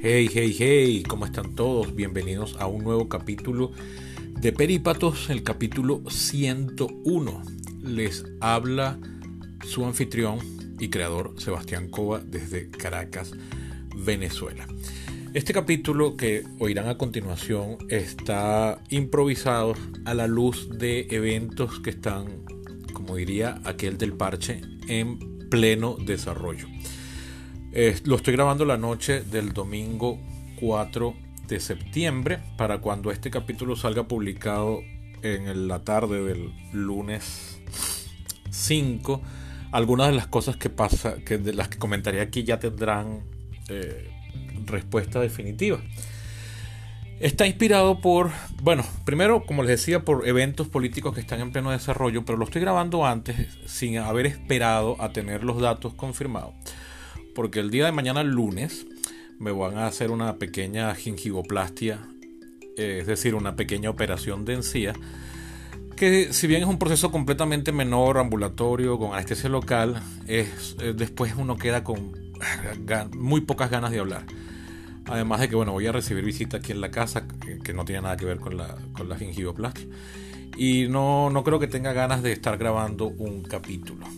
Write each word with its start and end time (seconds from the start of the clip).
Hey, 0.00 0.30
hey, 0.32 0.54
hey, 0.56 1.02
¿cómo 1.08 1.26
están 1.26 1.56
todos? 1.56 1.92
Bienvenidos 1.92 2.54
a 2.60 2.68
un 2.68 2.84
nuevo 2.84 3.08
capítulo 3.08 3.72
de 4.40 4.52
Perípatos, 4.52 5.28
el 5.28 5.42
capítulo 5.42 6.02
101. 6.08 7.42
Les 7.82 8.24
habla 8.40 8.96
su 9.66 9.84
anfitrión 9.84 10.38
y 10.78 10.88
creador 10.88 11.34
Sebastián 11.38 11.88
Cova 11.88 12.20
desde 12.20 12.70
Caracas, 12.70 13.32
Venezuela. 13.96 14.68
Este 15.34 15.52
capítulo 15.52 16.16
que 16.16 16.44
oirán 16.60 16.86
a 16.86 16.96
continuación 16.96 17.78
está 17.88 18.80
improvisado 18.90 19.74
a 20.04 20.14
la 20.14 20.28
luz 20.28 20.78
de 20.78 21.08
eventos 21.10 21.80
que 21.80 21.90
están, 21.90 22.44
como 22.92 23.16
diría 23.16 23.60
aquel 23.64 23.98
del 23.98 24.12
parche, 24.12 24.60
en 24.86 25.48
pleno 25.50 25.96
desarrollo. 25.96 26.68
Lo 28.04 28.16
estoy 28.16 28.34
grabando 28.34 28.64
la 28.64 28.76
noche 28.76 29.22
del 29.22 29.52
domingo 29.52 30.18
4 30.60 31.14
de 31.46 31.60
septiembre 31.60 32.38
para 32.56 32.78
cuando 32.78 33.10
este 33.10 33.30
capítulo 33.30 33.76
salga 33.76 34.04
publicado 34.04 34.80
en 35.22 35.68
la 35.68 35.84
tarde 35.84 36.22
del 36.22 36.52
lunes 36.72 37.60
5. 38.50 39.22
Algunas 39.72 40.08
de 40.08 40.14
las 40.14 40.26
cosas 40.26 40.56
que 40.56 40.70
pasa, 40.70 41.16
que 41.24 41.38
de 41.38 41.52
las 41.52 41.68
que 41.68 41.78
comentaré 41.78 42.20
aquí 42.20 42.44
ya 42.44 42.58
tendrán 42.58 43.20
eh, 43.68 44.10
respuesta 44.64 45.20
definitiva. 45.20 45.80
Está 47.20 47.46
inspirado 47.46 48.00
por, 48.00 48.30
bueno, 48.62 48.84
primero, 49.04 49.44
como 49.44 49.62
les 49.62 49.70
decía, 49.70 50.04
por 50.04 50.26
eventos 50.28 50.68
políticos 50.68 51.14
que 51.14 51.20
están 51.20 51.40
en 51.40 51.50
pleno 51.50 51.72
desarrollo, 51.72 52.24
pero 52.24 52.38
lo 52.38 52.44
estoy 52.44 52.62
grabando 52.62 53.04
antes 53.04 53.58
sin 53.66 53.98
haber 53.98 54.26
esperado 54.26 55.00
a 55.02 55.12
tener 55.12 55.42
los 55.42 55.60
datos 55.60 55.94
confirmados. 55.94 56.54
Porque 57.38 57.60
el 57.60 57.70
día 57.70 57.84
de 57.84 57.92
mañana, 57.92 58.24
lunes, 58.24 58.84
me 59.38 59.52
van 59.52 59.78
a 59.78 59.86
hacer 59.86 60.10
una 60.10 60.38
pequeña 60.38 60.92
gingivoplastia, 60.96 62.00
eh, 62.76 62.98
es 63.00 63.06
decir, 63.06 63.36
una 63.36 63.54
pequeña 63.54 63.90
operación 63.90 64.44
de 64.44 64.54
encía, 64.54 64.92
que 65.94 66.32
si 66.32 66.48
bien 66.48 66.62
es 66.62 66.68
un 66.68 66.80
proceso 66.80 67.12
completamente 67.12 67.70
menor, 67.70 68.18
ambulatorio, 68.18 68.98
con 68.98 69.12
anestesia 69.12 69.48
local, 69.48 70.02
es, 70.26 70.74
eh, 70.80 70.94
después 70.96 71.34
uno 71.38 71.56
queda 71.56 71.84
con 71.84 72.12
muy 73.16 73.42
pocas 73.42 73.70
ganas 73.70 73.92
de 73.92 74.00
hablar. 74.00 74.24
Además 75.04 75.38
de 75.38 75.48
que, 75.48 75.54
bueno, 75.54 75.70
voy 75.70 75.86
a 75.86 75.92
recibir 75.92 76.24
visita 76.24 76.56
aquí 76.56 76.72
en 76.72 76.80
la 76.80 76.90
casa, 76.90 77.28
que, 77.62 77.72
no 77.72 77.84
tiene 77.84 78.02
nada 78.02 78.16
que 78.16 78.24
ver 78.24 78.40
con 78.40 78.56
la, 78.56 78.76
con 78.94 79.08
la 79.08 79.16
gingivoplastia. 79.16 79.86
Y 80.56 80.88
no, 80.88 81.30
no 81.30 81.44
creo 81.44 81.60
que 81.60 81.68
tenga 81.68 81.92
ganas 81.92 82.20
de 82.20 82.32
estar 82.32 82.58
grabando 82.58 83.06
un 83.06 83.44
capítulo. 83.44 84.08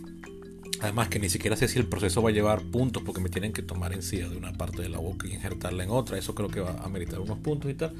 Además 0.83 1.09
que 1.09 1.19
ni 1.19 1.29
siquiera 1.29 1.57
sé 1.57 1.69
si 1.69 1.79
el 1.79 1.87
proceso 1.87 2.23
va 2.23 2.31
a 2.31 2.33
llevar 2.33 2.63
puntos 2.63 3.03
porque 3.03 3.21
me 3.21 3.29
tienen 3.29 3.53
que 3.53 3.63
tomar 3.63 3.93
encía 3.93 4.29
de 4.29 4.37
una 4.37 4.53
parte 4.53 4.83
de 4.83 4.89
la 4.89 4.99
boca 4.99 5.29
y 5.29 5.33
injertarla 5.35 5.85
en 5.85 5.91
otra. 5.91 6.19
Eso 6.19 6.35
creo 6.35 6.49
que 6.49 6.61
va 6.61 6.77
a 6.83 6.89
meritar 6.89 7.21
unos 7.21 7.39
puntos 7.39 7.71
y 7.71 7.75
tal. 7.75 7.93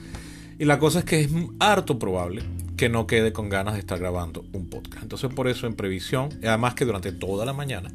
Y 0.59 0.65
la 0.65 0.79
cosa 0.79 1.01
es 1.01 1.05
que 1.05 1.21
es 1.21 1.31
harto 1.59 1.99
probable 1.99 2.43
que 2.77 2.89
no 2.89 3.07
quede 3.07 3.33
con 3.33 3.49
ganas 3.49 3.75
de 3.75 3.81
estar 3.81 3.99
grabando 3.99 4.45
un 4.53 4.69
podcast. 4.69 5.03
Entonces 5.03 5.33
por 5.33 5.49
eso 5.49 5.67
en 5.67 5.75
previsión, 5.75 6.31
además 6.43 6.75
que 6.75 6.85
durante 6.85 7.13
toda 7.13 7.45
la 7.45 7.53
mañana 7.53 7.93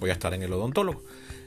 voy 0.00 0.10
a 0.10 0.14
estar 0.14 0.32
en 0.32 0.42
el 0.42 0.52
odontólogo. 0.52 1.02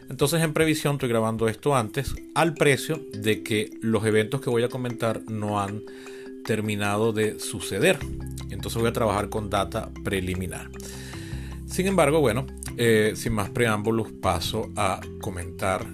Entonces 0.09 0.41
en 0.43 0.53
previsión 0.53 0.95
estoy 0.95 1.09
grabando 1.09 1.47
esto 1.47 1.75
antes 1.75 2.13
al 2.35 2.53
precio 2.53 3.01
de 3.13 3.41
que 3.41 3.71
los 3.81 4.05
eventos 4.05 4.41
que 4.41 4.51
voy 4.51 4.63
a 4.63 4.69
comentar 4.69 5.21
no 5.27 5.59
han 5.59 5.81
terminado 6.45 7.11
de 7.11 7.39
suceder. 7.39 7.97
Entonces 8.51 8.79
voy 8.79 8.89
a 8.89 8.93
trabajar 8.93 9.29
con 9.29 9.49
data 9.49 9.89
preliminar. 10.03 10.69
Sin 11.65 11.87
embargo, 11.87 12.21
bueno, 12.21 12.45
eh, 12.77 13.13
sin 13.15 13.33
más 13.33 13.49
preámbulos 13.49 14.11
paso 14.21 14.71
a 14.75 14.99
comentar 15.21 15.85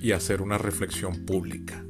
y 0.00 0.12
hacer 0.12 0.42
una 0.42 0.58
reflexión 0.58 1.24
pública. 1.24 1.84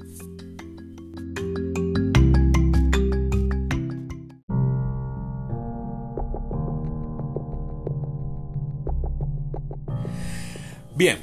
Bien, 10.94 11.18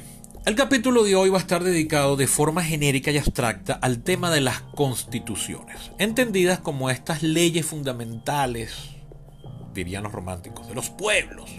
el 0.46 0.56
capítulo 0.56 1.04
de 1.04 1.14
hoy 1.14 1.30
va 1.30 1.38
a 1.38 1.40
estar 1.40 1.62
dedicado 1.62 2.16
de 2.16 2.26
forma 2.26 2.64
genérica 2.64 3.12
y 3.12 3.18
abstracta 3.18 3.74
al 3.74 4.02
tema 4.02 4.30
de 4.30 4.40
las 4.40 4.62
constituciones, 4.62 5.92
entendidas 5.98 6.58
como 6.58 6.90
estas 6.90 7.22
leyes 7.22 7.66
fundamentales, 7.66 8.74
dirían 9.72 10.02
los 10.02 10.12
románticos, 10.12 10.68
de 10.68 10.74
los 10.74 10.90
pueblos, 10.90 11.50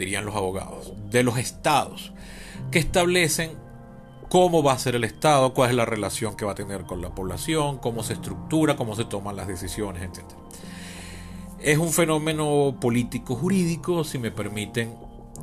dirían 0.00 0.24
los 0.24 0.34
abogados, 0.34 0.92
de 1.10 1.22
los 1.22 1.38
estados, 1.38 2.12
que 2.72 2.80
establecen 2.80 3.52
cómo 4.28 4.62
va 4.62 4.72
a 4.72 4.78
ser 4.78 4.96
el 4.96 5.04
Estado, 5.04 5.54
cuál 5.54 5.70
es 5.70 5.76
la 5.76 5.84
relación 5.84 6.36
que 6.36 6.44
va 6.44 6.52
a 6.52 6.54
tener 6.54 6.82
con 6.82 7.00
la 7.00 7.14
población, 7.14 7.78
cómo 7.78 8.02
se 8.02 8.14
estructura, 8.14 8.76
cómo 8.76 8.96
se 8.96 9.04
toman 9.04 9.36
las 9.36 9.46
decisiones, 9.46 10.02
etc. 10.02 10.24
Es 11.60 11.78
un 11.78 11.90
fenómeno 11.90 12.76
político 12.80 13.34
jurídico, 13.36 14.02
si 14.04 14.18
me 14.18 14.30
permiten 14.30 14.94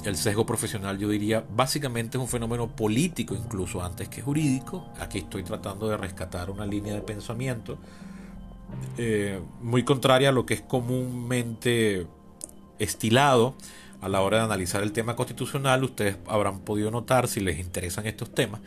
el 0.04 0.16
sesgo 0.16 0.46
profesional 0.46 0.98
yo 0.98 1.10
diría 1.10 1.44
básicamente 1.50 2.18
es 2.18 2.22
un 2.22 2.28
fenómeno 2.28 2.68
político 2.68 3.36
incluso 3.36 3.84
antes 3.84 4.10
que 4.10 4.22
jurídico. 4.22 4.86
Aquí 5.00 5.20
estoy 5.20 5.44
tratando 5.44 5.88
de 5.90 5.98
rescatar 5.98 6.50
una 6.50 6.66
línea 6.66 6.94
de 6.94 7.02
pensamiento 7.02 7.78
eh, 8.98 9.40
muy 9.62 9.84
contraria 9.84 10.30
a 10.30 10.32
lo 10.32 10.46
que 10.46 10.56
es 10.56 10.62
comúnmente 10.62 12.08
estilado 12.80 13.56
a 14.02 14.10
la 14.10 14.22
hora 14.22 14.38
de 14.38 14.44
analizar 14.44 14.84
el 14.84 14.92
tema 14.92 15.16
constitucional. 15.16 15.84
Ustedes 15.84 16.18
habrán 16.28 16.60
podido 16.60 16.92
notar 16.92 17.28
si 17.28 17.40
les 17.40 17.60
interesan 17.60 18.08
estos 18.08 18.34
temas 18.34 18.62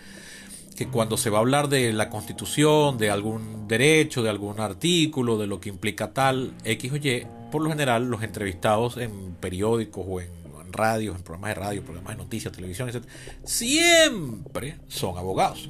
que 0.76 0.88
cuando 0.88 1.18
se 1.18 1.28
va 1.28 1.36
a 1.36 1.41
hablar 1.41 1.68
de 1.68 1.92
la 1.92 2.08
constitución, 2.08 2.96
de 2.96 3.10
algún 3.10 3.69
derecho, 3.69 4.22
de 4.22 4.30
algún 4.30 4.60
artículo, 4.60 5.36
de 5.36 5.46
lo 5.46 5.60
que 5.60 5.69
implica 5.69 6.14
tal 6.14 6.54
X 6.64 6.92
o 6.92 6.96
Y, 6.96 7.26
por 7.52 7.60
lo 7.60 7.69
general 7.69 8.08
los 8.08 8.22
entrevistados 8.22 8.96
en 8.96 9.34
periódicos 9.34 10.06
o 10.08 10.22
en 10.22 10.30
radios, 10.72 11.16
en 11.16 11.22
programas 11.22 11.50
de 11.50 11.54
radio, 11.54 11.84
programas 11.84 12.16
de 12.16 12.22
noticias, 12.22 12.52
televisión, 12.52 12.88
etc., 12.88 13.04
siempre 13.44 14.78
son 14.88 15.19
abogados. 15.19 15.69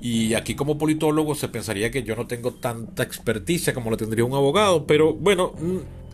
Y 0.00 0.34
aquí 0.34 0.54
como 0.54 0.76
politólogo 0.76 1.34
se 1.34 1.48
pensaría 1.48 1.90
que 1.90 2.02
yo 2.02 2.14
no 2.16 2.26
tengo 2.26 2.52
tanta 2.52 3.02
experticia 3.02 3.72
como 3.72 3.90
lo 3.90 3.96
tendría 3.96 4.24
un 4.24 4.34
abogado, 4.34 4.86
pero 4.86 5.14
bueno, 5.14 5.54
mm, 5.58 6.05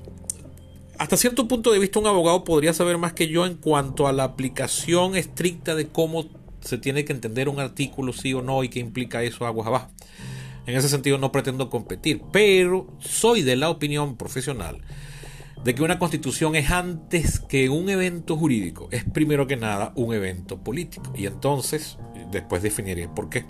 hasta 1.02 1.16
cierto 1.16 1.48
punto 1.48 1.72
de 1.72 1.80
vista 1.80 1.98
un 1.98 2.06
abogado 2.06 2.44
podría 2.44 2.72
saber 2.72 2.96
más 2.96 3.12
que 3.12 3.26
yo 3.26 3.44
en 3.44 3.56
cuanto 3.56 4.06
a 4.06 4.12
la 4.12 4.22
aplicación 4.22 5.16
estricta 5.16 5.74
de 5.74 5.88
cómo 5.88 6.26
se 6.60 6.78
tiene 6.78 7.04
que 7.04 7.12
entender 7.12 7.48
un 7.48 7.58
artículo 7.58 8.12
sí 8.12 8.32
o 8.34 8.40
no 8.40 8.62
y 8.62 8.68
qué 8.68 8.78
implica 8.78 9.24
eso 9.24 9.44
aguas 9.44 9.66
abajo. 9.66 9.90
En 10.64 10.76
ese 10.76 10.88
sentido 10.88 11.18
no 11.18 11.32
pretendo 11.32 11.70
competir, 11.70 12.22
pero 12.30 12.86
soy 13.00 13.42
de 13.42 13.56
la 13.56 13.68
opinión 13.68 14.16
profesional 14.16 14.80
de 15.64 15.74
que 15.74 15.82
una 15.82 15.98
constitución 15.98 16.54
es 16.54 16.70
antes 16.70 17.40
que 17.40 17.68
un 17.68 17.90
evento 17.90 18.36
jurídico, 18.36 18.86
es 18.92 19.02
primero 19.02 19.48
que 19.48 19.56
nada 19.56 19.92
un 19.96 20.14
evento 20.14 20.58
político. 20.58 21.12
Y 21.16 21.26
entonces, 21.26 21.98
después 22.30 22.62
definiré 22.62 23.08
por 23.08 23.28
qué. 23.28 23.44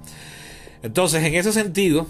Entonces, 0.83 1.23
en 1.23 1.35
ese 1.35 1.53
sentido, 1.53 2.07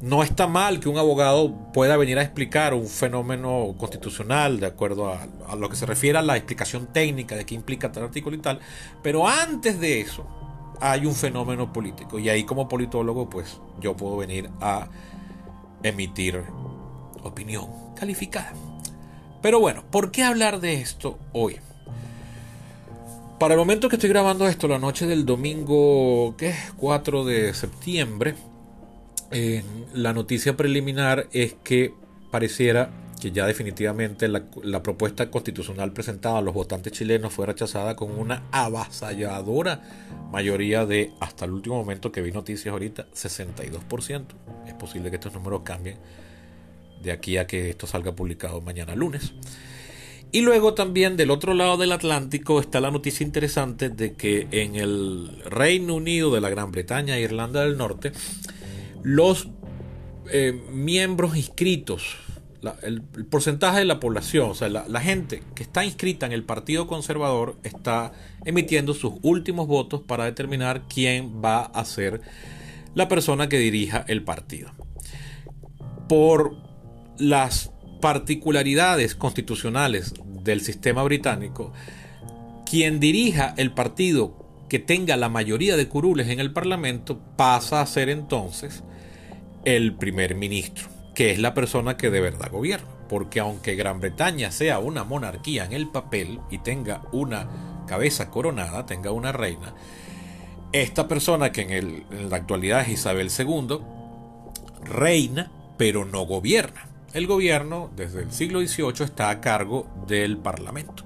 no 0.00 0.22
está 0.22 0.46
mal 0.46 0.78
que 0.80 0.88
un 0.88 0.98
abogado 0.98 1.72
pueda 1.72 1.96
venir 1.96 2.18
a 2.18 2.22
explicar 2.22 2.74
un 2.74 2.86
fenómeno 2.86 3.74
constitucional 3.78 4.60
de 4.60 4.66
acuerdo 4.66 5.08
a, 5.08 5.56
lo 5.56 5.68
que 5.70 5.76
se 5.76 5.86
refiere 5.86 6.18
a 6.18 6.22
la 6.22 6.36
explicación 6.36 6.86
técnica 6.92 7.34
de 7.34 7.46
qué 7.46 7.54
implica 7.54 7.90
tal 7.92 8.04
artículo 8.04 8.36
y 8.36 8.40
tal, 8.40 8.60
pero 9.02 9.26
antes 9.26 9.80
de 9.80 10.00
eso 10.00 10.26
hay 10.80 11.06
un 11.06 11.14
fenómeno 11.14 11.72
político 11.72 12.18
y 12.18 12.28
ahí 12.28 12.44
como 12.44 12.68
politólogo 12.68 13.30
pues 13.30 13.58
yo 13.80 13.96
puedo 13.96 14.18
venir 14.18 14.50
a 14.60 14.88
emitir 15.82 16.42
opinión 17.22 17.66
calificada. 17.94 18.52
Pero 19.40 19.60
bueno, 19.60 19.84
¿por 19.90 20.10
qué 20.10 20.24
hablar 20.24 20.60
de 20.60 20.74
esto 20.80 21.18
hoy? 21.32 21.56
Para 23.38 23.54
el 23.54 23.60
momento 23.60 23.88
que 23.88 23.96
estoy 23.96 24.10
grabando 24.10 24.46
esto, 24.46 24.66
la 24.66 24.78
noche 24.78 25.06
del 25.06 25.26
domingo, 25.26 26.34
¿qué 26.36 26.48
es? 26.48 26.72
4 26.78 27.24
de 27.24 27.52
septiembre, 27.54 28.34
la 29.94 30.12
noticia 30.12 30.56
preliminar 30.56 31.28
es 31.32 31.54
que 31.64 31.92
pareciera 32.30 32.90
que 33.20 33.32
ya 33.32 33.46
definitivamente 33.46 34.28
la, 34.28 34.44
la, 34.62 34.82
propuesta 34.82 35.30
constitucional 35.30 35.92
presentada 35.92 36.38
a 36.38 36.42
los 36.42 36.52
votantes 36.52 36.92
chilenos 36.92 37.32
fue 37.32 37.46
rechazada 37.46 37.96
con 37.96 38.10
una 38.10 38.42
avasalladora 38.52 39.82
mayoría 40.30 40.84
de, 40.84 41.12
hasta 41.20 41.46
el 41.46 41.52
último 41.52 41.76
momento 41.76 42.12
que 42.12 42.20
vi 42.20 42.30
noticias 42.30 42.72
ahorita, 42.72 43.06
62%. 43.14 44.24
Es 44.66 44.74
posible 44.74 45.10
que 45.10 45.16
estos 45.16 45.32
números 45.32 45.62
cambien 45.64 45.96
de 47.02 47.12
aquí 47.12 47.36
a 47.38 47.46
que 47.46 47.70
esto 47.70 47.86
salga 47.86 48.12
publicado 48.12 48.60
mañana 48.60 48.94
lunes. 48.94 49.32
Y 50.32 50.40
luego 50.42 50.74
también 50.74 51.16
del 51.16 51.30
otro 51.30 51.54
lado 51.54 51.76
del 51.76 51.92
Atlántico 51.92 52.60
está 52.60 52.80
la 52.80 52.90
noticia 52.90 53.24
interesante 53.24 53.88
de 53.88 54.14
que 54.14 54.48
en 54.50 54.74
el 54.74 55.42
Reino 55.46 55.94
Unido 55.94 56.34
de 56.34 56.40
la 56.40 56.50
Gran 56.50 56.72
Bretaña 56.72 57.16
e 57.16 57.22
Irlanda 57.22 57.62
del 57.62 57.78
Norte, 57.78 58.12
los 59.06 59.46
eh, 60.32 60.60
miembros 60.72 61.36
inscritos, 61.36 62.16
el, 62.82 63.02
porcentaje 63.02 63.78
de 63.78 63.84
la 63.84 64.00
población, 64.00 64.50
o 64.50 64.54
sea, 64.56 64.68
la, 64.68 64.84
la, 64.88 65.00
gente 65.00 65.44
que 65.54 65.62
está 65.62 65.84
inscrita 65.84 66.26
en 66.26 66.32
el 66.32 66.42
Partido 66.42 66.88
Conservador 66.88 67.56
está 67.62 68.10
emitiendo 68.44 68.94
sus 68.94 69.12
últimos 69.22 69.68
votos 69.68 70.02
para 70.02 70.24
determinar 70.24 70.88
quién 70.92 71.40
va 71.40 71.66
a 71.66 71.84
ser 71.84 72.20
la 72.96 73.06
persona 73.06 73.48
que 73.48 73.60
dirija 73.60 74.04
el 74.08 74.24
partido. 74.24 74.72
Por 76.08 76.56
las 77.16 77.70
particularidades 78.00 79.14
constitucionales 79.14 80.14
del 80.42 80.62
sistema 80.62 81.04
británico, 81.04 81.72
quien 82.68 82.98
dirija 82.98 83.54
el 83.56 83.70
partido 83.70 84.66
que 84.68 84.80
tenga 84.80 85.16
la 85.16 85.28
mayoría 85.28 85.76
de 85.76 85.86
curules 85.86 86.26
en 86.26 86.40
el 86.40 86.52
Parlamento 86.52 87.20
pasa 87.36 87.80
a 87.80 87.86
ser 87.86 88.08
entonces 88.08 88.82
el 89.66 89.94
primer 89.96 90.36
ministro, 90.36 90.88
que 91.12 91.32
es 91.32 91.40
la 91.40 91.52
persona 91.52 91.96
que 91.96 92.08
de 92.08 92.20
verdad 92.20 92.50
gobierna. 92.50 92.86
Porque 93.08 93.40
aunque 93.40 93.74
Gran 93.74 94.00
Bretaña 94.00 94.50
sea 94.52 94.78
una 94.78 95.04
monarquía 95.04 95.64
en 95.64 95.72
el 95.72 95.88
papel 95.88 96.40
y 96.50 96.58
tenga 96.58 97.02
una 97.12 97.84
cabeza 97.86 98.30
coronada, 98.30 98.86
tenga 98.86 99.10
una 99.10 99.32
reina, 99.32 99.74
esta 100.72 101.08
persona 101.08 101.52
que 101.52 101.62
en, 101.62 102.30
la 102.30 102.36
actualidad 102.36 102.82
es 102.82 102.88
Isabel 102.90 103.30
II, 103.36 103.78
reina, 104.84 105.50
pero 105.76 106.04
no 106.04 106.26
gobierna. 106.26 106.88
El 107.12 107.26
gobierno 107.26 107.90
desde 107.96 108.22
el 108.22 108.32
siglo 108.32 108.60
XVIII 108.60 109.04
está 109.04 109.30
a 109.30 109.40
cargo 109.40 109.88
del 110.06 110.38
Parlamento. 110.38 111.04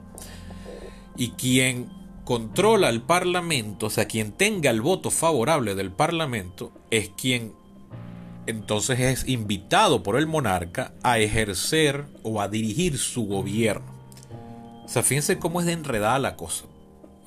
Y 1.17 1.31
quien 1.31 1.89
controla 2.25 2.91
el 2.91 3.01
Parlamento, 3.03 3.87
o 3.87 3.91
sea, 3.91 4.07
quien 4.07 4.33
tenga 4.33 4.71
el 4.71 4.83
voto 4.83 5.11
favorable 5.11 5.75
del 5.75 5.93
Parlamento, 5.93 6.73
es 6.91 7.11
quien 7.11 7.60
entonces 8.47 9.01
es 9.01 9.29
invitado 9.29 10.03
por 10.03 10.17
el 10.17 10.27
monarca 10.27 10.93
a 11.03 11.19
ejercer 11.19 12.05
o 12.23 12.41
a 12.41 12.49
dirigir 12.49 12.99
su 12.99 13.27
gobierno. 13.27 14.01
O 14.85 14.89
sea, 14.89 15.03
fíjense 15.03 15.39
cómo 15.39 15.61
es 15.61 15.67
de 15.67 15.73
enredada 15.73 16.19
la 16.19 16.37
cosa. 16.37 16.65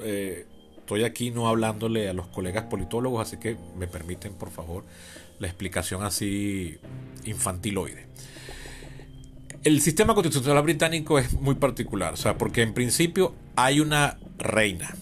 Eh, 0.02 0.46
estoy 0.78 1.06
aquí 1.06 1.32
no 1.32 1.48
hablándole 1.48 2.10
a 2.10 2.14
los 2.14 2.28
colegas 2.28 2.66
politólogos, 2.66 3.26
así 3.28 3.38
que 3.38 3.58
me 3.78 3.88
permiten, 3.88 4.34
por 4.34 4.52
favor, 4.52 4.84
la 5.40 5.48
explicación 5.48 6.04
así 6.04 6.78
infantiloide. 7.26 8.08
El 9.64 9.80
sistema 9.80 10.14
constitucional 10.14 10.62
británico 10.64 11.20
es 11.20 11.32
muy 11.34 11.56
particular, 11.56 12.14
o 12.14 12.18
sea, 12.18 12.38
porque 12.38 12.64
en 12.64 12.74
principio 12.74 13.34
hay 13.56 13.80
una 13.80 14.18
reina. 14.38 14.94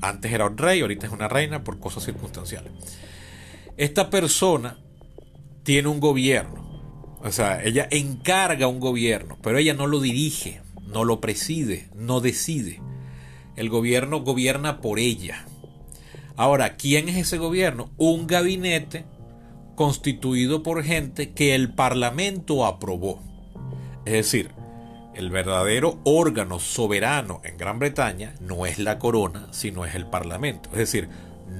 Antes 0.00 0.32
era 0.32 0.46
un 0.46 0.58
rey, 0.58 0.80
ahorita 0.80 1.06
es 1.06 1.12
una 1.12 1.28
reina 1.28 1.62
por 1.62 1.78
cosas 1.78 2.04
circunstanciales. 2.04 2.72
Esta 3.76 4.10
persona 4.10 4.76
tiene 5.62 5.88
un 5.88 6.00
gobierno. 6.00 6.62
O 7.22 7.30
sea, 7.30 7.62
ella 7.62 7.86
encarga 7.90 8.66
un 8.66 8.80
gobierno, 8.80 9.38
pero 9.42 9.58
ella 9.58 9.74
no 9.74 9.86
lo 9.86 10.00
dirige, 10.00 10.60
no 10.86 11.04
lo 11.04 11.20
preside, 11.20 11.88
no 11.94 12.20
decide. 12.20 12.80
El 13.56 13.68
gobierno 13.68 14.20
gobierna 14.20 14.80
por 14.80 14.98
ella. 14.98 15.44
Ahora, 16.36 16.76
¿quién 16.76 17.08
es 17.08 17.16
ese 17.16 17.38
gobierno? 17.38 17.90
Un 17.96 18.26
gabinete 18.26 19.04
constituido 19.76 20.62
por 20.62 20.82
gente 20.82 21.32
que 21.32 21.54
el 21.54 21.72
Parlamento 21.72 22.66
aprobó. 22.66 23.20
Es 24.04 24.12
decir, 24.14 24.50
el 25.14 25.30
verdadero 25.30 26.00
órgano 26.04 26.58
soberano 26.58 27.40
en 27.44 27.56
Gran 27.58 27.78
Bretaña 27.78 28.34
no 28.40 28.66
es 28.66 28.78
la 28.78 28.98
corona, 28.98 29.48
sino 29.52 29.84
es 29.84 29.94
el 29.94 30.06
Parlamento. 30.06 30.70
Es 30.72 30.78
decir, 30.78 31.08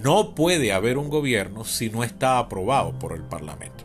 no 0.03 0.35
puede 0.35 0.73
haber 0.73 0.99
un 0.99 1.11
gobierno 1.11 1.65
si 1.65 1.91
no 1.91 2.03
está 2.03 2.39
aprobado 2.39 2.99
por 2.99 3.13
el 3.13 3.23
Parlamento. 3.23 3.82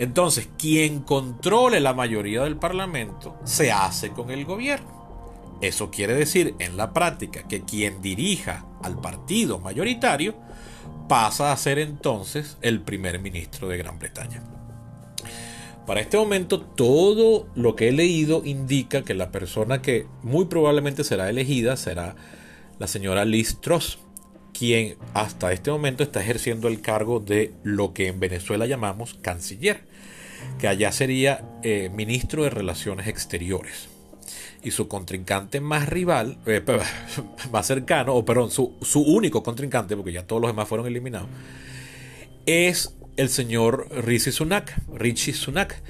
Entonces, 0.00 0.48
quien 0.56 1.00
controle 1.00 1.78
la 1.78 1.92
mayoría 1.92 2.42
del 2.44 2.56
Parlamento 2.56 3.36
se 3.44 3.70
hace 3.70 4.12
con 4.12 4.30
el 4.30 4.46
gobierno. 4.46 5.58
Eso 5.60 5.90
quiere 5.90 6.14
decir 6.14 6.54
en 6.58 6.78
la 6.78 6.94
práctica 6.94 7.46
que 7.46 7.66
quien 7.66 8.00
dirija 8.00 8.64
al 8.82 8.98
partido 8.98 9.58
mayoritario 9.58 10.36
pasa 11.06 11.52
a 11.52 11.56
ser 11.58 11.78
entonces 11.78 12.56
el 12.62 12.80
primer 12.80 13.18
ministro 13.18 13.68
de 13.68 13.76
Gran 13.76 13.98
Bretaña. 13.98 14.42
Para 15.86 16.00
este 16.00 16.16
momento 16.16 16.62
todo 16.62 17.48
lo 17.54 17.76
que 17.76 17.88
he 17.88 17.92
leído 17.92 18.40
indica 18.42 19.02
que 19.02 19.12
la 19.12 19.30
persona 19.30 19.82
que 19.82 20.06
muy 20.22 20.46
probablemente 20.46 21.04
será 21.04 21.28
elegida 21.28 21.76
será 21.76 22.16
la 22.78 22.86
señora 22.86 23.26
Liz 23.26 23.60
Truss, 23.60 23.98
quien 24.54 24.96
hasta 25.12 25.52
este 25.52 25.70
momento 25.70 26.02
está 26.02 26.22
ejerciendo 26.22 26.68
el 26.68 26.80
cargo 26.80 27.20
de 27.20 27.52
lo 27.64 27.92
que 27.92 28.08
en 28.08 28.18
Venezuela 28.18 28.64
llamamos 28.64 29.12
canciller 29.12 29.89
que 30.58 30.68
allá 30.68 30.92
sería 30.92 31.42
eh, 31.62 31.90
ministro 31.94 32.44
de 32.44 32.50
Relaciones 32.50 33.06
Exteriores. 33.06 33.88
Y 34.62 34.72
su 34.72 34.88
contrincante 34.88 35.60
más 35.60 35.88
rival, 35.88 36.38
eh, 36.46 36.62
más 37.52 37.66
cercano, 37.66 38.14
o 38.14 38.24
perdón, 38.24 38.50
su, 38.50 38.76
único 38.94 39.42
contrincante, 39.42 39.96
porque 39.96 40.12
ya 40.12 40.26
todos 40.26 40.42
los 40.42 40.50
demás 40.50 40.68
fueron 40.68 40.86
eliminados, 40.86 41.28
es 42.46 42.94
el 43.16 43.28
señor 43.28 43.88
Rishi 44.04 44.32
Sunak, 44.32 44.80
Richie 44.94 45.32
Sunak, 45.32 45.82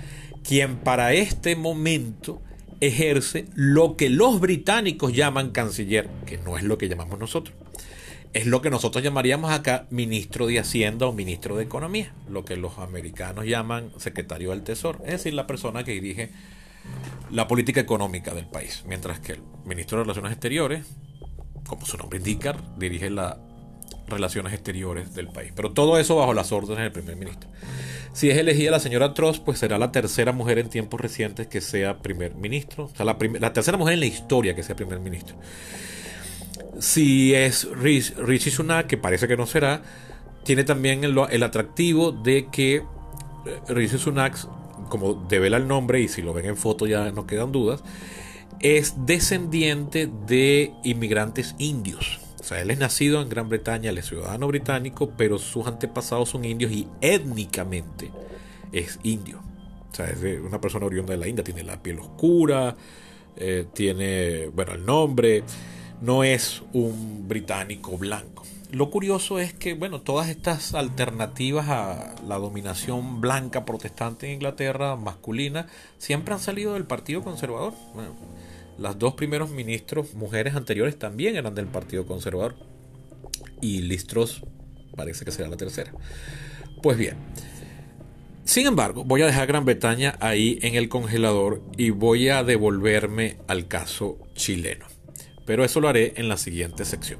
quien 0.42 0.76
para 0.76 1.12
este 1.12 1.56
momento 1.56 2.40
ejerce 2.80 3.46
lo 3.54 3.96
que 3.96 4.08
los 4.08 4.40
británicos 4.40 5.12
llaman 5.12 5.50
canciller, 5.50 6.08
que 6.26 6.38
no 6.38 6.56
es 6.56 6.64
lo 6.64 6.78
que 6.78 6.88
llamamos 6.88 7.18
nosotros 7.18 7.54
es 8.32 8.46
lo 8.46 8.62
que 8.62 8.70
nosotros 8.70 9.02
llamaríamos 9.02 9.50
acá 9.50 9.86
ministro 9.90 10.46
de 10.46 10.60
Hacienda 10.60 11.06
o 11.06 11.12
ministro 11.12 11.56
de 11.56 11.64
Economía, 11.64 12.12
lo 12.28 12.44
que 12.44 12.56
los 12.56 12.78
americanos 12.78 13.44
llaman 13.44 13.90
secretario 13.96 14.50
del 14.50 14.62
Tesoro, 14.62 15.00
es 15.04 15.12
decir, 15.12 15.34
la 15.34 15.46
persona 15.46 15.82
que 15.82 15.92
dirige 15.92 16.30
la 17.30 17.48
política 17.48 17.80
económica 17.80 18.32
del 18.32 18.46
país, 18.46 18.84
mientras 18.86 19.20
que 19.20 19.32
el 19.32 19.42
ministro 19.64 19.98
de 19.98 20.04
Relaciones 20.04 20.32
Exteriores, 20.32 20.86
como 21.66 21.86
su 21.86 21.96
nombre 21.96 22.18
indica, 22.18 22.56
dirige 22.78 23.10
las 23.10 23.36
relaciones 24.06 24.52
exteriores 24.52 25.14
del 25.14 25.28
país. 25.28 25.52
Pero 25.54 25.72
todo 25.72 25.98
eso 25.98 26.16
bajo 26.16 26.34
las 26.34 26.52
órdenes 26.52 26.82
del 26.82 26.92
primer 26.92 27.16
ministro. 27.16 27.48
Si 28.12 28.28
es 28.28 28.36
elegida 28.36 28.72
la 28.72 28.80
señora 28.80 29.14
Truss, 29.14 29.38
pues 29.38 29.58
será 29.58 29.78
la 29.78 29.92
tercera 29.92 30.32
mujer 30.32 30.58
en 30.58 30.68
tiempos 30.68 31.00
recientes 31.00 31.46
que 31.46 31.60
sea 31.60 31.98
primer 31.98 32.34
ministro, 32.34 32.86
o 32.86 32.96
sea, 32.96 33.04
la, 33.04 33.16
la 33.38 33.52
tercera 33.52 33.78
mujer 33.78 33.94
en 33.94 34.00
la 34.00 34.06
historia 34.06 34.54
que 34.54 34.64
sea 34.64 34.74
primer 34.74 34.98
ministro. 34.98 35.36
Si 36.78 37.34
es 37.34 37.68
Richie 37.72 38.50
Sunak, 38.50 38.86
que 38.86 38.96
parece 38.96 39.26
que 39.26 39.36
no 39.36 39.46
será, 39.46 39.82
tiene 40.44 40.64
también 40.64 41.04
el, 41.04 41.42
atractivo 41.42 42.12
de 42.12 42.48
que 42.50 42.76
eh, 42.76 42.82
Richie 43.68 43.98
Sunak, 43.98 44.36
como 44.88 45.14
devela 45.28 45.56
el 45.56 45.66
nombre, 45.68 46.00
y 46.00 46.08
si 46.08 46.22
lo 46.22 46.32
ven 46.32 46.46
en 46.46 46.56
foto 46.56 46.86
ya 46.86 47.10
no 47.10 47.26
quedan 47.26 47.52
dudas, 47.52 47.82
es 48.60 48.94
descendiente 49.06 50.08
de 50.26 50.72
inmigrantes 50.84 51.54
indios. 51.58 52.20
O 52.40 52.44
sea, 52.44 52.60
él 52.60 52.70
es 52.70 52.78
nacido 52.78 53.20
en 53.20 53.28
Gran 53.28 53.48
Bretaña, 53.48 53.90
él 53.90 53.98
es 53.98 54.06
ciudadano 54.06 54.46
británico, 54.46 55.12
pero 55.16 55.38
sus 55.38 55.66
antepasados 55.66 56.30
son 56.30 56.44
indios 56.44 56.72
y 56.72 56.86
étnicamente 57.00 58.10
es 58.72 58.98
indio. 59.02 59.42
O 59.90 59.94
sea, 59.94 60.06
es 60.06 60.18
una 60.40 60.60
persona 60.60 60.86
oriunda 60.86 61.12
de 61.12 61.18
la 61.18 61.28
India, 61.28 61.44
tiene 61.44 61.64
la 61.64 61.82
piel 61.82 61.98
oscura, 61.98 62.76
eh, 63.36 63.66
tiene, 63.74 64.46
bueno, 64.48 64.72
el 64.72 64.84
nombre 64.84 65.42
no 66.00 66.24
es 66.24 66.62
un 66.72 67.28
británico 67.28 67.96
blanco. 67.98 68.44
Lo 68.72 68.90
curioso 68.90 69.40
es 69.40 69.52
que, 69.52 69.74
bueno, 69.74 70.00
todas 70.00 70.28
estas 70.28 70.74
alternativas 70.74 71.68
a 71.68 72.14
la 72.26 72.38
dominación 72.38 73.20
blanca 73.20 73.64
protestante 73.64 74.28
en 74.28 74.34
Inglaterra, 74.34 74.94
masculina, 74.94 75.66
siempre 75.98 76.34
han 76.34 76.40
salido 76.40 76.74
del 76.74 76.84
Partido 76.84 77.22
Conservador. 77.22 77.74
las 78.78 78.98
dos 78.98 79.14
primeros 79.14 79.50
ministros 79.50 80.14
mujeres 80.14 80.54
anteriores 80.54 80.98
también 80.98 81.36
eran 81.36 81.54
del 81.54 81.66
Partido 81.66 82.06
Conservador. 82.06 82.54
Y 83.60 83.82
Listros 83.82 84.42
parece 84.96 85.24
que 85.24 85.32
será 85.32 85.48
la 85.48 85.56
tercera. 85.56 85.92
Pues 86.80 86.96
bien, 86.96 87.16
sin 88.44 88.66
embargo, 88.66 89.04
voy 89.04 89.22
a 89.22 89.26
dejar 89.26 89.48
Gran 89.48 89.64
Bretaña 89.64 90.16
ahí 90.20 90.58
en 90.62 90.76
el 90.76 90.88
congelador 90.88 91.60
y 91.76 91.90
voy 91.90 92.28
a 92.28 92.44
devolverme 92.44 93.36
al 93.48 93.66
caso 93.66 94.16
chileno 94.34 94.89
pero 95.50 95.64
eso 95.64 95.80
lo 95.80 95.88
haré 95.88 96.12
en 96.14 96.28
la 96.28 96.36
siguiente 96.36 96.84
sección. 96.84 97.18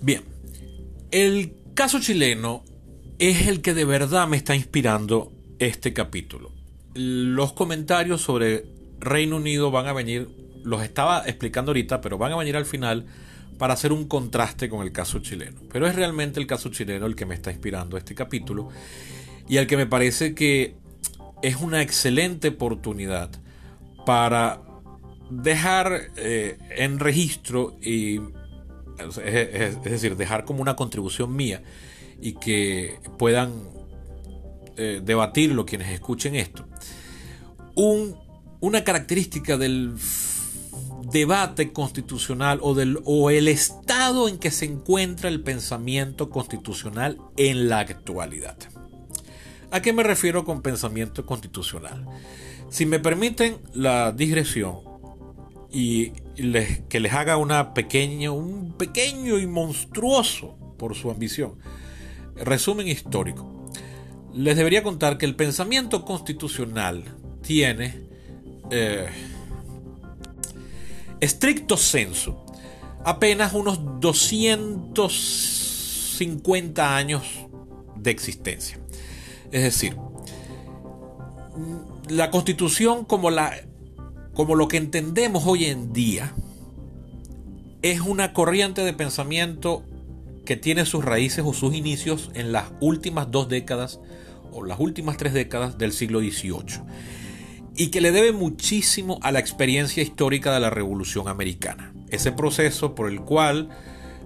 Bien, 0.00 0.22
el 1.10 1.52
caso 1.74 2.00
chileno 2.00 2.64
es 3.18 3.46
el 3.46 3.60
que 3.60 3.74
de 3.74 3.84
verdad 3.84 4.26
me 4.26 4.38
está 4.38 4.56
inspirando 4.56 5.30
este 5.58 5.92
capítulo. 5.92 6.50
Los 6.94 7.52
comentarios 7.52 8.22
sobre 8.22 8.64
Reino 9.00 9.36
Unido 9.36 9.70
van 9.70 9.86
a 9.86 9.92
venir, 9.92 10.30
los 10.64 10.82
estaba 10.82 11.24
explicando 11.26 11.72
ahorita, 11.72 12.00
pero 12.00 12.16
van 12.16 12.32
a 12.32 12.36
venir 12.36 12.56
al 12.56 12.64
final 12.64 13.04
para 13.58 13.74
hacer 13.74 13.92
un 13.92 14.06
contraste 14.06 14.68
con 14.68 14.82
el 14.82 14.92
caso 14.92 15.18
chileno. 15.20 15.60
Pero 15.70 15.86
es 15.86 15.94
realmente 15.94 16.40
el 16.40 16.46
caso 16.46 16.70
chileno 16.70 17.06
el 17.06 17.14
que 17.14 17.26
me 17.26 17.34
está 17.34 17.50
inspirando 17.50 17.96
este 17.96 18.14
capítulo 18.14 18.68
y 19.48 19.56
el 19.56 19.66
que 19.66 19.76
me 19.76 19.86
parece 19.86 20.34
que 20.34 20.76
es 21.42 21.56
una 21.56 21.82
excelente 21.82 22.48
oportunidad 22.48 23.30
para 24.06 24.62
dejar 25.30 26.10
eh, 26.16 26.58
en 26.76 26.98
registro 26.98 27.78
y 27.82 28.20
es, 29.24 29.82
decir, 29.82 30.16
dejar 30.16 30.44
como 30.44 30.62
una 30.62 30.76
contribución 30.76 31.34
mía 31.34 31.62
y 32.20 32.34
que 32.34 32.98
puedan 33.18 33.52
eh, 34.76 35.00
debatirlo 35.04 35.66
quienes 35.66 35.90
escuchen 35.90 36.36
esto. 36.36 36.66
Un 37.74 38.22
una 38.62 38.84
característica 38.84 39.56
del 39.58 39.92
debate 41.12 41.72
constitucional 41.72 42.58
o, 42.62 42.74
del, 42.74 42.98
o 43.04 43.30
el 43.30 43.46
estado 43.46 44.28
en 44.28 44.38
que 44.38 44.50
se 44.50 44.64
encuentra 44.64 45.28
el 45.28 45.42
pensamiento 45.42 46.30
constitucional 46.30 47.18
en 47.36 47.68
la 47.68 47.80
actualidad. 47.80 48.56
¿A 49.70 49.80
qué 49.80 49.92
me 49.92 50.02
refiero 50.02 50.44
con 50.44 50.62
pensamiento 50.62 51.24
constitucional? 51.24 52.06
Si 52.68 52.86
me 52.86 52.98
permiten 52.98 53.58
la 53.74 54.12
digresión 54.12 54.80
y 55.70 56.10
que 56.88 57.00
les 57.00 57.12
haga 57.12 57.36
una 57.36 57.74
pequeña, 57.74 58.32
un 58.32 58.72
pequeño 58.72 59.38
y 59.38 59.46
monstruoso 59.46 60.56
por 60.78 60.94
su 60.94 61.10
ambición 61.10 61.58
resumen 62.34 62.88
histórico, 62.88 63.70
les 64.34 64.56
debería 64.56 64.82
contar 64.82 65.18
que 65.18 65.26
el 65.26 65.36
pensamiento 65.36 66.04
constitucional 66.04 67.04
tiene 67.42 68.08
eh, 68.70 69.08
estricto 71.22 71.78
censo 71.78 72.44
apenas 73.04 73.54
unos 73.54 73.80
250 74.00 76.96
años 76.96 77.22
de 77.96 78.10
existencia. 78.10 78.80
Es 79.52 79.62
decir, 79.62 79.96
la 82.08 82.32
constitución 82.32 83.04
como, 83.04 83.30
la, 83.30 83.52
como 84.34 84.56
lo 84.56 84.66
que 84.66 84.78
entendemos 84.78 85.44
hoy 85.46 85.66
en 85.66 85.92
día 85.92 86.34
es 87.82 88.00
una 88.00 88.32
corriente 88.32 88.82
de 88.82 88.92
pensamiento 88.92 89.84
que 90.44 90.56
tiene 90.56 90.86
sus 90.86 91.04
raíces 91.04 91.44
o 91.46 91.54
sus 91.54 91.72
inicios 91.72 92.32
en 92.34 92.50
las 92.50 92.72
últimas 92.80 93.30
dos 93.30 93.48
décadas 93.48 94.00
o 94.50 94.64
las 94.64 94.80
últimas 94.80 95.18
tres 95.18 95.34
décadas 95.34 95.78
del 95.78 95.92
siglo 95.92 96.18
XVIII 96.18 96.82
y 97.76 97.88
que 97.88 98.00
le 98.00 98.12
debe 98.12 98.32
muchísimo 98.32 99.18
a 99.22 99.32
la 99.32 99.38
experiencia 99.38 100.02
histórica 100.02 100.52
de 100.52 100.60
la 100.60 100.70
Revolución 100.70 101.28
Americana. 101.28 101.92
Ese 102.10 102.32
proceso 102.32 102.94
por 102.94 103.08
el 103.08 103.20
cual 103.20 103.70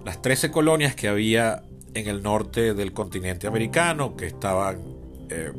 las 0.05 0.21
13 0.21 0.51
colonias 0.51 0.95
que 0.95 1.07
había 1.07 1.63
en 1.93 2.07
el 2.07 2.21
norte 2.21 2.73
del 2.73 2.93
continente 2.93 3.47
americano, 3.47 4.15
que 4.15 4.27
estaban 4.27 4.79
eh, 5.29 5.51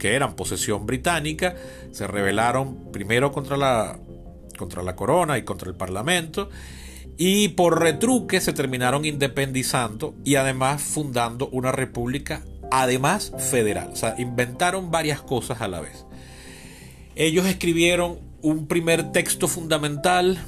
que 0.00 0.16
eran 0.16 0.34
posesión 0.34 0.86
británica, 0.86 1.54
se 1.92 2.08
rebelaron 2.08 2.90
primero 2.90 3.30
contra 3.30 3.56
la, 3.56 4.00
contra 4.58 4.82
la 4.82 4.96
corona 4.96 5.38
y 5.38 5.42
contra 5.42 5.68
el 5.68 5.76
parlamento, 5.76 6.48
y 7.16 7.48
por 7.50 7.80
retruque 7.80 8.40
se 8.40 8.52
terminaron 8.52 9.04
independizando 9.04 10.14
y 10.24 10.36
además 10.36 10.82
fundando 10.82 11.48
una 11.50 11.70
república, 11.70 12.42
además 12.72 13.32
federal. 13.50 13.90
O 13.92 13.96
sea, 13.96 14.14
inventaron 14.18 14.90
varias 14.90 15.20
cosas 15.20 15.60
a 15.60 15.68
la 15.68 15.80
vez. 15.80 16.06
Ellos 17.16 17.46
escribieron 17.46 18.18
un 18.42 18.66
primer 18.66 19.12
texto 19.12 19.48
fundamental 19.48 20.38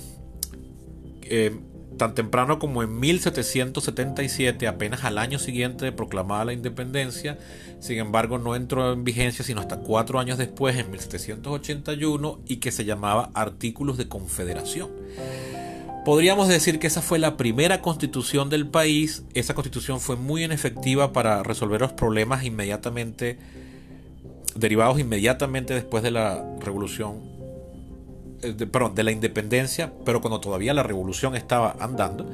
eh, 1.22 1.54
tan 1.98 2.14
temprano 2.14 2.58
como 2.58 2.82
en 2.82 2.98
1777, 2.98 4.66
apenas 4.66 5.04
al 5.04 5.18
año 5.18 5.38
siguiente 5.38 5.84
de 5.84 5.92
proclamada 5.92 6.46
la 6.46 6.52
independencia. 6.52 7.38
Sin 7.80 7.98
embargo, 7.98 8.38
no 8.38 8.56
entró 8.56 8.92
en 8.92 9.04
vigencia 9.04 9.44
sino 9.44 9.60
hasta 9.60 9.78
cuatro 9.78 10.18
años 10.18 10.38
después, 10.38 10.76
en 10.76 10.90
1781, 10.90 12.40
y 12.46 12.56
que 12.56 12.72
se 12.72 12.84
llamaba 12.84 13.30
Artículos 13.34 13.98
de 13.98 14.08
Confederación. 14.08 14.90
Podríamos 16.04 16.48
decir 16.48 16.80
que 16.80 16.88
esa 16.88 17.00
fue 17.00 17.20
la 17.20 17.36
primera 17.36 17.80
constitución 17.80 18.50
del 18.50 18.66
país. 18.66 19.22
Esa 19.34 19.54
constitución 19.54 20.00
fue 20.00 20.16
muy 20.16 20.42
inefectiva 20.42 21.12
para 21.12 21.44
resolver 21.44 21.80
los 21.80 21.92
problemas 21.92 22.44
inmediatamente, 22.44 23.38
derivados 24.54 24.98
inmediatamente 24.98 25.74
después 25.74 26.02
de 26.02 26.10
la 26.10 26.44
revolución 26.60 27.32
eh, 28.42 28.52
de, 28.52 28.66
perdón, 28.66 28.94
de 28.94 29.04
la 29.04 29.12
independencia, 29.12 29.92
pero 30.04 30.20
cuando 30.20 30.40
todavía 30.40 30.74
la 30.74 30.82
revolución 30.82 31.36
estaba 31.36 31.76
andando. 31.78 32.28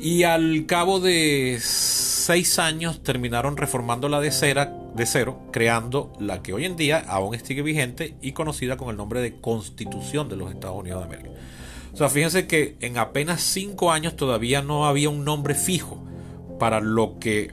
Y 0.00 0.22
al 0.22 0.64
cabo 0.66 1.00
de 1.00 1.58
seis 1.60 2.60
años 2.60 3.02
terminaron 3.02 3.56
reformándola 3.56 4.20
de, 4.20 4.30
cera, 4.30 4.72
de 4.94 5.06
cero, 5.06 5.40
creando 5.50 6.12
la 6.20 6.40
que 6.40 6.52
hoy 6.52 6.66
en 6.66 6.76
día 6.76 7.04
aún 7.08 7.36
sigue 7.40 7.62
vigente 7.62 8.14
y 8.22 8.30
conocida 8.30 8.76
con 8.76 8.90
el 8.90 8.96
nombre 8.96 9.20
de 9.20 9.40
Constitución 9.40 10.28
de 10.28 10.36
los 10.36 10.52
Estados 10.52 10.76
Unidos 10.78 11.00
de 11.00 11.06
América. 11.06 11.30
O 11.92 11.96
sea, 11.96 12.08
fíjense 12.08 12.46
que 12.46 12.76
en 12.80 12.96
apenas 12.96 13.40
cinco 13.40 13.90
años 13.90 14.14
todavía 14.14 14.62
no 14.62 14.86
había 14.86 15.10
un 15.10 15.24
nombre 15.24 15.56
fijo 15.56 16.00
para 16.60 16.80
lo 16.80 17.18
que 17.18 17.52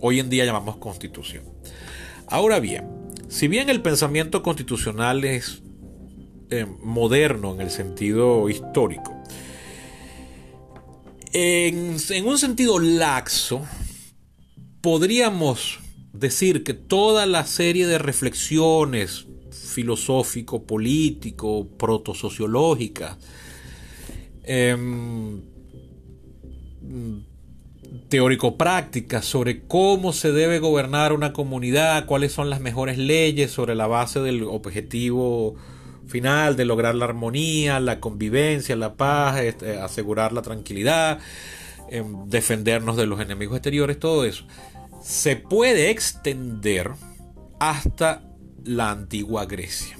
hoy 0.00 0.20
en 0.20 0.30
día 0.30 0.44
llamamos 0.44 0.76
Constitución. 0.76 1.55
Ahora 2.28 2.60
bien, 2.60 2.88
si 3.28 3.48
bien 3.48 3.70
el 3.70 3.82
pensamiento 3.82 4.42
constitucional 4.42 5.24
es 5.24 5.62
eh, 6.50 6.66
moderno 6.82 7.54
en 7.54 7.60
el 7.60 7.70
sentido 7.70 8.48
histórico. 8.48 9.12
En, 11.32 11.96
un 12.24 12.38
sentido 12.38 12.78
laxo, 12.78 13.62
podríamos 14.80 15.80
decir 16.12 16.62
que 16.64 16.72
toda 16.72 17.26
la 17.26 17.44
serie 17.44 17.86
de 17.86 17.98
reflexiones 17.98 19.26
filosófico, 19.50 20.62
político, 20.64 21.68
protosociológicas, 21.76 23.18
em, 24.44 25.42
teórico-prácticas 28.08 29.24
sobre 29.24 29.62
cómo 29.62 30.12
se 30.12 30.32
debe 30.32 30.58
gobernar 30.58 31.12
una 31.12 31.32
comunidad, 31.32 32.06
cuáles 32.06 32.32
son 32.32 32.50
las 32.50 32.60
mejores 32.60 32.98
leyes 32.98 33.50
sobre 33.50 33.74
la 33.74 33.86
base 33.86 34.20
del 34.20 34.44
objetivo 34.44 35.56
final 36.06 36.56
de 36.56 36.64
lograr 36.64 36.94
la 36.94 37.06
armonía, 37.06 37.80
la 37.80 38.00
convivencia, 38.00 38.76
la 38.76 38.94
paz, 38.94 39.40
este, 39.40 39.78
asegurar 39.78 40.32
la 40.32 40.42
tranquilidad, 40.42 41.18
em, 41.90 42.28
defendernos 42.28 42.96
de 42.96 43.06
los 43.06 43.20
enemigos 43.20 43.56
exteriores, 43.56 43.98
todo 43.98 44.24
eso, 44.24 44.46
se 45.02 45.36
puede 45.36 45.90
extender 45.90 46.90
hasta 47.58 48.22
la 48.64 48.90
antigua 48.90 49.46
Grecia. 49.46 49.96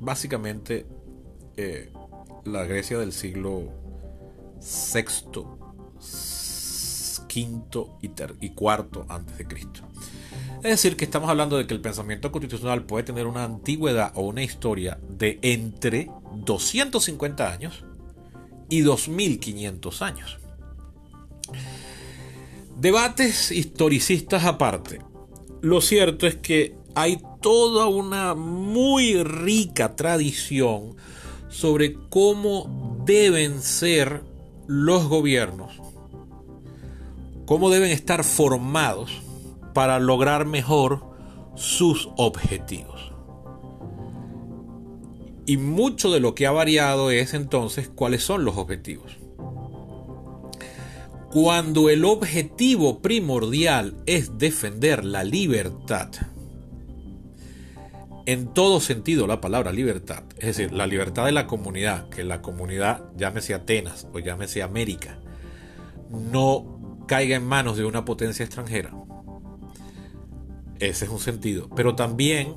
Básicamente 0.00 0.86
eh, 1.56 1.90
la 2.44 2.64
Grecia 2.64 2.98
del 2.98 3.12
siglo 3.12 3.72
VI, 4.60 5.55
V 7.44 7.86
y, 8.02 8.06
y 8.46 8.52
IV 8.52 9.04
antes 9.08 9.38
de 9.38 9.46
Cristo. 9.46 9.82
Es 10.58 10.70
decir, 10.70 10.96
que 10.96 11.04
estamos 11.04 11.28
hablando 11.28 11.56
de 11.56 11.66
que 11.66 11.74
el 11.74 11.80
pensamiento 11.80 12.32
constitucional 12.32 12.84
puede 12.84 13.04
tener 13.04 13.26
una 13.26 13.44
antigüedad 13.44 14.12
o 14.14 14.22
una 14.22 14.42
historia 14.42 14.98
de 15.08 15.38
entre 15.42 16.10
250 16.34 17.52
años 17.52 17.84
y 18.68 18.80
2500 18.80 20.02
años. 20.02 20.38
Debates 22.76 23.52
historicistas 23.52 24.44
aparte, 24.44 25.00
lo 25.62 25.80
cierto 25.80 26.26
es 26.26 26.36
que 26.36 26.76
hay 26.94 27.20
toda 27.40 27.86
una 27.86 28.34
muy 28.34 29.22
rica 29.22 29.96
tradición 29.96 30.96
sobre 31.48 31.94
cómo 32.10 33.02
deben 33.04 33.62
ser 33.62 34.22
los 34.66 35.06
gobiernos, 35.06 35.80
cómo 37.46 37.70
deben 37.70 37.90
estar 37.90 38.24
formados 38.24 39.22
para 39.72 39.98
lograr 39.98 40.46
mejor 40.46 41.06
sus 41.54 42.10
objetivos. 42.16 43.12
Y 45.46 45.56
mucho 45.58 46.10
de 46.10 46.20
lo 46.20 46.34
que 46.34 46.46
ha 46.46 46.50
variado 46.50 47.10
es 47.10 47.32
entonces 47.32 47.88
cuáles 47.88 48.22
son 48.24 48.44
los 48.44 48.56
objetivos. 48.56 49.16
Cuando 51.30 51.88
el 51.88 52.04
objetivo 52.04 53.00
primordial 53.00 53.94
es 54.06 54.38
defender 54.38 55.04
la 55.04 55.22
libertad, 55.22 56.08
en 58.26 58.48
todo 58.48 58.80
sentido 58.80 59.28
la 59.28 59.40
palabra 59.40 59.72
libertad, 59.72 60.24
es 60.38 60.56
decir, 60.56 60.72
la 60.72 60.86
libertad 60.88 61.26
de 61.26 61.32
la 61.32 61.46
comunidad, 61.46 62.08
que 62.08 62.24
la 62.24 62.42
comunidad, 62.42 63.04
llámese 63.16 63.54
Atenas 63.54 64.08
o 64.12 64.18
llámese 64.18 64.62
América, 64.62 65.20
no 66.10 66.75
caiga 67.06 67.36
en 67.36 67.46
manos 67.46 67.76
de 67.76 67.84
una 67.84 68.04
potencia 68.04 68.44
extranjera, 68.44 68.92
ese 70.80 71.04
es 71.06 71.10
un 71.10 71.18
sentido. 71.18 71.68
Pero 71.74 71.94
también 71.94 72.54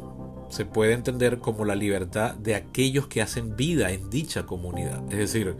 se 0.49 0.65
puede 0.65 0.93
entender 0.93 1.39
como 1.39 1.65
la 1.65 1.75
libertad 1.75 2.35
de 2.35 2.55
aquellos 2.55 3.07
que 3.07 3.21
hacen 3.21 3.55
vida 3.55 3.91
en 3.91 4.09
dicha 4.09 4.45
comunidad. 4.45 5.01
Es 5.11 5.17
decir, 5.17 5.55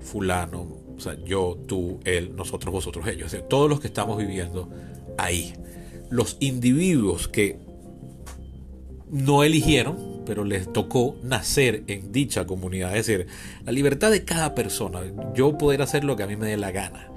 fulano, 0.00 0.60
o 0.96 1.00
sea, 1.00 1.16
yo, 1.24 1.58
tú, 1.66 2.00
él, 2.04 2.36
nosotros, 2.36 2.72
vosotros, 2.72 3.06
ellos. 3.08 3.34
todos 3.48 3.68
los 3.68 3.80
que 3.80 3.86
estamos 3.86 4.18
viviendo 4.18 4.68
ahí. 5.18 5.54
Los 6.10 6.36
individuos 6.40 7.28
que 7.28 7.58
no 9.08 9.42
eligieron, 9.42 10.22
pero 10.26 10.44
les 10.44 10.72
tocó 10.72 11.16
nacer 11.22 11.84
en 11.86 12.12
dicha 12.12 12.46
comunidad. 12.46 12.96
Es 12.96 13.06
decir, 13.06 13.26
la 13.64 13.72
libertad 13.72 14.10
de 14.10 14.24
cada 14.24 14.54
persona. 14.54 15.00
Yo 15.34 15.56
poder 15.56 15.82
hacer 15.82 16.04
lo 16.04 16.16
que 16.16 16.22
a 16.22 16.26
mí 16.26 16.36
me 16.36 16.46
dé 16.46 16.56
la 16.56 16.70
gana. 16.70 17.08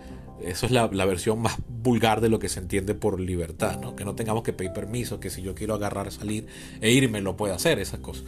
Eso 0.46 0.66
es 0.66 0.72
la, 0.72 0.88
versión 0.88 1.40
más 1.40 1.58
vulgar 1.68 2.22
de 2.22 2.30
lo 2.30 2.40
que 2.40 2.50
se 2.50 2.60
entiende 2.60 2.96
por 2.96 3.20
libertad, 3.20 3.80
¿no? 3.80 3.96
Que 3.96 4.04
no 4.04 4.16
tengamos 4.16 4.44
que 4.44 4.54
pedir 4.54 4.74
permiso, 4.74 5.20
que 5.20 5.30
si 5.30 5.42
yo 5.42 5.56
quiero 5.56 5.74
agarrar, 5.74 6.12
salir 6.12 6.48
e 6.82 6.92
irme, 6.92 7.22
lo 7.22 7.38
puede 7.38 7.54
hacer, 7.54 7.80
esas 7.80 8.00
cosas. 8.00 8.26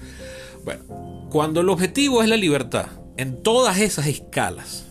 Bueno, 0.64 1.28
cuando 1.30 1.62
el 1.62 1.70
objetivo 1.70 2.24
es 2.24 2.30
la 2.30 2.38
libertad, 2.38 2.88
en 3.18 3.44
todas 3.44 3.80
esas 3.80 4.08
escalas, 4.08 4.86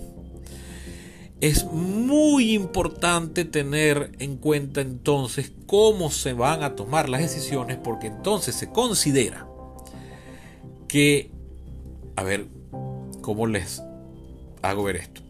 es 1.40 1.64
muy 1.64 2.54
importante 2.54 3.44
tener 3.44 4.12
en 4.18 4.36
cuenta 4.36 4.80
entonces 4.80 5.52
cómo 5.66 6.10
se 6.10 6.32
van 6.32 6.62
a 6.62 6.76
tomar 6.76 7.08
las 7.08 7.20
decisiones, 7.20 7.76
porque 7.76 8.06
entonces 8.06 8.54
se 8.54 8.70
considera 8.70 9.46
que, 10.88 11.30
a 12.16 12.22
ver, 12.22 12.46
¿cómo 13.20 13.46
les 13.46 13.82
hago 14.62 14.84
ver 14.84 14.96
esto? 14.96 15.23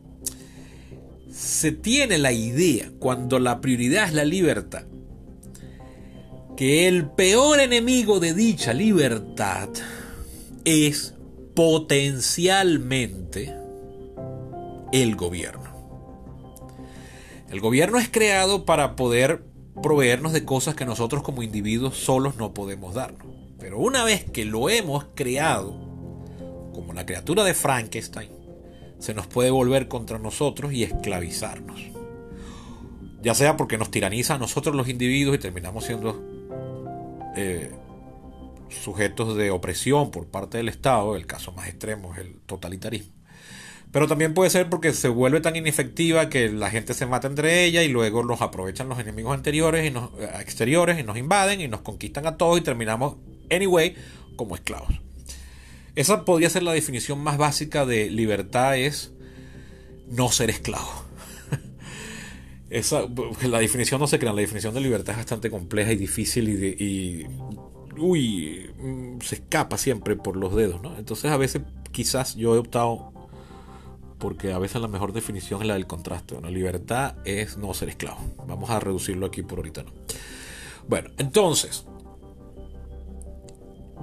Se 1.34 1.72
tiene 1.72 2.16
la 2.18 2.30
idea, 2.30 2.92
cuando 3.00 3.40
la 3.40 3.60
prioridad 3.60 4.06
es 4.06 4.12
la 4.14 4.24
libertad, 4.24 4.84
que 6.56 6.86
el 6.86 7.10
peor 7.10 7.58
enemigo 7.58 8.20
de 8.20 8.34
dicha 8.34 8.72
libertad 8.72 9.68
es 10.64 11.16
potencialmente 11.56 13.52
el 14.92 15.16
gobierno. 15.16 15.74
El 17.50 17.60
gobierno 17.60 17.98
es 17.98 18.08
creado 18.08 18.64
para 18.64 18.94
poder 18.94 19.42
proveernos 19.82 20.32
de 20.32 20.44
cosas 20.44 20.76
que 20.76 20.84
nosotros 20.86 21.24
como 21.24 21.42
individuos 21.42 21.96
solos 21.96 22.36
no 22.36 22.54
podemos 22.54 22.94
darnos. 22.94 23.26
Pero 23.58 23.80
una 23.80 24.04
vez 24.04 24.24
que 24.24 24.44
lo 24.44 24.68
hemos 24.68 25.06
creado, 25.16 25.72
como 26.72 26.92
la 26.92 27.04
criatura 27.04 27.42
de 27.42 27.54
Frankenstein, 27.54 28.33
se 29.04 29.12
nos 29.12 29.26
puede 29.26 29.50
volver 29.50 29.86
contra 29.86 30.18
nosotros 30.18 30.72
y 30.72 30.82
esclavizarnos. 30.82 31.78
Ya 33.20 33.34
sea 33.34 33.54
porque 33.54 33.76
nos 33.76 33.90
tiraniza 33.90 34.36
a 34.36 34.38
nosotros 34.38 34.74
los 34.74 34.88
individuos 34.88 35.36
y 35.36 35.40
terminamos 35.40 35.84
siendo 35.84 36.24
eh, 37.36 37.70
sujetos 38.70 39.36
de 39.36 39.50
opresión 39.50 40.10
por 40.10 40.28
parte 40.28 40.56
del 40.56 40.70
Estado, 40.70 41.16
el 41.16 41.26
caso 41.26 41.52
más 41.52 41.68
extremo 41.68 42.14
es 42.14 42.20
el 42.20 42.36
totalitarismo. 42.46 43.12
Pero 43.92 44.08
también 44.08 44.32
puede 44.32 44.48
ser 44.48 44.70
porque 44.70 44.94
se 44.94 45.08
vuelve 45.08 45.42
tan 45.42 45.54
inefectiva 45.54 46.30
que 46.30 46.48
la 46.48 46.70
gente 46.70 46.94
se 46.94 47.04
mata 47.04 47.26
entre 47.28 47.66
ella 47.66 47.82
y 47.82 47.88
luego 47.88 48.22
los 48.22 48.40
aprovechan 48.40 48.88
los 48.88 48.98
enemigos 48.98 49.34
anteriores 49.34 49.84
y 49.84 49.94
eh, 49.94 50.30
exteriores 50.40 50.98
y 50.98 51.02
nos 51.02 51.18
invaden 51.18 51.60
y 51.60 51.68
nos 51.68 51.82
conquistan 51.82 52.26
a 52.26 52.38
todos 52.38 52.58
y 52.58 52.62
terminamos, 52.62 53.16
anyway, 53.50 53.96
como 54.36 54.54
esclavos. 54.54 54.98
Esa 55.94 56.24
podría 56.24 56.50
ser 56.50 56.62
la 56.62 56.72
definición 56.72 57.20
más 57.20 57.38
básica 57.38 57.86
de 57.86 58.10
libertad 58.10 58.76
es 58.76 59.12
no 60.08 60.30
ser 60.30 60.50
esclavo. 60.50 60.90
Esa, 62.70 63.06
la 63.42 63.58
definición 63.60 64.00
no 64.00 64.06
se 64.06 64.18
crea, 64.18 64.32
la 64.32 64.40
definición 64.40 64.74
de 64.74 64.80
libertad 64.80 65.12
es 65.12 65.18
bastante 65.18 65.50
compleja 65.50 65.92
y 65.92 65.96
difícil 65.96 66.48
y, 66.48 66.84
y 66.84 67.26
uy, 67.96 68.70
mm, 68.78 69.20
se 69.20 69.36
escapa 69.36 69.78
siempre 69.78 70.16
por 70.16 70.36
los 70.36 70.54
dedos, 70.54 70.82
¿no? 70.82 70.96
Entonces 70.98 71.30
a 71.30 71.36
veces 71.36 71.62
quizás 71.92 72.34
yo 72.34 72.56
he 72.56 72.58
optado 72.58 73.12
porque 74.18 74.52
a 74.52 74.58
veces 74.58 74.80
la 74.80 74.88
mejor 74.88 75.12
definición 75.12 75.60
es 75.60 75.68
la 75.68 75.74
del 75.74 75.86
contraste. 75.86 76.40
La 76.40 76.50
libertad 76.50 77.16
es 77.24 77.58
no 77.58 77.74
ser 77.74 77.90
esclavo. 77.90 78.18
Vamos 78.46 78.70
a 78.70 78.80
reducirlo 78.80 79.26
aquí 79.26 79.42
por 79.42 79.58
ahorita, 79.58 79.82
¿no? 79.82 79.92
Bueno, 80.88 81.10
entonces, 81.18 81.86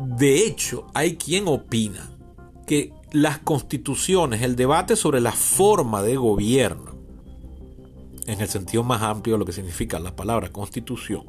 de 0.08 0.46
hecho, 0.46 0.88
hay 0.94 1.16
quien 1.16 1.48
opina 1.48 2.10
que 2.66 2.94
las 3.12 3.40
constituciones, 3.40 4.42
el 4.42 4.56
debate 4.56 4.96
sobre 4.96 5.22
la 5.22 5.32
forma 5.32 6.02
de 6.02 6.16
gobierno, 6.16 6.92
en 8.26 8.40
el 8.40 8.48
sentido 8.48 8.84
más 8.84 9.02
amplio 9.02 9.36
de 9.36 9.40
lo 9.40 9.46
que 9.46 9.52
significa 9.52 10.00
la 10.00 10.16
palabra 10.16 10.52
constitución, 10.52 11.24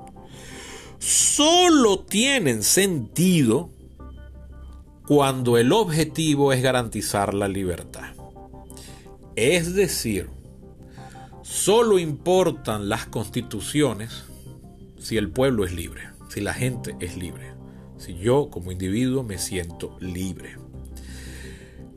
solo 0.99 2.01
tienen 2.01 2.63
sentido 2.63 3.71
cuando 5.07 5.59
el 5.59 5.73
objetivo 5.73 6.53
es 6.53 6.63
garantizar 6.63 7.35
la 7.35 7.49
libertad. 7.49 8.15
Es 9.35 9.75
decir, 9.75 10.31
solo 11.43 11.99
importan 11.99 12.89
las 12.89 13.07
constituciones 13.07 14.25
si 14.99 15.17
el 15.17 15.31
pueblo 15.31 15.65
es 15.65 15.73
libre, 15.73 16.03
si 16.29 16.41
la 16.41 16.55
gente 16.55 16.95
es 17.01 17.17
libre, 17.17 17.52
si 18.03 18.15
yo 18.15 18.51
como 18.51 18.73
individuo 18.73 19.23
me 19.23 19.39
siento 19.39 19.97
libre. 20.01 20.57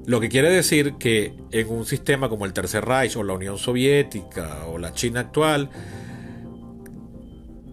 Lo 0.05 0.19
que 0.19 0.29
quiere 0.29 0.49
decir 0.51 0.95
que 0.99 1.33
en 1.51 1.67
un 1.69 1.85
sistema 1.85 2.29
como 2.29 2.45
el 2.45 2.53
Tercer 2.53 2.85
Reich 2.85 3.17
o 3.17 3.23
la 3.23 3.33
Unión 3.33 3.57
Soviética 3.57 4.65
o 4.67 4.77
la 4.77 4.93
China 4.93 5.21
actual, 5.21 5.71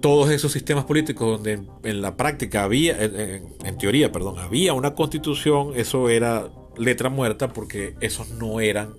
todos 0.00 0.30
esos 0.30 0.50
sistemas 0.50 0.84
políticos 0.84 1.28
donde 1.28 1.60
en, 1.82 2.00
la 2.00 2.16
práctica 2.16 2.64
había, 2.64 2.96
en, 3.02 3.78
teoría, 3.78 4.10
perdón, 4.10 4.38
había 4.38 4.72
una 4.72 4.94
constitución, 4.94 5.72
eso 5.76 6.08
era 6.08 6.48
letra 6.78 7.10
muerta 7.10 7.52
porque 7.52 7.94
esos 8.00 8.30
no 8.30 8.60
eran 8.60 8.94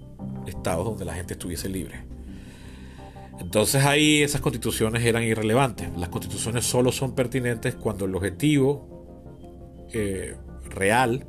estados 0.45 0.85
donde 0.85 1.03
la 1.03 1.15
gente 1.15 1.33
estuviese 1.33 1.69
libre. 1.69 2.05
Entonces 3.39 3.83
ahí 3.83 4.21
esas 4.21 4.41
constituciones 4.41 5.03
eran 5.03 5.23
irrelevantes. 5.23 5.89
Las 5.97 6.09
constituciones 6.09 6.65
solo 6.65 6.91
son 6.91 7.15
pertinentes 7.15 7.73
cuando 7.73 8.05
el 8.05 8.13
objetivo 8.15 8.92
eh, 9.93 10.35
real, 10.69 11.25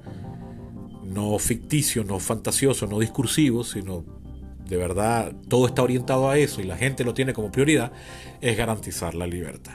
no 1.04 1.38
ficticio, 1.38 2.04
no 2.04 2.18
fantasioso, 2.18 2.86
no 2.86 2.98
discursivo, 2.98 3.62
sino 3.64 4.04
de 4.68 4.76
verdad 4.76 5.34
todo 5.48 5.66
está 5.66 5.82
orientado 5.82 6.30
a 6.30 6.38
eso 6.38 6.60
y 6.60 6.64
la 6.64 6.76
gente 6.76 7.04
lo 7.04 7.14
tiene 7.14 7.32
como 7.34 7.52
prioridad, 7.52 7.92
es 8.40 8.56
garantizar 8.56 9.14
la 9.14 9.26
libertad. 9.26 9.74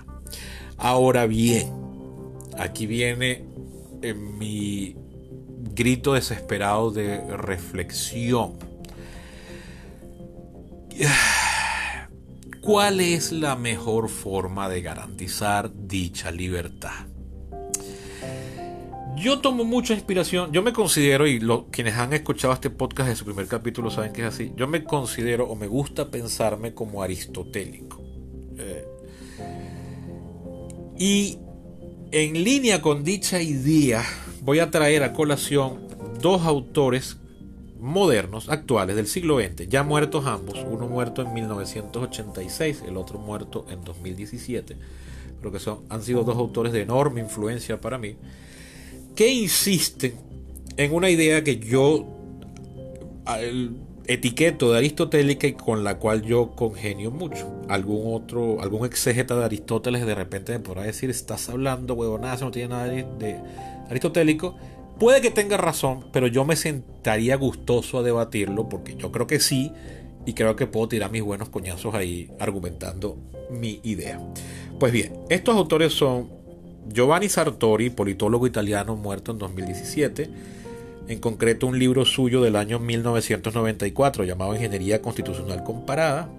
Ahora 0.78 1.28
bien, 1.28 1.71
aquí 2.58 2.88
viene 2.88 3.45
eh, 4.02 4.13
mi 4.13 4.95
grito 5.75 6.13
desesperado 6.13 6.91
de 6.91 7.19
reflexión. 7.38 8.58
¿Cuál 12.62 12.99
es 12.99 13.32
la 13.32 13.56
mejor 13.56 14.10
forma 14.10 14.67
de 14.69 14.82
garantizar 14.82 15.71
dicha 15.73 16.32
libertad? 16.32 17.08
Yo 19.19 19.39
tomo 19.39 19.65
mucha 19.65 19.93
inspiración, 19.93 20.53
yo 20.53 20.62
me 20.62 20.71
considero, 20.71 21.27
y 21.27 21.41
quienes 21.71 21.95
han 21.95 22.13
escuchado 22.13 22.53
este 22.53 22.69
podcast 22.69 23.10
de 23.10 23.15
su 23.17 23.25
primer 23.25 23.47
capítulo 23.47 23.91
saben 23.91 24.13
que 24.13 24.21
es 24.21 24.27
así, 24.27 24.53
yo 24.55 24.65
me 24.65 24.86
considero 24.86 25.45
o 25.45 25.55
me 25.58 25.67
gusta 25.67 26.10
pensarme 26.10 26.73
como 26.73 27.03
aristotélico. 27.03 28.01
Eh, 28.58 28.86
y 30.97 31.38
en 32.12 32.45
línea 32.45 32.82
con 32.82 33.03
dicha 33.03 33.41
idea, 33.41 34.05
voy 34.41 34.60
a 34.60 34.71
traer 34.71 35.03
a 35.03 35.12
colación 35.12 35.86
dos 36.21 36.45
autores 36.45 37.17
modernos, 37.77 38.47
actuales, 38.47 38.95
del 38.95 39.08
siglo 39.08 39.38
XX, 39.38 39.67
ya 39.67 39.84
muertos 39.84 40.27
ambos, 40.27 40.65
uno 40.65 40.88
muerto 40.88 41.23
en 41.23 41.34
1986, 41.34 42.84
el 42.88 42.95
otro 42.95 43.19
muerto 43.19 43.65
en 43.69 43.84
2017, 43.84 44.77
pero 45.39 45.51
que 45.51 45.60
son, 45.60 45.84
han 45.89 46.03
sido 46.03 46.23
dos 46.23 46.38
autores 46.38 46.71
de 46.71 46.84
enorme 46.84 47.19
influencia 47.19 47.82
para 47.82 47.97
mí 47.97 48.15
que 49.19 49.27
insisten 49.27 50.13
en 50.77 50.93
una 50.93 51.10
idea 51.10 51.43
que 51.43 51.60
yo 51.60 52.08
etiqueto 54.08 54.71
de 54.71 54.77
aristotélica 54.77 55.45
y 55.45 55.55
con 55.55 55.84
la 55.84 55.99
cual 55.99 56.21
yo 56.21 56.51
congenio 56.55 57.12
mucho. 57.12 57.53
Algún 57.67 58.13
otro, 58.13 58.62
algún 58.62 58.86
exégeta 58.86 59.36
de 59.38 59.43
Aristóteles 59.43 60.05
de 60.05 60.15
repente 60.15 60.53
me 60.53 60.62
podrá 60.62 60.84
decir, 60.84 61.10
estás 61.10 61.49
hablando 61.49 61.95
huevonazo, 61.95 62.45
no 62.45 62.51
tiene 62.51 62.69
nada 62.69 62.86
de 62.86 63.36
aristotélico. 63.89 64.55
Puede 64.97 65.19
que 65.19 65.32
tenga 65.32 65.58
razón, 65.58 66.05
pero 66.13 66.27
yo 66.27 66.45
me 66.45 66.55
sentaría 66.55 67.36
gustoso 67.36 67.97
a 67.97 68.03
debatirlo 68.03 68.69
porque 68.69 68.95
yo 68.95 69.12
creo 69.12 69.27
que 69.27 69.41
sí 69.41 69.73
y 70.25 70.32
creo 70.32 70.55
que 70.55 70.65
puedo 70.65 70.88
tirar 70.88 71.12
mis 71.12 71.23
buenos 71.23 71.49
coñazos 71.49 71.93
ahí 71.93 72.32
argumentando 72.39 73.17
mi 73.49 73.82
idea. 73.84 74.17
Pues 74.79 74.93
bien, 74.93 75.12
estos 75.27 75.58
autores 75.58 75.91
son 75.91 76.38
Giovanni 76.91 77.30
Sartori, 77.30 77.91
politólogo 77.91 78.47
italiano 78.47 78.95
muerto 78.95 79.32
en 79.32 79.38
2017, 79.38 80.30
en 81.08 81.19
concreto 81.19 81.67
un 81.67 81.78
libro 81.78 82.04
suyo 82.04 82.41
del 82.41 82.56
año 82.56 82.80
1994 82.80 84.23
llamado 84.23 84.56
Ingeniería 84.56 85.02
Constitucional 85.02 85.63
Comparada. 85.63 86.30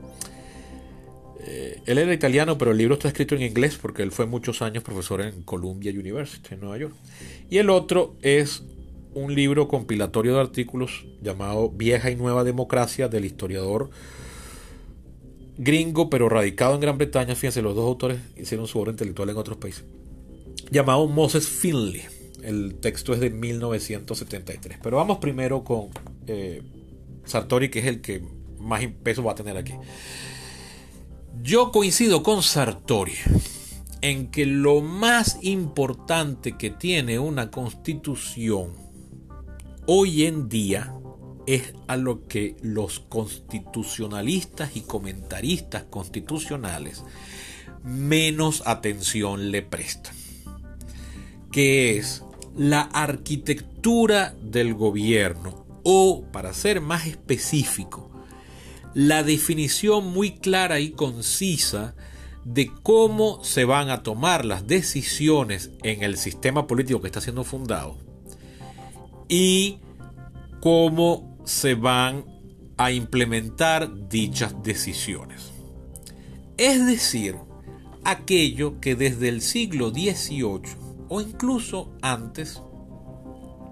Eh, 1.40 1.80
él 1.86 1.98
era 1.98 2.12
italiano, 2.12 2.58
pero 2.58 2.72
el 2.72 2.78
libro 2.78 2.94
está 2.94 3.08
escrito 3.08 3.34
en 3.34 3.42
inglés 3.42 3.78
porque 3.80 4.02
él 4.02 4.10
fue 4.10 4.26
muchos 4.26 4.60
años 4.60 4.82
profesor 4.82 5.20
en 5.20 5.42
Columbia 5.42 5.92
University 5.92 6.54
en 6.54 6.60
Nueva 6.60 6.78
York. 6.78 6.94
Y 7.48 7.58
el 7.58 7.70
otro 7.70 8.16
es 8.20 8.64
un 9.14 9.34
libro 9.34 9.68
compilatorio 9.68 10.34
de 10.34 10.40
artículos 10.40 11.06
llamado 11.22 11.70
Vieja 11.70 12.10
y 12.10 12.16
Nueva 12.16 12.44
Democracia 12.44 13.08
del 13.08 13.24
historiador 13.24 13.90
gringo, 15.58 16.10
pero 16.10 16.28
radicado 16.28 16.74
en 16.74 16.80
Gran 16.80 16.98
Bretaña. 16.98 17.34
Fíjense, 17.34 17.62
los 17.62 17.74
dos 17.74 17.86
autores 17.86 18.18
hicieron 18.36 18.66
su 18.66 18.78
obra 18.80 18.90
intelectual 18.90 19.30
en 19.30 19.36
otros 19.36 19.58
países 19.58 19.84
llamado 20.70 21.06
Moses 21.06 21.48
Finley. 21.48 22.02
El 22.42 22.76
texto 22.76 23.12
es 23.12 23.20
de 23.20 23.30
1973. 23.30 24.78
Pero 24.82 24.96
vamos 24.96 25.18
primero 25.18 25.62
con 25.64 25.88
eh, 26.26 26.62
Sartori, 27.24 27.68
que 27.68 27.80
es 27.80 27.86
el 27.86 28.00
que 28.00 28.22
más 28.58 28.82
peso 29.02 29.22
va 29.22 29.32
a 29.32 29.34
tener 29.34 29.56
aquí. 29.56 29.74
Yo 31.42 31.70
coincido 31.70 32.22
con 32.22 32.42
Sartori 32.42 33.14
en 34.02 34.30
que 34.30 34.46
lo 34.46 34.80
más 34.80 35.38
importante 35.42 36.56
que 36.56 36.70
tiene 36.70 37.18
una 37.18 37.50
constitución 37.50 38.72
hoy 39.86 40.24
en 40.24 40.48
día 40.48 40.94
es 41.46 41.74
a 41.88 41.96
lo 41.96 42.26
que 42.26 42.56
los 42.62 43.00
constitucionalistas 43.00 44.76
y 44.76 44.82
comentaristas 44.82 45.84
constitucionales 45.84 47.02
menos 47.82 48.62
atención 48.66 49.50
le 49.50 49.62
prestan, 49.62 50.14
que 51.50 51.96
es 51.96 52.24
la 52.56 52.82
arquitectura 52.82 54.34
del 54.42 54.74
gobierno 54.74 55.64
o, 55.82 56.24
para 56.32 56.52
ser 56.52 56.80
más 56.80 57.06
específico, 57.06 58.10
la 58.94 59.22
definición 59.22 60.06
muy 60.06 60.32
clara 60.32 60.80
y 60.80 60.90
concisa 60.90 61.94
de 62.44 62.70
cómo 62.82 63.42
se 63.44 63.64
van 63.64 63.90
a 63.90 64.02
tomar 64.02 64.44
las 64.44 64.66
decisiones 64.66 65.70
en 65.82 66.02
el 66.02 66.16
sistema 66.16 66.66
político 66.66 67.00
que 67.00 67.06
está 67.06 67.20
siendo 67.20 67.44
fundado 67.44 67.98
y 69.28 69.78
cómo 70.60 71.38
se 71.44 71.74
van 71.74 72.24
a 72.76 72.92
implementar 72.92 74.08
dichas 74.08 74.62
decisiones. 74.62 75.52
Es 76.56 76.84
decir, 76.86 77.36
aquello 78.04 78.80
que 78.80 78.96
desde 78.96 79.28
el 79.28 79.42
siglo 79.42 79.90
XVIII 79.90 80.89
o 81.10 81.20
incluso 81.20 81.92
antes, 82.00 82.62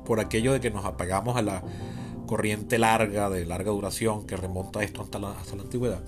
por 0.04 0.20
aquello 0.20 0.52
de 0.52 0.60
que 0.60 0.70
nos 0.70 0.84
apagamos 0.84 1.36
a 1.36 1.42
la 1.42 1.62
corriente 2.26 2.78
larga, 2.78 3.30
de 3.30 3.46
larga 3.46 3.70
duración, 3.70 4.26
que 4.26 4.36
remonta 4.36 4.82
esto 4.82 5.00
hasta 5.00 5.18
la, 5.18 5.30
hasta 5.30 5.56
la 5.56 5.62
antigüedad, 5.62 6.02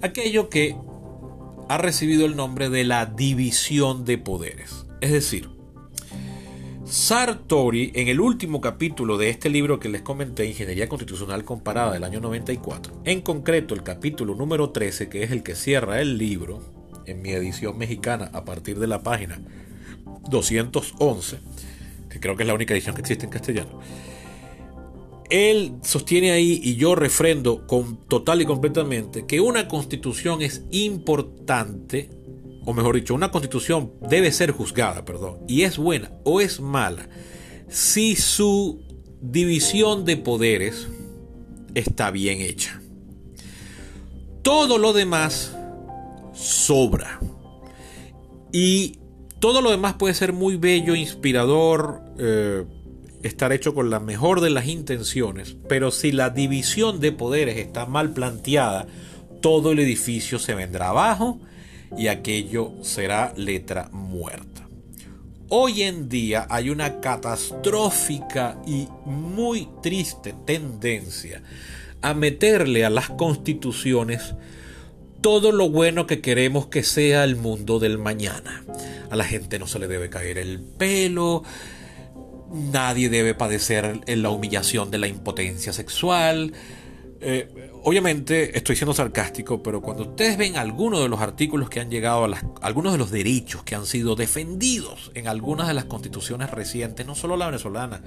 aquello 0.00 0.48
que 0.48 0.76
ha 1.68 1.76
recibido 1.76 2.24
el 2.24 2.36
nombre 2.36 2.70
de 2.70 2.84
la 2.84 3.04
división 3.04 4.04
de 4.04 4.16
poderes. 4.16 4.86
Es 5.00 5.10
decir, 5.10 5.50
Sartori, 6.84 7.90
en 7.94 8.06
el 8.06 8.20
último 8.20 8.60
capítulo 8.60 9.18
de 9.18 9.28
este 9.28 9.50
libro 9.50 9.80
que 9.80 9.88
les 9.88 10.02
comenté, 10.02 10.46
Ingeniería 10.46 10.88
Constitucional 10.88 11.44
Comparada 11.44 11.92
del 11.92 12.04
año 12.04 12.20
94, 12.20 13.02
en 13.04 13.22
concreto 13.22 13.74
el 13.74 13.82
capítulo 13.82 14.36
número 14.36 14.70
13, 14.70 15.08
que 15.08 15.24
es 15.24 15.32
el 15.32 15.42
que 15.42 15.56
cierra 15.56 16.00
el 16.00 16.16
libro, 16.16 16.60
en 17.06 17.22
mi 17.22 17.30
edición 17.30 17.76
mexicana 17.76 18.30
a 18.32 18.44
partir 18.44 18.78
de 18.78 18.86
la 18.86 19.02
página 19.02 19.40
211, 20.28 21.38
que 22.08 22.20
creo 22.20 22.36
que 22.36 22.42
es 22.42 22.46
la 22.46 22.54
única 22.54 22.74
edición 22.74 22.94
que 22.94 23.00
existe 23.00 23.24
en 23.24 23.30
castellano, 23.30 23.80
él 25.30 25.74
sostiene 25.82 26.32
ahí 26.32 26.60
y 26.62 26.74
yo 26.74 26.96
refrendo 26.96 27.66
con 27.66 27.96
total 28.08 28.42
y 28.42 28.46
completamente 28.46 29.26
que 29.26 29.40
una 29.40 29.68
constitución 29.68 30.42
es 30.42 30.64
importante, 30.72 32.10
o 32.64 32.74
mejor 32.74 32.96
dicho, 32.96 33.14
una 33.14 33.30
constitución 33.30 33.92
debe 34.00 34.32
ser 34.32 34.50
juzgada, 34.50 35.04
perdón, 35.04 35.38
y 35.46 35.62
es 35.62 35.78
buena 35.78 36.10
o 36.24 36.40
es 36.40 36.60
mala 36.60 37.08
si 37.68 38.16
su 38.16 38.82
división 39.20 40.04
de 40.04 40.16
poderes 40.16 40.88
está 41.74 42.10
bien 42.10 42.40
hecha. 42.40 42.80
Todo 44.42 44.78
lo 44.78 44.92
demás 44.92 45.56
sobra. 46.32 47.20
Y 48.52 48.99
todo 49.40 49.62
lo 49.62 49.70
demás 49.70 49.94
puede 49.94 50.14
ser 50.14 50.32
muy 50.34 50.56
bello, 50.56 50.94
inspirador, 50.94 52.02
eh, 52.18 52.64
estar 53.22 53.52
hecho 53.52 53.74
con 53.74 53.90
la 53.90 53.98
mejor 53.98 54.42
de 54.42 54.50
las 54.50 54.66
intenciones, 54.66 55.56
pero 55.68 55.90
si 55.90 56.12
la 56.12 56.30
división 56.30 57.00
de 57.00 57.12
poderes 57.12 57.56
está 57.56 57.86
mal 57.86 58.12
planteada, 58.12 58.86
todo 59.40 59.72
el 59.72 59.78
edificio 59.78 60.38
se 60.38 60.54
vendrá 60.54 60.90
abajo 60.90 61.40
y 61.96 62.08
aquello 62.08 62.72
será 62.82 63.32
letra 63.36 63.88
muerta. 63.92 64.68
Hoy 65.48 65.82
en 65.82 66.08
día 66.08 66.46
hay 66.48 66.70
una 66.70 67.00
catastrófica 67.00 68.58
y 68.66 68.86
muy 69.06 69.68
triste 69.82 70.34
tendencia 70.46 71.42
a 72.02 72.14
meterle 72.14 72.84
a 72.84 72.90
las 72.90 73.08
constituciones 73.08 74.34
todo 75.20 75.52
lo 75.52 75.68
bueno 75.68 76.06
que 76.06 76.20
queremos 76.20 76.66
que 76.66 76.82
sea 76.82 77.24
el 77.24 77.36
mundo 77.36 77.78
del 77.78 77.98
mañana. 77.98 78.64
A 79.10 79.16
la 79.16 79.24
gente 79.24 79.58
no 79.58 79.66
se 79.66 79.78
le 79.78 79.88
debe 79.88 80.08
caer 80.08 80.38
el 80.38 80.60
pelo, 80.60 81.42
nadie 82.50 83.08
debe 83.08 83.34
padecer 83.34 84.00
la 84.06 84.30
humillación 84.30 84.90
de 84.90 84.98
la 84.98 85.08
impotencia 85.08 85.72
sexual. 85.72 86.52
Eh, 87.22 87.70
obviamente 87.82 88.56
estoy 88.56 88.76
siendo 88.76 88.94
sarcástico, 88.94 89.62
pero 89.62 89.82
cuando 89.82 90.04
ustedes 90.04 90.38
ven 90.38 90.56
algunos 90.56 91.00
de 91.00 91.08
los 91.08 91.20
artículos 91.20 91.68
que 91.68 91.80
han 91.80 91.90
llegado 91.90 92.24
a 92.24 92.40
algunos 92.62 92.92
de 92.92 92.98
los 92.98 93.10
derechos 93.10 93.62
que 93.62 93.74
han 93.74 93.86
sido 93.86 94.16
defendidos 94.16 95.12
en 95.14 95.28
algunas 95.28 95.68
de 95.68 95.74
las 95.74 95.84
constituciones 95.84 96.50
recientes, 96.50 97.06
no 97.06 97.14
solo 97.14 97.36
la 97.36 97.46
venezolana, 97.46 98.00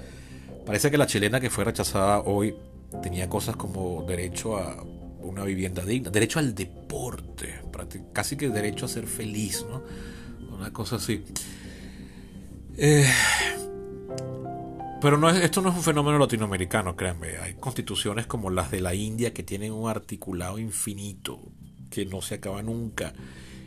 parece 0.65 0.89
que 0.89 0.97
la 0.97 1.06
chilena 1.06 1.39
que 1.39 1.49
fue 1.49 1.63
rechazada 1.63 2.21
hoy 2.21 2.56
tenía 3.02 3.30
cosas 3.30 3.56
como 3.56 4.04
derecho 4.08 4.58
a 4.58 4.84
una 5.24 5.44
vivienda 5.44 5.86
digna, 5.86 6.10
derecho 6.10 6.40
al 6.40 6.54
deporte, 6.54 7.62
casi 8.14 8.38
que 8.38 8.50
derecho 8.50 8.86
a 8.86 8.90
ser 8.90 9.08
feliz, 9.08 9.66
¿no? 9.70 9.84
Una 10.56 10.72
cosa 10.72 10.98
así. 10.98 11.24
Eh, 12.78 13.08
pero 15.02 15.18
no 15.18 15.30
es, 15.30 15.44
esto 15.44 15.62
no 15.62 15.70
es 15.70 15.76
un 15.76 15.84
fenómeno 15.84 16.18
latinoamericano, 16.18 16.96
créanme. 16.96 17.38
Hay 17.38 17.56
constituciones 17.56 18.26
como 18.26 18.50
las 18.50 18.72
de 18.72 18.82
la 18.82 18.94
India 18.96 19.34
que 19.34 19.44
tienen 19.44 19.74
un 19.74 19.90
articulado 19.90 20.60
infinito, 20.60 21.42
que 21.90 22.06
no 22.06 22.22
se 22.22 22.36
acaba 22.36 22.62
nunca 22.62 23.14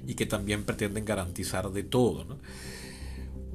y 0.07 0.15
que 0.15 0.27
también 0.27 0.65
pretenden 0.65 1.05
garantizar 1.05 1.71
de 1.73 1.83
todo. 1.83 2.39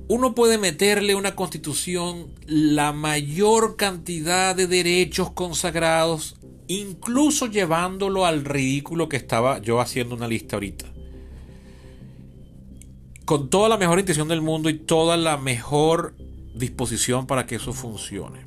Uno 0.08 0.36
puede 0.36 0.58
meterle 0.58 1.14
a 1.14 1.18
una 1.18 1.36
constitución 1.36 2.36
la 2.46 2.92
mayor 2.92 3.78
cantidad 3.78 4.56
de 4.56 4.68
derechos 4.68 5.32
consagrados, 5.32 6.36
incluso 6.79 7.47
llevándolo 7.47 8.25
al 8.25 8.45
ridículo 8.45 9.10
que 9.10 9.17
estaba 9.17 9.60
yo 9.60 9.79
haciendo 9.79 10.15
una 10.15 10.27
lista 10.27 10.55
ahorita 10.55 10.91
con 13.31 13.49
toda 13.49 13.69
la 13.69 13.77
mejor 13.77 13.97
intención 13.97 14.27
del 14.27 14.41
mundo 14.41 14.69
y 14.69 14.73
toda 14.73 15.15
la 15.15 15.38
mejor 15.38 16.15
disposición 16.53 17.27
para 17.27 17.45
que 17.45 17.55
eso 17.55 17.71
funcione. 17.71 18.45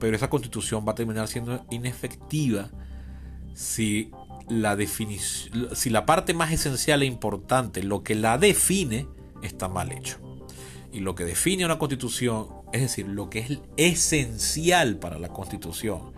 Pero 0.00 0.16
esa 0.16 0.28
constitución 0.28 0.84
va 0.84 0.90
a 0.90 0.94
terminar 0.96 1.28
siendo 1.28 1.64
inefectiva 1.70 2.70
si 3.54 4.10
la, 4.48 4.76
si 5.74 5.90
la 5.90 6.06
parte 6.06 6.34
más 6.34 6.50
esencial 6.50 7.02
e 7.02 7.06
importante, 7.06 7.84
lo 7.84 8.02
que 8.02 8.16
la 8.16 8.36
define, 8.36 9.06
está 9.42 9.68
mal 9.68 9.92
hecho. 9.92 10.18
Y 10.92 10.98
lo 10.98 11.14
que 11.14 11.24
define 11.24 11.64
una 11.64 11.78
constitución, 11.78 12.48
es 12.72 12.80
decir, 12.80 13.06
lo 13.06 13.30
que 13.30 13.38
es 13.38 13.60
esencial 13.76 14.98
para 14.98 15.20
la 15.20 15.28
constitución, 15.28 16.15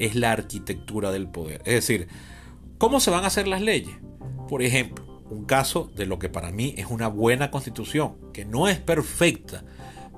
es 0.00 0.16
la 0.16 0.32
arquitectura 0.32 1.12
del 1.12 1.28
poder. 1.28 1.62
Es 1.64 1.74
decir, 1.74 2.08
¿cómo 2.78 2.98
se 2.98 3.10
van 3.10 3.22
a 3.22 3.28
hacer 3.28 3.46
las 3.46 3.60
leyes? 3.60 3.94
Por 4.48 4.62
ejemplo, 4.62 5.22
un 5.30 5.44
caso 5.44 5.90
de 5.94 6.06
lo 6.06 6.18
que 6.18 6.28
para 6.28 6.50
mí 6.50 6.74
es 6.76 6.86
una 6.86 7.06
buena 7.06 7.52
constitución, 7.52 8.16
que 8.32 8.44
no 8.44 8.66
es 8.66 8.78
perfecta, 8.78 9.62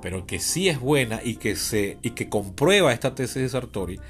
pero 0.01 0.27
que 0.27 0.39
sí 0.39 0.69
es 0.69 0.81
buena 0.81 1.21
y 1.23 1.37
que, 1.37 1.57
se, 1.57 1.99
y 2.03 2.11
que 2.11 2.31
comprueba 2.31 2.93
esta 2.93 3.15
tesis 3.15 3.43
de 3.43 3.49
Sartori, 3.49 4.01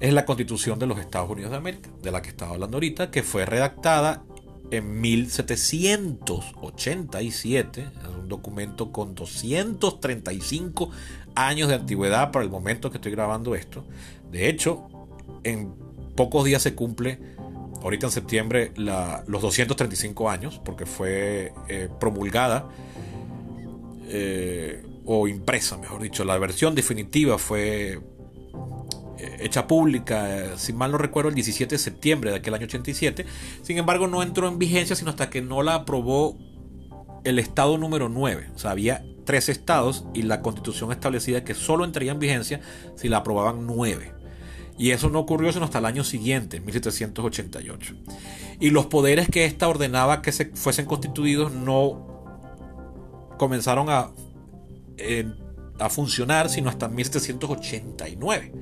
es 0.00 0.12
la 0.12 0.26
Constitución 0.26 0.78
de 0.78 0.86
los 0.86 0.98
Estados 0.98 1.30
Unidos 1.30 1.50
de 1.50 1.56
América, 1.56 1.90
de 2.02 2.10
la 2.10 2.20
que 2.22 2.28
estaba 2.28 2.52
hablando 2.52 2.76
ahorita, 2.76 3.10
que 3.10 3.22
fue 3.22 3.46
redactada 3.46 4.24
en 4.70 5.00
1787, 5.00 7.80
es 7.80 8.08
un 8.08 8.28
documento 8.28 8.92
con 8.92 9.14
235 9.14 10.90
años 11.34 11.68
de 11.68 11.76
antigüedad 11.76 12.30
para 12.32 12.44
el 12.44 12.50
momento 12.50 12.90
que 12.90 12.98
estoy 12.98 13.12
grabando 13.12 13.54
esto. 13.54 13.86
De 14.30 14.48
hecho, 14.48 14.88
en 15.44 15.74
pocos 16.16 16.44
días 16.44 16.62
se 16.62 16.74
cumple, 16.74 17.18
ahorita 17.82 18.06
en 18.06 18.12
septiembre, 18.12 18.72
los 18.76 19.42
235 19.42 20.30
años, 20.30 20.60
porque 20.64 20.86
fue 20.86 21.52
eh, 21.68 21.88
promulgada. 22.00 22.68
Eh, 24.08 24.82
o 25.06 25.28
impresa, 25.28 25.78
mejor 25.78 26.02
dicho. 26.02 26.24
La 26.24 26.36
versión 26.36 26.74
definitiva 26.74 27.38
fue 27.38 28.00
eh, 29.18 29.36
hecha 29.40 29.66
pública, 29.66 30.56
si 30.56 30.72
mal 30.72 30.92
no 30.92 30.98
recuerdo, 30.98 31.28
el 31.28 31.34
17 31.34 31.74
de 31.74 31.78
septiembre 31.78 32.30
de 32.30 32.36
aquel 32.36 32.54
año 32.54 32.64
87. 32.64 33.24
Sin 33.62 33.78
embargo, 33.78 34.08
no 34.08 34.22
entró 34.22 34.48
en 34.48 34.58
vigencia 34.58 34.96
sino 34.96 35.10
hasta 35.10 35.30
que 35.30 35.40
no 35.40 35.62
la 35.62 35.74
aprobó 35.74 36.36
el 37.24 37.38
estado 37.38 37.78
número 37.78 38.08
9. 38.08 38.50
O 38.54 38.58
sea, 38.58 38.72
había 38.72 39.04
tres 39.24 39.48
estados 39.48 40.04
y 40.12 40.22
la 40.22 40.42
constitución 40.42 40.92
establecía 40.92 41.44
que 41.44 41.54
solo 41.54 41.84
entraría 41.84 42.12
en 42.12 42.18
vigencia 42.18 42.60
si 42.96 43.08
la 43.08 43.18
aprobaban 43.18 43.66
nueve. 43.66 44.12
Y 44.78 44.90
eso 44.90 45.08
no 45.10 45.20
ocurrió 45.20 45.52
sino 45.52 45.64
hasta 45.64 45.78
el 45.78 45.86
año 45.86 46.04
siguiente, 46.04 46.60
1788. 46.60 47.94
Y 48.60 48.70
los 48.70 48.86
poderes 48.86 49.28
que 49.28 49.44
ésta 49.44 49.68
ordenaba 49.68 50.22
que 50.22 50.32
se 50.32 50.46
fuesen 50.54 50.86
constituidos 50.86 51.52
no 51.52 52.26
comenzaron 53.38 53.88
a 53.90 54.10
a 55.78 55.90
funcionar 55.90 56.48
sino 56.48 56.70
hasta 56.70 56.88
1789, 56.88 58.52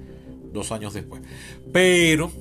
dos 0.53 0.72
años 0.72 0.94
después. 0.94 1.22
Pero 1.72 2.33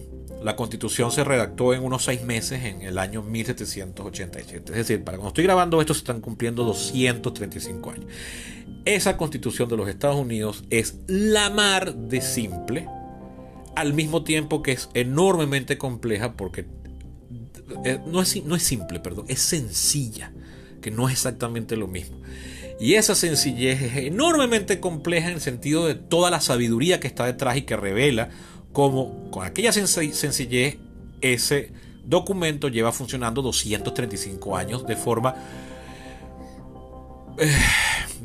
La 0.43 0.57
constitución 0.57 1.09
se 1.09 1.23
redactó 1.23 1.73
en 1.73 1.83
unos 1.83 2.03
seis 2.03 2.21
meses 2.21 2.65
en 2.65 2.81
el 2.81 2.97
año 2.97 3.21
1787. 3.21 4.73
Es 4.73 4.77
decir, 4.77 5.01
para 5.05 5.17
cuando 5.17 5.29
estoy 5.29 5.45
grabando 5.45 5.79
esto 5.79 5.93
se 5.93 5.99
están 5.99 6.19
cumpliendo 6.19 6.65
235 6.65 7.91
años. 7.91 8.05
Esa 8.83 9.15
constitución 9.15 9.69
de 9.69 9.77
los 9.77 9.88
Estados 9.88 10.17
Unidos 10.17 10.65
es 10.69 10.97
la 11.07 11.49
mar 11.49 11.95
de 11.95 12.19
simple, 12.19 12.89
al 13.75 13.93
mismo 13.93 14.23
tiempo 14.23 14.62
que 14.62 14.71
es 14.73 14.89
enormemente 14.93 15.77
compleja 15.77 16.33
porque 16.33 16.65
eh, 17.86 17.99
no 18.05 18.21
es, 18.21 18.43
no 18.43 18.55
es 18.55 18.63
simple, 18.63 18.99
perdón, 18.99 19.25
es 19.27 19.39
sencilla, 19.39 20.31
que 20.81 20.91
no 20.91 21.07
es 21.07 21.13
exactamente 21.13 21.75
lo 21.75 21.88
mismo. 21.88 22.17
Y 22.79 22.95
esa 22.95 23.15
sencillez 23.15 23.81
es 23.81 23.97
enormemente 23.97 24.79
compleja 24.79 25.29
en 25.29 25.36
el 25.36 25.41
sentido 25.41 25.86
de 25.86 25.95
toda 25.95 26.29
la 26.29 26.41
sabiduría 26.41 26.99
que 26.99 27.07
está 27.07 27.25
detrás 27.25 27.57
y 27.57 27.62
que 27.63 27.77
revela 27.77 28.29
cómo 28.71 29.29
con 29.31 29.45
aquella 29.45 29.71
sencillez 29.71 30.77
ese 31.21 31.71
documento 32.03 32.67
lleva 32.67 32.91
funcionando 32.91 33.41
235 33.41 34.57
años 34.57 34.86
de 34.86 34.95
forma... 34.95 35.36
Eh, 37.38 37.51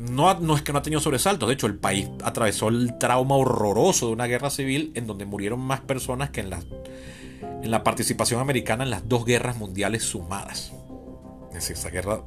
no, 0.09 0.33
no, 0.39 0.55
es 0.55 0.61
que 0.61 0.73
no 0.73 0.79
ha 0.79 0.81
tenido 0.81 1.01
sobresaltos, 1.01 1.47
de 1.47 1.53
hecho 1.53 1.67
el 1.67 1.75
país 1.75 2.09
atravesó 2.23 2.69
el 2.69 2.97
trauma 2.97 3.35
horroroso 3.35 4.07
de 4.07 4.13
una 4.13 4.25
guerra 4.25 4.49
civil 4.49 4.91
en 4.95 5.07
donde 5.07 5.25
murieron 5.25 5.59
más 5.59 5.81
personas 5.81 6.29
que 6.29 6.41
en 6.41 6.49
la, 6.49 6.59
en 7.41 7.71
la 7.71 7.83
participación 7.83 8.41
americana 8.41 8.83
en 8.83 8.89
las 8.89 9.07
dos 9.07 9.25
guerras 9.25 9.57
mundiales 9.57 10.03
sumadas. 10.03 10.73
Es 11.49 11.55
decir, 11.55 11.75
esa 11.75 11.89
guerra 11.89 12.21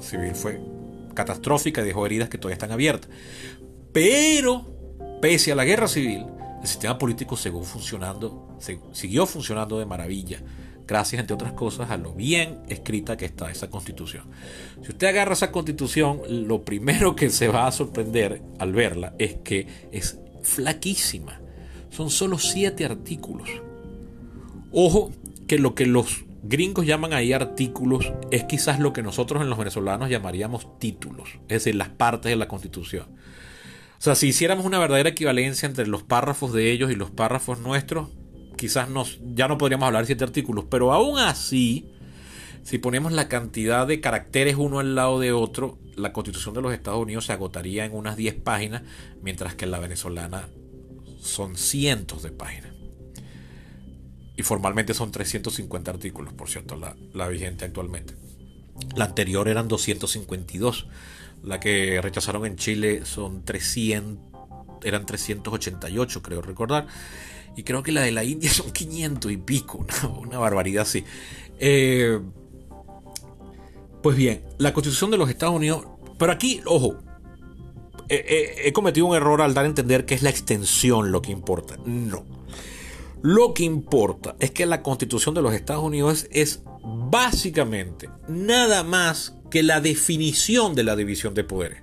civil 0.00 0.34
fue 0.34 0.60
catastrófica 1.14 1.82
y 1.82 1.84
dejó 1.84 2.06
heridas 2.06 2.28
que 2.28 2.38
todavía 2.38 2.54
están 2.54 2.72
abiertas. 2.72 3.10
Pero, 3.92 5.18
pese 5.20 5.52
a 5.52 5.54
la 5.54 5.64
guerra 5.64 5.88
civil, 5.88 6.26
el 6.60 6.68
sistema 6.68 6.96
político 6.96 7.36
siguió 7.36 7.62
funcionando, 7.62 8.56
siguió 8.92 9.26
funcionando 9.26 9.78
de 9.78 9.86
maravilla, 9.86 10.40
gracias, 10.92 11.20
entre 11.20 11.34
otras 11.34 11.54
cosas, 11.54 11.90
a 11.90 11.96
lo 11.96 12.12
bien 12.12 12.58
escrita 12.68 13.16
que 13.16 13.24
está 13.24 13.50
esa 13.50 13.70
constitución. 13.70 14.24
Si 14.82 14.90
usted 14.90 15.06
agarra 15.06 15.32
esa 15.32 15.50
constitución, 15.50 16.20
lo 16.28 16.64
primero 16.64 17.16
que 17.16 17.30
se 17.30 17.48
va 17.48 17.66
a 17.66 17.72
sorprender 17.72 18.42
al 18.58 18.74
verla 18.74 19.14
es 19.18 19.36
que 19.36 19.66
es 19.90 20.18
flaquísima. 20.42 21.40
Son 21.88 22.10
solo 22.10 22.38
siete 22.38 22.84
artículos. 22.84 23.48
Ojo 24.70 25.12
que 25.46 25.58
lo 25.58 25.74
que 25.74 25.86
los 25.86 26.26
gringos 26.42 26.84
llaman 26.84 27.14
ahí 27.14 27.32
artículos 27.32 28.12
es 28.30 28.44
quizás 28.44 28.78
lo 28.78 28.92
que 28.92 29.02
nosotros 29.02 29.40
en 29.40 29.48
los 29.48 29.58
venezolanos 29.58 30.10
llamaríamos 30.10 30.78
títulos, 30.78 31.30
es 31.48 31.64
decir, 31.64 31.74
las 31.74 31.88
partes 31.88 32.28
de 32.28 32.36
la 32.36 32.48
constitución. 32.48 33.06
O 33.98 34.04
sea, 34.04 34.14
si 34.14 34.28
hiciéramos 34.28 34.66
una 34.66 34.78
verdadera 34.78 35.08
equivalencia 35.08 35.66
entre 35.66 35.86
los 35.86 36.02
párrafos 36.02 36.52
de 36.52 36.70
ellos 36.70 36.90
y 36.90 36.96
los 36.96 37.10
párrafos 37.10 37.60
nuestros, 37.60 38.10
quizás 38.62 38.88
nos, 38.88 39.18
ya 39.34 39.48
no 39.48 39.58
podríamos 39.58 39.88
hablar 39.88 40.04
de 40.04 40.06
siete 40.06 40.22
artículos, 40.22 40.66
pero 40.70 40.92
aún 40.92 41.18
así, 41.18 41.90
si 42.62 42.78
ponemos 42.78 43.10
la 43.10 43.26
cantidad 43.26 43.88
de 43.88 44.00
caracteres 44.00 44.54
uno 44.54 44.78
al 44.78 44.94
lado 44.94 45.18
de 45.18 45.32
otro, 45.32 45.80
la 45.96 46.12
constitución 46.12 46.54
de 46.54 46.62
los 46.62 46.72
Estados 46.72 47.02
Unidos 47.02 47.26
se 47.26 47.32
agotaría 47.32 47.84
en 47.84 47.92
unas 47.92 48.16
10 48.16 48.36
páginas, 48.36 48.82
mientras 49.20 49.56
que 49.56 49.66
la 49.66 49.80
venezolana 49.80 50.48
son 51.20 51.56
cientos 51.56 52.22
de 52.22 52.30
páginas. 52.30 52.70
Y 54.36 54.44
formalmente 54.44 54.94
son 54.94 55.10
350 55.10 55.90
artículos, 55.90 56.32
por 56.32 56.48
cierto, 56.48 56.76
la, 56.76 56.94
la 57.12 57.26
vigente 57.26 57.64
actualmente. 57.64 58.14
La 58.94 59.06
anterior 59.06 59.48
eran 59.48 59.66
252. 59.66 60.86
La 61.42 61.58
que 61.58 62.00
rechazaron 62.00 62.46
en 62.46 62.54
Chile 62.54 63.04
son 63.06 63.44
300, 63.44 64.22
eran 64.84 65.04
388, 65.04 66.22
creo 66.22 66.42
recordar. 66.42 66.86
Y 67.56 67.62
creo 67.62 67.82
que 67.82 67.92
la 67.92 68.02
de 68.02 68.12
la 68.12 68.24
India 68.24 68.50
son 68.52 68.72
500 68.72 69.32
y 69.32 69.36
pico, 69.36 69.86
una, 70.20 70.38
barbaridad 70.38 70.82
así. 70.82 71.04
Eh, 71.58 72.20
pues 74.02 74.16
bien, 74.16 74.42
la 74.58 74.72
constitución 74.72 75.10
de 75.10 75.18
los 75.18 75.30
Estados 75.30 75.54
Unidos, 75.54 75.86
pero 76.18 76.32
aquí, 76.32 76.60
ojo, 76.66 76.98
he 78.08 78.72
cometido 78.72 79.06
un 79.06 79.16
error 79.16 79.40
al 79.40 79.54
dar 79.54 79.64
a 79.64 79.68
entender 79.68 80.04
que 80.04 80.14
es 80.14 80.22
la 80.22 80.30
extensión 80.30 81.12
lo 81.12 81.22
que 81.22 81.32
importa. 81.32 81.78
No. 81.86 82.24
Lo 83.22 83.54
que 83.54 83.62
importa 83.62 84.34
es 84.40 84.50
que 84.50 84.66
la 84.66 84.82
constitución 84.82 85.34
de 85.34 85.42
los 85.42 85.54
Estados 85.54 85.84
Unidos 85.84 86.26
es 86.32 86.62
básicamente 86.82 88.10
nada 88.26 88.82
más 88.82 89.36
que 89.48 89.62
la 89.62 89.80
definición 89.80 90.74
de 90.74 90.82
la 90.82 90.96
división 90.96 91.32
de 91.32 91.44
poderes. 91.44 91.82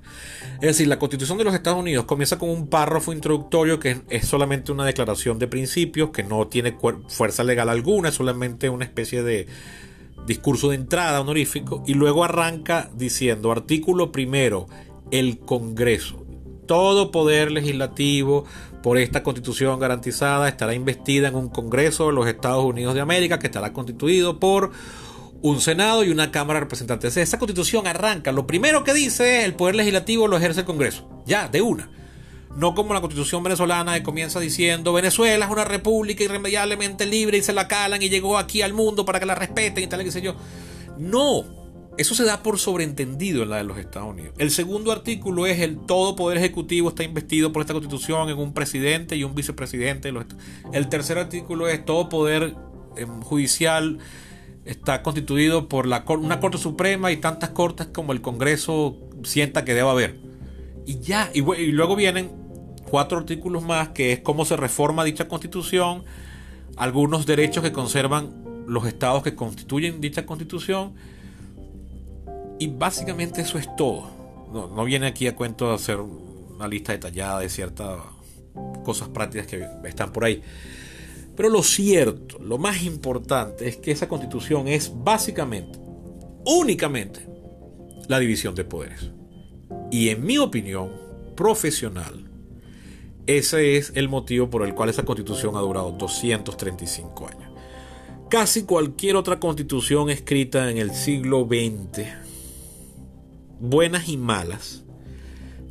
Es 0.61 0.67
decir, 0.67 0.89
la 0.89 0.99
Constitución 0.99 1.37
de 1.37 1.45
los 1.45 1.53
Estados 1.53 1.79
Unidos 1.79 2.03
comienza 2.03 2.37
con 2.37 2.49
un 2.49 2.67
párrafo 2.67 3.13
introductorio 3.13 3.79
que 3.79 4.01
es 4.09 4.27
solamente 4.27 4.73
una 4.73 4.85
declaración 4.85 5.39
de 5.39 5.47
principios, 5.47 6.09
que 6.09 6.23
no 6.23 6.47
tiene 6.47 6.75
fuerza 7.07 7.45
legal 7.45 7.69
alguna, 7.69 8.09
es 8.09 8.15
solamente 8.15 8.69
una 8.69 8.83
especie 8.83 9.23
de 9.23 9.47
discurso 10.27 10.69
de 10.69 10.75
entrada 10.75 11.21
honorífico, 11.21 11.81
y 11.87 11.93
luego 11.93 12.25
arranca 12.25 12.89
diciendo, 12.93 13.53
artículo 13.53 14.11
primero, 14.11 14.67
el 15.11 15.39
Congreso. 15.39 16.25
Todo 16.65 17.09
poder 17.09 17.51
legislativo 17.51 18.43
por 18.83 18.97
esta 18.97 19.23
constitución 19.23 19.79
garantizada 19.79 20.49
estará 20.49 20.73
investida 20.73 21.29
en 21.29 21.35
un 21.35 21.47
Congreso 21.47 22.07
de 22.07 22.13
los 22.13 22.27
Estados 22.27 22.65
Unidos 22.65 22.95
de 22.95 23.01
América 23.01 23.39
que 23.39 23.47
estará 23.47 23.71
constituido 23.71 24.39
por 24.41 24.71
un 25.41 25.61
Senado 25.61 26.03
y 26.03 26.09
una 26.09 26.31
Cámara 26.31 26.59
de 26.59 26.65
Representantes. 26.65 27.17
Esa 27.17 27.39
constitución 27.39 27.87
arranca. 27.87 28.31
Lo 28.31 28.45
primero 28.47 28.83
que 28.83 28.93
dice 28.93 29.39
es 29.39 29.45
el 29.45 29.53
poder 29.53 29.75
legislativo 29.75 30.27
lo 30.27 30.37
ejerce 30.37 30.61
el 30.61 30.65
Congreso. 30.65 31.09
Ya, 31.25 31.47
de 31.47 31.61
una. 31.61 31.89
No 32.55 32.73
como 32.73 32.93
la 32.93 33.01
constitución 33.01 33.43
venezolana 33.43 33.93
que 33.93 34.03
comienza 34.03 34.39
diciendo 34.39 34.91
Venezuela 34.91 35.45
es 35.45 35.51
una 35.51 35.65
república 35.65 36.23
irremediablemente 36.23 37.05
libre 37.05 37.37
y 37.37 37.41
se 37.41 37.53
la 37.53 37.67
calan 37.67 38.01
y 38.01 38.09
llegó 38.09 38.37
aquí 38.37 38.61
al 38.61 38.73
mundo 38.73 39.05
para 39.05 39.19
que 39.19 39.25
la 39.25 39.35
respeten 39.35 39.83
y 39.83 39.87
tal 39.87 40.01
y 40.01 40.05
qué 40.05 40.11
sé 40.11 40.21
yo. 40.21 40.35
No, 40.97 41.45
eso 41.97 42.15
se 42.15 42.23
da 42.23 42.41
por 42.41 42.57
sobreentendido 42.57 43.43
en 43.43 43.51
la 43.51 43.57
de 43.57 43.65
los 43.65 43.77
Estados 43.77 44.09
Unidos. 44.09 44.33
El 44.37 44.51
segundo 44.51 44.91
artículo 44.91 45.45
es 45.45 45.59
el 45.59 45.77
todo 45.85 46.15
poder 46.15 46.37
ejecutivo 46.37 46.89
está 46.89 47.03
investido 47.03 47.53
por 47.53 47.61
esta 47.61 47.73
constitución 47.73 48.29
en 48.29 48.37
un 48.39 48.53
presidente 48.53 49.15
y 49.15 49.23
un 49.23 49.35
vicepresidente. 49.35 50.11
El 50.73 50.89
tercer 50.89 51.17
artículo 51.17 51.67
es 51.67 51.85
todo 51.85 52.09
poder 52.09 52.55
em, 52.97 53.21
judicial 53.21 53.99
está 54.65 55.01
constituido 55.01 55.67
por 55.67 55.85
la, 55.87 56.03
una 56.07 56.39
Corte 56.39 56.57
Suprema 56.57 57.11
y 57.11 57.17
tantas 57.17 57.49
cortes 57.49 57.87
como 57.87 58.13
el 58.13 58.21
Congreso 58.21 58.97
sienta 59.23 59.65
que 59.65 59.73
debe 59.73 59.89
haber. 59.89 60.19
Y 60.85 60.99
ya, 60.99 61.29
y, 61.33 61.41
luego 61.71 61.95
vienen 61.95 62.31
cuatro 62.89 63.17
artículos 63.17 63.63
más 63.63 63.89
que 63.89 64.11
es 64.11 64.19
cómo 64.19 64.45
se 64.45 64.57
reforma 64.57 65.03
dicha 65.03 65.27
constitución, 65.27 66.03
algunos 66.77 67.25
derechos 67.25 67.63
que 67.63 67.71
conservan 67.71 68.43
los 68.67 68.85
estados 68.85 69.23
que 69.23 69.35
constituyen 69.35 70.01
dicha 70.01 70.25
constitución. 70.25 70.93
Y 72.59 72.67
básicamente 72.67 73.41
eso 73.41 73.57
es 73.57 73.67
todo. 73.75 74.09
No, 74.51 74.67
no 74.67 74.83
viene 74.83 75.07
aquí 75.07 75.27
a 75.27 75.35
cuento 75.35 75.69
de 75.69 75.75
hacer 75.75 75.99
una 75.99 76.67
lista 76.67 76.91
detallada 76.91 77.39
de 77.39 77.49
ciertas 77.49 77.99
cosas 78.83 79.09
prácticas 79.09 79.47
que 79.47 79.67
están 79.85 80.11
por 80.11 80.25
ahí. 80.25 80.43
Pero 81.39 81.51
lo 81.51 81.63
cierto, 81.63 82.37
lo 82.39 82.57
más 82.57 82.83
importante 82.83 83.65
es 83.65 83.77
que 83.77 83.91
esa 83.91 84.09
constitución 84.09 84.67
es 84.67 84.91
básicamente, 84.93 85.79
únicamente, 86.45 87.25
la 88.09 88.19
división 88.19 88.55
de 88.55 88.65
poderes. 88.65 89.11
Y 89.89 90.09
en 90.09 90.25
mi 90.25 90.37
opinión 90.37 90.91
profesional, 91.37 92.29
ese 93.25 93.77
es 93.77 93.93
el 93.95 94.09
motivo 94.09 94.49
por 94.49 94.65
el 94.65 94.75
cual 94.75 94.89
esa 94.89 95.05
constitución 95.05 95.55
ha 95.55 95.61
durado 95.61 95.93
235 95.93 97.27
años. 97.29 97.53
Casi 98.29 98.63
cualquier 98.63 99.15
otra 99.15 99.39
constitución 99.39 100.09
escrita 100.09 100.69
en 100.69 100.77
el 100.77 100.91
siglo 100.91 101.47
XX, 101.47 102.05
buenas 103.61 104.09
y 104.09 104.17
malas, 104.17 104.83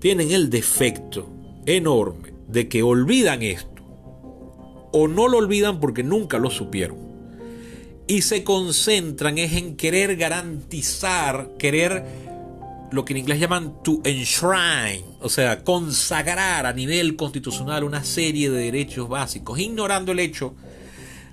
tienen 0.00 0.30
el 0.30 0.48
defecto 0.48 1.28
enorme 1.66 2.32
de 2.46 2.70
que 2.70 2.82
olvidan 2.82 3.42
esto 3.42 3.77
o 4.92 5.08
no 5.08 5.28
lo 5.28 5.38
olvidan 5.38 5.80
porque 5.80 6.02
nunca 6.02 6.38
lo 6.38 6.50
supieron. 6.50 6.98
Y 8.06 8.22
se 8.22 8.42
concentran 8.42 9.38
es 9.38 9.52
en 9.52 9.76
querer 9.76 10.16
garantizar, 10.16 11.50
querer 11.58 12.04
lo 12.90 13.04
que 13.04 13.12
en 13.12 13.18
inglés 13.18 13.40
llaman 13.40 13.82
to 13.82 14.00
enshrine, 14.04 15.04
o 15.20 15.28
sea, 15.28 15.62
consagrar 15.62 16.64
a 16.64 16.72
nivel 16.72 17.16
constitucional 17.16 17.84
una 17.84 18.02
serie 18.02 18.50
de 18.50 18.64
derechos 18.64 19.08
básicos, 19.08 19.58
ignorando 19.58 20.12
el 20.12 20.20
hecho 20.20 20.54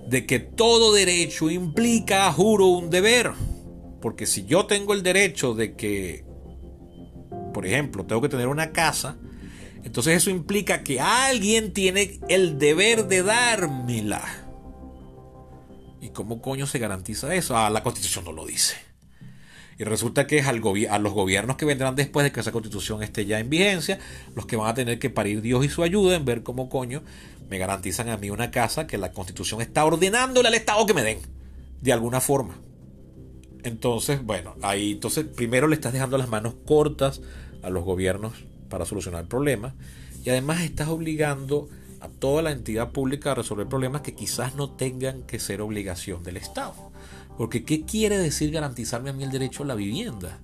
de 0.07 0.25
que 0.25 0.39
todo 0.39 0.93
derecho 0.93 1.49
implica, 1.49 2.31
juro, 2.31 2.67
un 2.67 2.89
deber. 2.89 3.31
Porque 4.01 4.25
si 4.25 4.45
yo 4.45 4.65
tengo 4.65 4.93
el 4.93 5.01
derecho 5.01 5.53
de 5.53 5.75
que, 5.75 6.25
por 7.53 7.65
ejemplo, 7.65 8.05
tengo 8.05 8.21
que 8.21 8.29
tener 8.29 8.47
una 8.47 8.71
casa, 8.71 9.17
entonces 9.85 10.17
eso 10.17 10.31
implica 10.31 10.83
que 10.83 10.99
alguien 10.99 11.71
tiene 11.71 12.19
el 12.27 12.57
deber 12.57 13.07
de 13.07 13.21
dármela. 13.21 14.23
¿Y 16.01 16.09
cómo 16.09 16.41
coño 16.41 16.65
se 16.65 16.79
garantiza 16.79 17.33
eso? 17.35 17.55
Ah, 17.55 17.69
la 17.69 17.83
constitución 17.83 18.25
no 18.25 18.31
lo 18.31 18.47
dice. 18.47 18.75
Y 19.77 19.83
resulta 19.83 20.25
que 20.25 20.39
es 20.39 20.47
al 20.47 20.61
a 20.89 20.99
los 20.99 21.13
gobiernos 21.13 21.57
que 21.57 21.65
vendrán 21.65 21.95
después 21.95 22.23
de 22.23 22.31
que 22.31 22.39
esa 22.39 22.51
constitución 22.51 23.03
esté 23.03 23.27
ya 23.27 23.39
en 23.39 23.49
vigencia, 23.49 23.99
los 24.33 24.47
que 24.47 24.55
van 24.55 24.69
a 24.69 24.73
tener 24.73 24.97
que 24.97 25.11
parir 25.11 25.41
Dios 25.41 25.63
y 25.63 25.69
su 25.69 25.83
ayuda 25.83 26.15
en 26.15 26.25
ver 26.25 26.41
cómo 26.41 26.67
coño 26.67 27.03
me 27.47 27.59
garantizan 27.59 28.09
a 28.09 28.17
mí 28.17 28.31
una 28.31 28.49
casa 28.49 28.87
que 28.87 28.97
la 28.97 29.11
constitución 29.11 29.61
está 29.61 29.85
ordenándole 29.85 30.47
al 30.47 30.55
Estado 30.55 30.85
que 30.87 30.95
me 30.95 31.03
den, 31.03 31.19
de 31.81 31.93
alguna 31.93 32.21
forma. 32.21 32.59
Entonces, 33.63 34.23
bueno, 34.23 34.55
ahí 34.63 34.93
entonces 34.93 35.25
primero 35.25 35.67
le 35.67 35.75
estás 35.75 35.93
dejando 35.93 36.17
las 36.17 36.29
manos 36.29 36.55
cortas 36.65 37.21
a 37.61 37.69
los 37.69 37.83
gobiernos 37.83 38.33
para 38.69 38.85
solucionar 38.85 39.25
problemas 39.27 39.73
y 40.23 40.29
además 40.29 40.61
estás 40.61 40.87
obligando 40.87 41.69
a 42.01 42.09
toda 42.09 42.41
la 42.41 42.51
entidad 42.51 42.91
pública 42.91 43.31
a 43.31 43.35
resolver 43.35 43.67
problemas 43.67 44.01
que 44.01 44.15
quizás 44.15 44.55
no 44.55 44.71
tengan 44.71 45.23
que 45.23 45.39
ser 45.39 45.61
obligación 45.61 46.23
del 46.23 46.37
Estado. 46.37 46.73
Porque 47.37 47.63
¿qué 47.63 47.85
quiere 47.85 48.17
decir 48.17 48.51
garantizarme 48.51 49.09
a 49.09 49.13
mí 49.13 49.23
el 49.23 49.31
derecho 49.31 49.63
a 49.63 49.65
la 49.65 49.75
vivienda? 49.75 50.39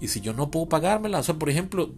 Y 0.00 0.08
si 0.08 0.20
yo 0.20 0.32
no 0.32 0.50
puedo 0.50 0.68
pagármela, 0.68 1.20
o 1.20 1.22
sea, 1.22 1.36
por 1.36 1.48
ejemplo, 1.48 1.90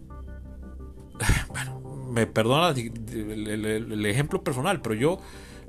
bueno, 1.49 1.81
me 2.11 2.27
perdona 2.27 2.69
el, 2.69 4.05
ejemplo 4.05 4.43
personal, 4.43 4.81
pero 4.81 4.95
yo 4.95 5.19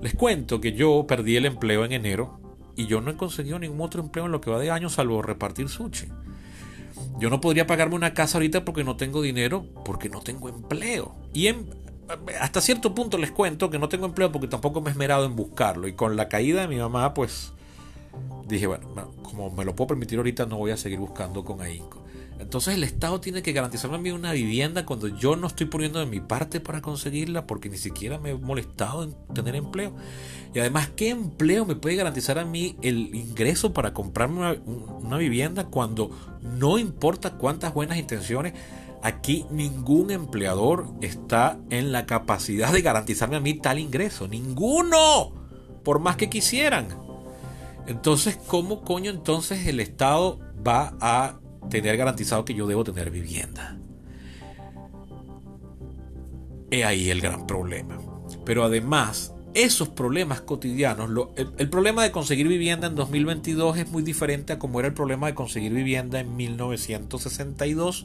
les 0.01 0.15
cuento 0.15 0.61
que 0.61 0.73
yo 0.73 1.07
perdí 1.09 1.37
el 1.37 1.47
empleo 1.47 1.85
en 1.85 1.93
enero 1.93 2.39
y 2.77 2.87
yo 2.87 3.01
no 3.01 3.11
he 3.11 3.17
conseguido 3.17 3.59
ningún 3.59 3.81
otro 3.81 4.03
empleo 4.03 4.27
en 4.27 4.33
lo 4.33 4.41
que 4.41 4.51
va 4.51 4.59
de 4.59 4.71
año 4.71 4.91
salvo 4.91 5.23
repartir 5.23 5.69
sushi. 5.69 6.09
Yo 7.19 7.31
no 7.31 7.41
podría 7.41 7.67
pagarme 7.67 7.95
una 7.95 8.13
casa 8.15 8.39
ahorita 8.39 8.65
porque 8.65 8.85
no 8.85 8.97
tengo 8.97 9.23
dinero, 9.23 9.65
porque 9.85 10.09
no 10.09 10.21
tengo 10.21 10.49
empleo. 10.49 11.15
Y 11.33 11.49
hasta 12.41 12.61
cierto 12.61 12.95
punto 12.95 13.19
les 13.19 13.31
cuento 13.31 13.71
que 13.71 13.79
no 13.79 13.89
tengo 13.89 14.07
empleo 14.07 14.31
porque 14.31 14.49
tampoco 14.49 14.81
me 14.81 14.89
he 14.89 14.93
esmerado 14.93 15.25
en 15.25 15.35
buscarlo. 15.35 15.89
Y 15.89 15.95
con 15.95 16.17
la 16.17 16.29
caída 16.29 16.63
de 16.63 16.69
mi 16.69 16.77
mamá, 16.77 17.15
pues 17.15 17.53
dije, 18.47 18.67
bueno, 18.67 18.89
como 19.23 19.51
me 19.51 19.65
lo 19.65 19.75
puedo 19.75 19.89
permitir 19.89 20.19
ahorita, 20.19 20.47
no 20.47 20.57
voy 20.57 20.71
a 20.71 20.77
seguir 20.77 20.99
buscando 20.99 21.45
con 21.45 21.61
ahínco. 21.63 22.06
Entonces 22.39 22.75
el 22.75 22.85
Estado 22.85 23.21
tiene 23.21 23.43
que 23.43 23.53
garantizarme 23.53 23.97
a 23.97 24.01
mí 24.01 24.11
una 24.11 24.33
vivienda 24.33 24.85
cuando 24.85 25.09
yo 25.09 25.37
no 25.37 25.47
estoy 25.47 25.67
poniendo 25.67 26.01
de 26.01 26.07
mi 26.07 26.21
parte 26.21 26.61
para 26.61 26.83
conseguirla 26.83 27.47
porque 27.47 27.69
ni 27.71 27.79
siquiera 27.79 28.19
me 28.19 28.31
he 28.31 28.35
molestado 28.35 29.05
en 29.05 29.15
tener 29.35 29.57
empleo. 29.57 29.95
Y 30.55 30.59
además, 30.59 30.91
¿qué 30.97 31.11
empleo 31.11 31.65
me 31.65 31.77
puede 31.77 31.97
garantizar 31.97 32.39
a 32.39 32.45
mí 32.45 32.77
el 32.83 33.15
ingreso 33.15 33.73
para 33.73 33.93
comprarme 33.93 34.61
una, 34.67 35.17
vivienda 35.17 35.65
cuando 35.65 36.11
no 36.43 36.79
importa 36.79 37.33
cuántas 37.33 37.73
buenas 37.73 37.99
intenciones? 37.99 38.53
Aquí 39.03 39.47
ningún 39.51 40.11
empleador 40.11 40.89
está 41.01 41.59
en 41.71 41.93
la 41.93 42.07
capacidad 42.07 42.73
de 42.73 42.83
garantizarme 42.83 43.37
a 43.37 43.41
mí 43.41 43.55
tal 43.55 43.79
ingreso. 43.79 44.29
Ninguno. 44.29 45.33
Por 45.85 46.01
más 46.01 46.17
que 46.17 46.29
quisieran. 46.29 46.89
Entonces, 47.87 48.37
¿cómo 48.47 48.83
coño 48.83 49.11
entonces 49.11 49.67
el 49.67 49.81
Estado 49.81 50.41
va 50.67 50.95
a 51.01 51.39
tener 51.69 51.97
garantizado 51.97 52.45
que 52.45 52.55
yo 52.55 52.67
debo 52.67 52.83
tener 52.85 53.11
vivienda. 53.11 53.79
He 56.71 56.85
ahí 56.85 57.11
el 57.11 57.21
gran 57.21 57.47
problema. 57.47 57.99
Pero 58.45 58.65
además, 58.65 59.33
esos 59.55 59.89
problemas 59.89 60.43
cotidianos, 60.43 61.09
el, 61.37 61.71
problema 61.71 62.03
de 62.03 62.11
conseguir 62.11 62.47
vivienda 62.47 62.89
en 62.89 62.95
2022 62.95 63.79
es 63.79 63.91
muy 63.91 64.03
diferente 64.03 64.53
a 64.53 64.59
como 64.59 64.81
era 64.81 64.89
el 64.89 64.95
problema 64.95 65.29
de 65.29 65.35
conseguir 65.35 65.73
vivienda 65.73 66.21
en 66.21 66.37
1962, 66.37 68.05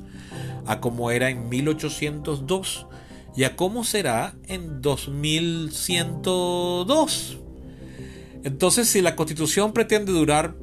a 0.66 0.80
como 0.80 1.12
era 1.12 1.30
en 1.30 1.50
1802 1.50 2.88
y 3.36 3.44
a 3.44 3.58
cómo 3.58 3.84
será 3.84 4.36
en 4.48 4.82
2102. 4.82 7.38
Entonces, 8.44 8.88
si 8.88 9.02
la 9.02 9.18
constitución 9.18 9.74
pretende 9.74 10.14
durar 10.14 10.56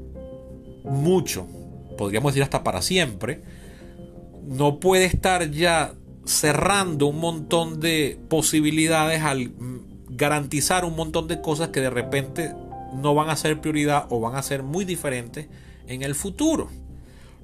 mucho, 0.85 1.47
podríamos 1.99 2.33
decir 2.33 2.43
hasta 2.43 2.65
para 2.65 2.81
siempre, 2.81 3.43
no 4.47 4.81
puede 4.81 5.05
estar 5.05 5.51
ya 5.51 5.93
cerrando 6.25 7.07
un 7.07 7.19
montón 7.19 7.81
de 7.81 8.19
posibilidades 8.29 9.23
al 9.23 9.53
garantizar 10.09 10.87
un 10.87 10.97
montón 10.97 11.29
de 11.29 11.43
cosas 11.43 11.69
que 11.69 11.81
de 11.81 11.91
repente 11.91 12.55
no 12.95 13.15
van 13.15 13.29
a 13.29 13.37
ser 13.37 13.61
prioridad 13.61 14.07
o 14.09 14.21
van 14.21 14.37
a 14.37 14.43
ser 14.43 14.63
muy 14.63 14.87
diferentes 14.87 15.49
en 15.87 16.03
el 16.03 16.15
futuro. 16.15 16.71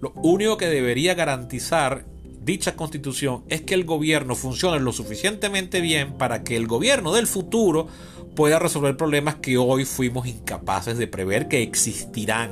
Lo 0.00 0.12
único 0.16 0.56
que 0.56 0.66
debería 0.66 1.14
garantizar 1.14 2.06
dicha 2.42 2.76
constitución 2.76 3.44
es 3.48 3.62
que 3.62 3.74
el 3.74 3.84
gobierno 3.84 4.34
funcione 4.34 4.80
lo 4.80 4.92
suficientemente 4.92 5.80
bien 5.80 6.14
para 6.14 6.44
que 6.44 6.56
el 6.56 6.66
gobierno 6.66 7.12
del 7.12 7.26
futuro 7.26 7.88
pueda 8.34 8.58
resolver 8.58 8.96
problemas 8.96 9.36
que 9.36 9.56
hoy 9.56 9.84
fuimos 9.84 10.26
incapaces 10.26 10.98
de 10.98 11.06
prever 11.06 11.48
que 11.48 11.62
existirán. 11.62 12.50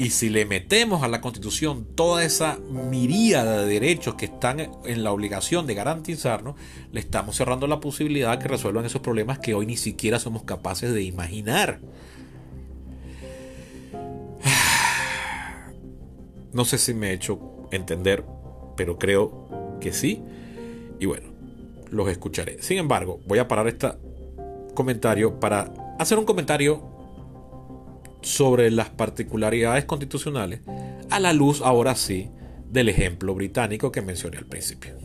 Y 0.00 0.08
si 0.08 0.30
le 0.30 0.46
metemos 0.46 1.02
a 1.02 1.08
la 1.08 1.20
Constitución 1.20 1.86
toda 1.94 2.24
esa 2.24 2.58
miríada 2.70 3.60
de 3.60 3.66
derechos 3.66 4.14
que 4.14 4.24
están 4.24 4.58
en 4.58 5.04
la 5.04 5.12
obligación 5.12 5.66
de 5.66 5.74
garantizarnos, 5.74 6.56
le 6.90 7.00
estamos 7.00 7.36
cerrando 7.36 7.66
la 7.66 7.80
posibilidad 7.80 8.32
de 8.32 8.42
que 8.42 8.48
resuelvan 8.48 8.86
esos 8.86 9.02
problemas 9.02 9.40
que 9.40 9.52
hoy 9.52 9.66
ni 9.66 9.76
siquiera 9.76 10.18
somos 10.18 10.44
capaces 10.44 10.94
de 10.94 11.02
imaginar. 11.02 11.80
No 16.54 16.64
sé 16.64 16.78
si 16.78 16.94
me 16.94 17.10
he 17.10 17.12
hecho 17.12 17.68
entender, 17.70 18.24
pero 18.78 18.98
creo 18.98 19.76
que 19.82 19.92
sí. 19.92 20.22
Y 20.98 21.04
bueno, 21.04 21.28
los 21.90 22.08
escucharé. 22.08 22.62
Sin 22.62 22.78
embargo, 22.78 23.20
voy 23.26 23.38
a 23.38 23.48
parar 23.48 23.68
este 23.68 23.88
comentario 24.74 25.38
para 25.38 25.70
hacer 25.98 26.18
un 26.18 26.24
comentario 26.24 26.89
sobre 28.22 28.70
las 28.70 28.90
particularidades 28.90 29.84
constitucionales 29.84 30.60
a 31.10 31.20
la 31.20 31.32
luz, 31.32 31.60
ahora 31.62 31.94
sí, 31.94 32.30
del 32.68 32.88
ejemplo 32.88 33.34
británico 33.34 33.90
que 33.90 34.02
mencioné 34.02 34.38
al 34.38 34.46
principio. 34.46 34.96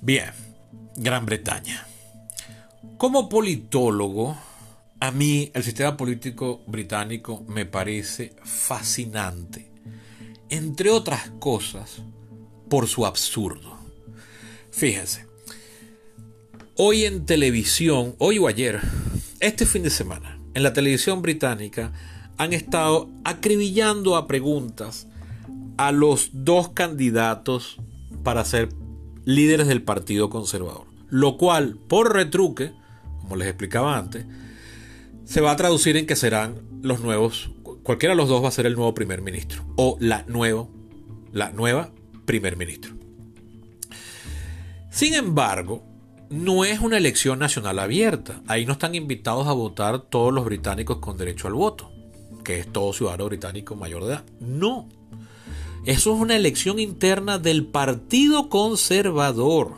Bien, 0.00 0.30
Gran 0.96 1.24
Bretaña. 1.24 1.86
Como 2.98 3.28
politólogo, 3.28 4.36
a 5.00 5.10
mí 5.10 5.50
el 5.54 5.62
sistema 5.62 5.96
político 5.96 6.62
británico 6.66 7.42
me 7.48 7.64
parece 7.64 8.36
fascinante, 8.44 9.72
entre 10.50 10.90
otras 10.90 11.30
cosas, 11.40 12.02
por 12.68 12.86
su 12.86 13.06
absurdo. 13.06 13.73
Fíjense, 14.74 15.24
hoy 16.74 17.04
en 17.04 17.26
televisión, 17.26 18.16
hoy 18.18 18.38
o 18.38 18.48
ayer, 18.48 18.80
este 19.38 19.66
fin 19.66 19.84
de 19.84 19.90
semana, 19.90 20.40
en 20.52 20.64
la 20.64 20.72
televisión 20.72 21.22
británica, 21.22 21.92
han 22.38 22.52
estado 22.52 23.08
acribillando 23.22 24.16
a 24.16 24.26
preguntas 24.26 25.06
a 25.76 25.92
los 25.92 26.30
dos 26.32 26.70
candidatos 26.70 27.76
para 28.24 28.44
ser 28.44 28.70
líderes 29.24 29.68
del 29.68 29.80
Partido 29.80 30.28
Conservador. 30.28 30.88
Lo 31.08 31.36
cual, 31.36 31.78
por 31.86 32.12
retruque, 32.12 32.72
como 33.20 33.36
les 33.36 33.46
explicaba 33.46 33.96
antes, 33.96 34.26
se 35.24 35.40
va 35.40 35.52
a 35.52 35.56
traducir 35.56 35.96
en 35.96 36.06
que 36.06 36.16
serán 36.16 36.56
los 36.82 37.00
nuevos, 37.00 37.52
cualquiera 37.84 38.16
de 38.16 38.16
los 38.16 38.28
dos 38.28 38.42
va 38.42 38.48
a 38.48 38.50
ser 38.50 38.66
el 38.66 38.74
nuevo 38.74 38.92
primer 38.92 39.22
ministro 39.22 39.64
o 39.76 39.96
la, 40.00 40.24
nuevo, 40.26 40.68
la 41.32 41.52
nueva 41.52 41.92
primer 42.26 42.56
ministro. 42.56 43.03
Sin 44.94 45.14
embargo, 45.14 45.82
no 46.30 46.64
es 46.64 46.78
una 46.78 46.98
elección 46.98 47.40
nacional 47.40 47.80
abierta. 47.80 48.42
Ahí 48.46 48.64
no 48.64 48.74
están 48.74 48.94
invitados 48.94 49.48
a 49.48 49.52
votar 49.52 49.98
todos 49.98 50.32
los 50.32 50.44
británicos 50.44 50.98
con 50.98 51.16
derecho 51.16 51.48
al 51.48 51.54
voto, 51.54 51.90
que 52.44 52.60
es 52.60 52.72
todo 52.72 52.92
ciudadano 52.92 53.24
británico 53.24 53.74
mayor 53.74 54.04
de 54.04 54.12
edad. 54.12 54.24
No. 54.38 54.88
Eso 55.84 56.14
es 56.14 56.20
una 56.20 56.36
elección 56.36 56.78
interna 56.78 57.40
del 57.40 57.66
Partido 57.66 58.48
Conservador, 58.48 59.72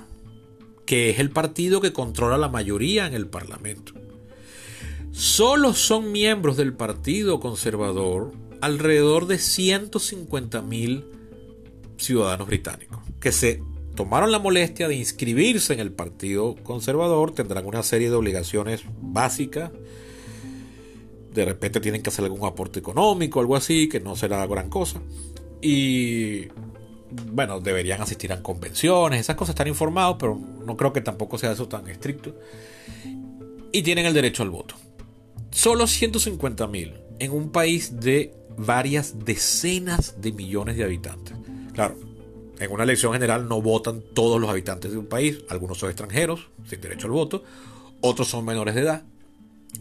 que 0.84 1.08
es 1.08 1.18
el 1.18 1.30
partido 1.30 1.80
que 1.80 1.94
controla 1.94 2.36
la 2.36 2.50
mayoría 2.50 3.06
en 3.06 3.14
el 3.14 3.26
Parlamento. 3.26 3.94
Solo 5.12 5.72
son 5.72 6.12
miembros 6.12 6.58
del 6.58 6.74
Partido 6.74 7.40
Conservador 7.40 8.34
alrededor 8.60 9.26
de 9.28 9.38
150 9.38 10.60
mil 10.60 11.06
ciudadanos 11.96 12.46
británicos, 12.46 12.98
que 13.18 13.32
se 13.32 13.62
tomaron 13.96 14.30
la 14.30 14.38
molestia 14.38 14.86
de 14.86 14.94
inscribirse 14.94 15.72
en 15.72 15.80
el 15.80 15.90
Partido 15.90 16.54
Conservador 16.62 17.32
tendrán 17.32 17.66
una 17.66 17.82
serie 17.82 18.08
de 18.08 18.14
obligaciones 18.14 18.82
básicas. 19.00 19.72
De 21.32 21.44
repente 21.44 21.80
tienen 21.80 22.02
que 22.02 22.10
hacer 22.10 22.24
algún 22.24 22.46
aporte 22.46 22.78
económico, 22.78 23.40
algo 23.40 23.56
así, 23.56 23.88
que 23.88 23.98
no 23.98 24.14
será 24.14 24.46
gran 24.46 24.70
cosa. 24.70 25.00
Y 25.60 26.46
bueno, 27.32 27.60
deberían 27.60 28.00
asistir 28.00 28.32
a 28.32 28.42
convenciones, 28.42 29.20
esas 29.20 29.36
cosas 29.36 29.54
están 29.54 29.68
informados, 29.68 30.16
pero 30.18 30.38
no 30.64 30.76
creo 30.76 30.92
que 30.92 31.00
tampoco 31.00 31.38
sea 31.38 31.52
eso 31.52 31.66
tan 31.66 31.88
estricto. 31.88 32.34
Y 33.72 33.82
tienen 33.82 34.06
el 34.06 34.14
derecho 34.14 34.42
al 34.42 34.50
voto. 34.50 34.76
Solo 35.50 35.86
150 35.86 36.66
mil 36.66 36.94
en 37.18 37.32
un 37.32 37.50
país 37.50 37.98
de 38.00 38.34
varias 38.56 39.24
decenas 39.24 40.20
de 40.20 40.32
millones 40.32 40.76
de 40.76 40.84
habitantes. 40.84 41.34
Claro, 41.72 41.96
en 42.58 42.72
una 42.72 42.84
elección 42.84 43.12
general 43.12 43.48
no 43.48 43.60
votan 43.60 44.02
todos 44.14 44.40
los 44.40 44.50
habitantes 44.50 44.92
de 44.92 44.98
un 44.98 45.06
país. 45.06 45.40
Algunos 45.48 45.78
son 45.78 45.90
extranjeros, 45.90 46.48
sin 46.68 46.80
derecho 46.80 47.06
al 47.06 47.12
voto. 47.12 47.44
Otros 48.00 48.28
son 48.28 48.44
menores 48.44 48.74
de 48.74 48.82
edad. 48.82 49.04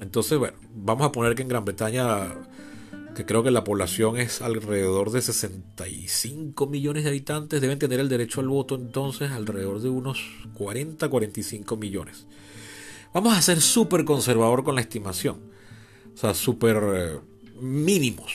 Entonces, 0.01 0.37
bueno, 0.37 0.57
vamos 0.73 1.07
a 1.07 1.11
poner 1.11 1.35
que 1.35 1.41
en 1.41 1.47
Gran 1.47 1.65
Bretaña 1.65 2.33
que 3.15 3.25
creo 3.25 3.41
que 3.41 3.49
la 3.49 3.63
población 3.63 4.17
es 4.17 4.41
alrededor 4.41 5.09
de 5.11 5.21
65 5.21 6.67
millones 6.67 7.03
de 7.03 7.09
habitantes, 7.09 7.61
deben 7.61 7.79
tener 7.79 7.99
el 7.99 8.09
derecho 8.09 8.41
al 8.41 8.49
voto 8.49 8.75
entonces 8.75 9.31
alrededor 9.31 9.81
de 9.81 9.89
unos 9.89 10.21
40, 10.53 11.09
45 11.09 11.77
millones. 11.77 12.27
Vamos 13.13 13.35
a 13.35 13.41
ser 13.41 13.61
súper 13.61 14.03
conservador 14.03 14.63
con 14.63 14.75
la 14.75 14.81
estimación, 14.81 15.37
o 16.13 16.17
sea, 16.17 16.33
súper 16.33 16.83
eh, 16.93 17.19
mínimos, 17.61 18.33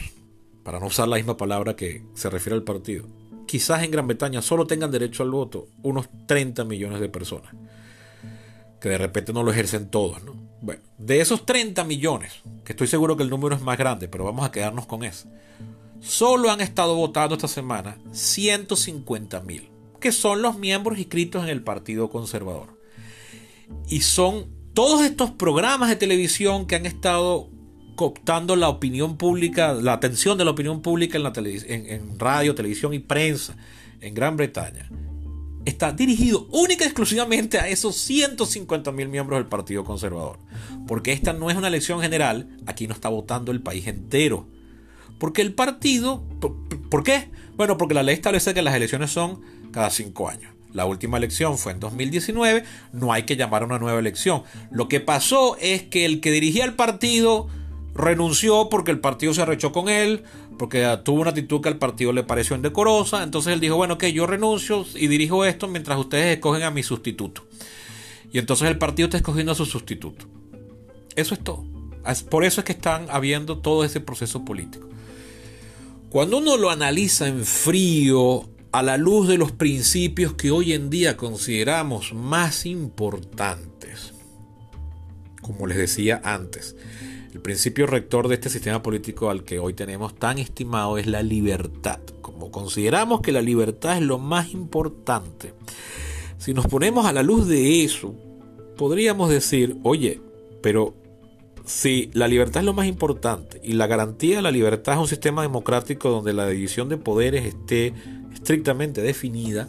para 0.64 0.80
no 0.80 0.86
usar 0.86 1.06
la 1.06 1.16
misma 1.16 1.36
palabra 1.36 1.76
que 1.76 2.02
se 2.14 2.30
refiere 2.30 2.56
al 2.56 2.62
partido. 2.62 3.04
Quizás 3.50 3.82
en 3.82 3.90
Gran 3.90 4.06
Bretaña 4.06 4.42
solo 4.42 4.64
tengan 4.64 4.92
derecho 4.92 5.24
al 5.24 5.32
voto 5.32 5.66
unos 5.82 6.06
30 6.26 6.62
millones 6.62 7.00
de 7.00 7.08
personas, 7.08 7.52
que 8.80 8.90
de 8.90 8.96
repente 8.96 9.32
no 9.32 9.42
lo 9.42 9.50
ejercen 9.50 9.90
todos, 9.90 10.22
¿no? 10.22 10.36
Bueno, 10.60 10.80
de 10.98 11.20
esos 11.20 11.44
30 11.46 11.82
millones, 11.82 12.32
que 12.64 12.74
estoy 12.74 12.86
seguro 12.86 13.16
que 13.16 13.24
el 13.24 13.28
número 13.28 13.56
es 13.56 13.62
más 13.62 13.76
grande, 13.76 14.06
pero 14.06 14.22
vamos 14.22 14.46
a 14.46 14.52
quedarnos 14.52 14.86
con 14.86 15.02
eso. 15.02 15.26
Solo 15.98 16.52
han 16.52 16.60
estado 16.60 16.94
votando 16.94 17.34
esta 17.34 17.48
semana 17.48 17.98
150 18.12 19.40
mil, 19.40 19.68
que 19.98 20.12
son 20.12 20.42
los 20.42 20.56
miembros 20.56 21.00
inscritos 21.00 21.42
en 21.42 21.48
el 21.48 21.64
Partido 21.64 22.08
Conservador. 22.08 22.78
Y 23.88 24.02
son 24.02 24.46
todos 24.74 25.02
estos 25.02 25.32
programas 25.32 25.88
de 25.88 25.96
televisión 25.96 26.68
que 26.68 26.76
han 26.76 26.86
estado 26.86 27.50
cooptando 28.00 28.56
la 28.56 28.70
opinión 28.70 29.18
pública, 29.18 29.74
la 29.74 29.92
atención 29.92 30.38
de 30.38 30.46
la 30.46 30.52
opinión 30.52 30.80
pública 30.80 31.18
en, 31.18 31.22
la 31.22 31.32
en 31.36 32.18
radio, 32.18 32.54
televisión 32.54 32.94
y 32.94 32.98
prensa 32.98 33.54
en 34.00 34.14
Gran 34.14 34.38
Bretaña 34.38 34.88
está 35.66 35.92
dirigido 35.92 36.48
única 36.50 36.84
y 36.84 36.86
exclusivamente 36.86 37.58
a 37.58 37.68
esos 37.68 37.94
150 37.96 38.90
mil 38.92 39.10
miembros 39.10 39.38
del 39.38 39.48
Partido 39.48 39.84
Conservador. 39.84 40.38
Porque 40.88 41.12
esta 41.12 41.34
no 41.34 41.50
es 41.50 41.58
una 41.58 41.68
elección 41.68 42.00
general, 42.00 42.48
aquí 42.64 42.86
no 42.86 42.94
está 42.94 43.10
votando 43.10 43.52
el 43.52 43.60
país 43.60 43.86
entero. 43.86 44.48
Porque 45.18 45.42
el 45.42 45.52
partido... 45.52 46.24
¿Por, 46.88 47.04
qué? 47.04 47.28
Bueno, 47.54 47.76
porque 47.76 47.92
la 47.92 48.02
ley 48.02 48.14
establece 48.14 48.54
que 48.54 48.62
las 48.62 48.74
elecciones 48.74 49.10
son 49.10 49.42
cada 49.72 49.90
cinco 49.90 50.30
años. 50.30 50.54
La 50.72 50.86
última 50.86 51.18
elección 51.18 51.58
fue 51.58 51.72
en 51.72 51.80
2019, 51.80 52.64
no 52.94 53.12
hay 53.12 53.24
que 53.24 53.36
llamar 53.36 53.60
a 53.60 53.66
una 53.66 53.78
nueva 53.78 53.98
elección. 53.98 54.44
Lo 54.70 54.88
que 54.88 55.00
pasó 55.00 55.58
es 55.60 55.82
que 55.82 56.06
el 56.06 56.22
que 56.22 56.30
dirigía 56.30 56.64
el 56.64 56.72
partido 56.72 57.48
renunció 58.00 58.68
porque 58.68 58.90
el 58.90 59.00
partido 59.00 59.34
se 59.34 59.42
arrechó 59.42 59.72
con 59.72 59.88
él, 59.88 60.24
porque 60.58 60.86
tuvo 61.04 61.20
una 61.20 61.30
actitud 61.30 61.60
que 61.60 61.68
al 61.68 61.78
partido 61.78 62.12
le 62.12 62.22
pareció 62.22 62.56
indecorosa. 62.56 63.22
Entonces 63.22 63.52
él 63.52 63.60
dijo, 63.60 63.76
bueno, 63.76 63.98
que 63.98 64.12
yo 64.12 64.26
renuncio 64.26 64.86
y 64.94 65.06
dirijo 65.08 65.44
esto 65.44 65.68
mientras 65.68 65.98
ustedes 65.98 66.36
escogen 66.36 66.62
a 66.62 66.70
mi 66.70 66.82
sustituto. 66.82 67.46
Y 68.32 68.38
entonces 68.38 68.68
el 68.68 68.78
partido 68.78 69.06
está 69.06 69.16
escogiendo 69.16 69.52
a 69.52 69.56
su 69.56 69.66
sustituto. 69.66 70.26
Eso 71.16 71.34
es 71.34 71.40
todo. 71.42 71.64
Por 72.30 72.44
eso 72.44 72.60
es 72.60 72.64
que 72.64 72.72
están 72.72 73.06
habiendo 73.10 73.58
todo 73.58 73.84
ese 73.84 74.00
proceso 74.00 74.44
político. 74.44 74.88
Cuando 76.08 76.38
uno 76.38 76.56
lo 76.56 76.70
analiza 76.70 77.28
en 77.28 77.44
frío, 77.44 78.48
a 78.72 78.82
la 78.82 78.96
luz 78.96 79.26
de 79.26 79.36
los 79.36 79.50
principios 79.52 80.34
que 80.34 80.50
hoy 80.50 80.72
en 80.72 80.90
día 80.90 81.16
consideramos 81.16 82.14
más 82.14 82.66
importantes, 82.66 84.12
como 85.42 85.66
les 85.66 85.76
decía 85.76 86.20
antes, 86.24 86.76
el 87.32 87.40
principio 87.40 87.86
rector 87.86 88.28
de 88.28 88.34
este 88.34 88.48
sistema 88.48 88.82
político 88.82 89.30
al 89.30 89.44
que 89.44 89.58
hoy 89.58 89.74
tenemos 89.74 90.14
tan 90.14 90.38
estimado 90.38 90.98
es 90.98 91.06
la 91.06 91.22
libertad. 91.22 92.00
Como 92.20 92.50
consideramos 92.50 93.20
que 93.20 93.32
la 93.32 93.42
libertad 93.42 93.96
es 93.96 94.02
lo 94.02 94.18
más 94.18 94.52
importante, 94.52 95.54
si 96.38 96.54
nos 96.54 96.66
ponemos 96.66 97.06
a 97.06 97.12
la 97.12 97.22
luz 97.22 97.46
de 97.46 97.84
eso, 97.84 98.14
podríamos 98.76 99.30
decir, 99.30 99.76
oye, 99.82 100.20
pero 100.62 100.94
si 101.66 102.10
la 102.14 102.26
libertad 102.28 102.62
es 102.62 102.66
lo 102.66 102.72
más 102.72 102.86
importante 102.86 103.60
y 103.62 103.74
la 103.74 103.86
garantía 103.86 104.36
de 104.36 104.42
la 104.42 104.50
libertad 104.50 104.94
es 104.94 105.00
un 105.00 105.08
sistema 105.08 105.42
democrático 105.42 106.10
donde 106.10 106.32
la 106.32 106.48
división 106.48 106.88
de 106.88 106.96
poderes 106.96 107.44
esté 107.44 107.92
estrictamente 108.32 109.02
definida, 109.02 109.68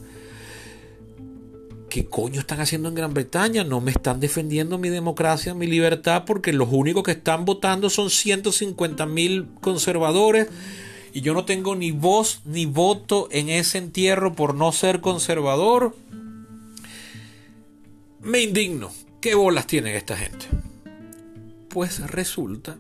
¿qué 1.92 2.06
coño 2.06 2.40
están 2.40 2.62
haciendo 2.62 2.88
en 2.88 2.96
Gran 2.96 3.14
Bretaña? 3.14 3.66
No 3.66 3.82
me 3.82 3.92
están 3.92 4.22
defendiendo 4.22 4.78
mi 4.78 4.88
democracia, 4.88 5.54
mi 5.54 5.68
libertad, 5.68 6.24
porque 6.26 6.54
los 6.54 6.70
únicos 6.72 7.04
que 7.04 7.12
están 7.12 7.44
votando 7.44 7.90
son 7.90 8.10
150 8.10 9.06
mil 9.06 9.50
conservadores 9.60 10.48
y 11.14 11.20
yo 11.20 11.34
no 11.34 11.44
tengo 11.44 11.76
ni 11.76 11.92
voz 11.92 12.42
ni 12.46 12.66
voto 12.66 13.28
en 13.30 13.50
ese 13.50 13.78
entierro 13.78 14.34
por 14.34 14.56
no 14.56 14.72
ser 14.72 15.02
conservador. 15.02 15.94
Me 18.22 18.42
indigno. 18.42 18.90
¿Qué 19.20 19.36
bolas 19.36 19.68
tienen 19.68 19.94
esta 19.94 20.16
gente? 20.16 20.46
Pues 21.68 22.00
resulta, 22.10 22.78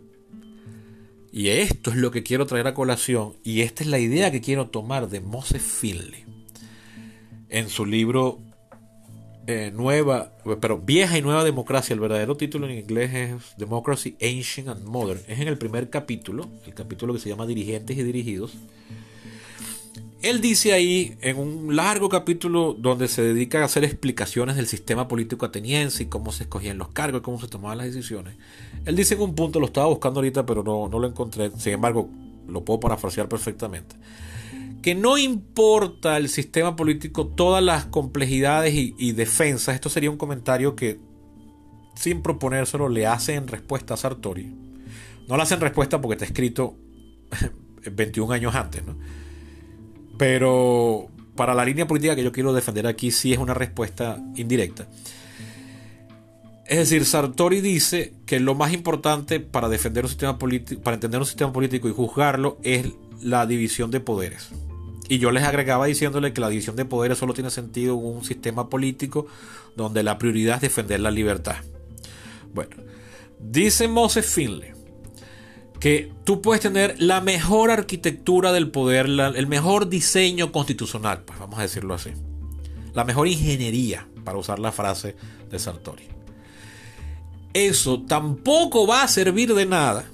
y 1.33 1.49
esto 1.49 1.91
es 1.91 1.97
lo 1.97 2.11
que 2.11 2.23
quiero 2.23 2.45
traer 2.45 2.67
a 2.67 2.73
colación, 2.73 3.33
y 3.43 3.61
esta 3.61 3.83
es 3.83 3.89
la 3.89 3.99
idea 3.99 4.31
que 4.31 4.41
quiero 4.41 4.67
tomar 4.67 5.09
de 5.09 5.19
Moses 5.19 5.61
Finley 5.61 6.23
en 7.49 7.69
su 7.69 7.85
libro 7.85 8.39
eh, 9.47 9.71
nueva, 9.73 10.33
pero 10.59 10.77
vieja 10.77 11.17
y 11.17 11.21
nueva 11.21 11.43
democracia. 11.43 11.93
El 11.93 11.99
verdadero 11.99 12.37
título 12.37 12.67
en 12.67 12.77
inglés 12.77 13.13
es 13.13 13.57
Democracy 13.57 14.15
Ancient 14.21 14.69
and 14.69 14.85
Modern. 14.85 15.19
Es 15.27 15.39
en 15.39 15.47
el 15.47 15.57
primer 15.57 15.89
capítulo, 15.89 16.47
el 16.65 16.73
capítulo 16.73 17.13
que 17.13 17.19
se 17.19 17.29
llama 17.29 17.47
Dirigentes 17.47 17.97
y 17.97 18.03
Dirigidos. 18.03 18.53
Él 20.21 20.39
dice 20.39 20.73
ahí, 20.73 21.17
en 21.21 21.39
un 21.39 21.75
largo 21.75 22.07
capítulo 22.07 22.75
donde 22.77 23.07
se 23.07 23.23
dedica 23.23 23.61
a 23.61 23.65
hacer 23.65 23.83
explicaciones 23.83 24.55
del 24.55 24.67
sistema 24.67 25.07
político 25.07 25.47
ateniense 25.47 26.03
y 26.03 26.05
cómo 26.05 26.31
se 26.31 26.43
escogían 26.43 26.77
los 26.77 26.89
cargos 26.89 27.21
y 27.21 27.23
cómo 27.23 27.41
se 27.41 27.47
tomaban 27.47 27.79
las 27.79 27.87
decisiones. 27.87 28.35
Él 28.85 28.95
dice 28.95 29.15
en 29.15 29.21
un 29.21 29.33
punto, 29.33 29.59
lo 29.59 29.65
estaba 29.65 29.87
buscando 29.87 30.19
ahorita, 30.19 30.45
pero 30.45 30.61
no, 30.61 30.87
no 30.87 30.99
lo 30.99 31.07
encontré, 31.07 31.49
sin 31.57 31.73
embargo, 31.73 32.07
lo 32.47 32.63
puedo 32.63 32.79
parafrasear 32.79 33.27
perfectamente 33.27 33.95
que 34.81 34.95
no 34.95 35.17
importa 35.17 36.17
el 36.17 36.29
sistema 36.29 36.75
político, 36.75 37.27
todas 37.27 37.63
las 37.63 37.85
complejidades 37.85 38.73
y, 38.75 39.11
defensas, 39.11 39.75
esto 39.75 39.89
sería 39.89 40.09
un 40.09 40.17
comentario 40.17 40.75
que 40.75 40.99
sin 41.95 42.21
proponérselo 42.21 42.89
le 42.89 43.05
hace 43.05 43.35
en 43.35 43.47
respuesta 43.47 43.93
a 43.93 43.97
Sartori. 43.97 44.53
No 45.27 45.37
le 45.37 45.43
hace 45.43 45.53
en 45.53 45.61
respuesta 45.61 46.01
porque 46.01 46.13
está 46.13 46.25
escrito 46.25 46.75
21 47.91 48.33
años 48.33 48.55
antes, 48.55 48.83
¿no? 48.85 48.97
Pero 50.17 51.09
para 51.35 51.53
la 51.53 51.63
línea 51.63 51.87
política 51.87 52.15
que 52.15 52.23
yo 52.23 52.31
quiero 52.31 52.53
defender 52.53 52.87
aquí 52.87 53.11
sí 53.11 53.33
es 53.33 53.39
una 53.39 53.53
respuesta 53.53 54.19
indirecta. 54.35 54.87
Es 56.65 56.77
decir, 56.77 57.05
Sartori 57.05 57.61
dice 57.61 58.13
que 58.25 58.39
lo 58.39 58.55
más 58.55 58.73
importante 58.73 59.39
para 59.39 59.67
defender 59.67 60.05
un 60.05 60.09
sistema 60.09 60.37
político, 60.37 60.81
para 60.81 60.95
entender 60.95 61.19
un 61.19 61.25
sistema 61.25 61.51
político 61.51 61.89
y 61.89 61.91
juzgarlo 61.91 62.57
es 62.63 62.87
la 63.21 63.45
división 63.45 63.91
de 63.91 63.99
poderes. 63.99 64.49
Y 65.11 65.19
yo 65.19 65.31
les 65.31 65.43
agregaba 65.43 65.87
diciéndole 65.87 66.31
que 66.31 66.39
la 66.39 66.47
división 66.47 66.77
de 66.77 66.85
poderes 66.85 67.17
solo 67.17 67.33
tiene 67.33 67.49
sentido 67.49 67.99
en 67.99 68.05
un 68.05 68.23
sistema 68.23 68.69
político 68.69 69.27
donde 69.75 70.03
la 70.03 70.17
prioridad 70.17 70.55
es 70.55 70.61
defender 70.61 71.01
la 71.01 71.11
libertad. 71.11 71.57
Bueno, 72.53 72.77
dice 73.37 73.89
Moses 73.89 74.25
Finley 74.25 74.71
que 75.81 76.13
tú 76.23 76.41
puedes 76.41 76.61
tener 76.61 76.95
la 76.97 77.19
mejor 77.19 77.71
arquitectura 77.71 78.53
del 78.53 78.71
poder, 78.71 79.07
el 79.07 79.47
mejor 79.47 79.89
diseño 79.89 80.53
constitucional, 80.53 81.23
pues 81.25 81.37
vamos 81.39 81.59
a 81.59 81.63
decirlo 81.63 81.93
así. 81.93 82.11
La 82.93 83.03
mejor 83.03 83.27
ingeniería, 83.27 84.07
para 84.23 84.37
usar 84.37 84.59
la 84.59 84.71
frase 84.71 85.17
de 85.49 85.59
Sartori. 85.59 86.05
Eso 87.53 88.03
tampoco 88.03 88.87
va 88.87 89.03
a 89.03 89.09
servir 89.09 89.53
de 89.55 89.65
nada 89.65 90.05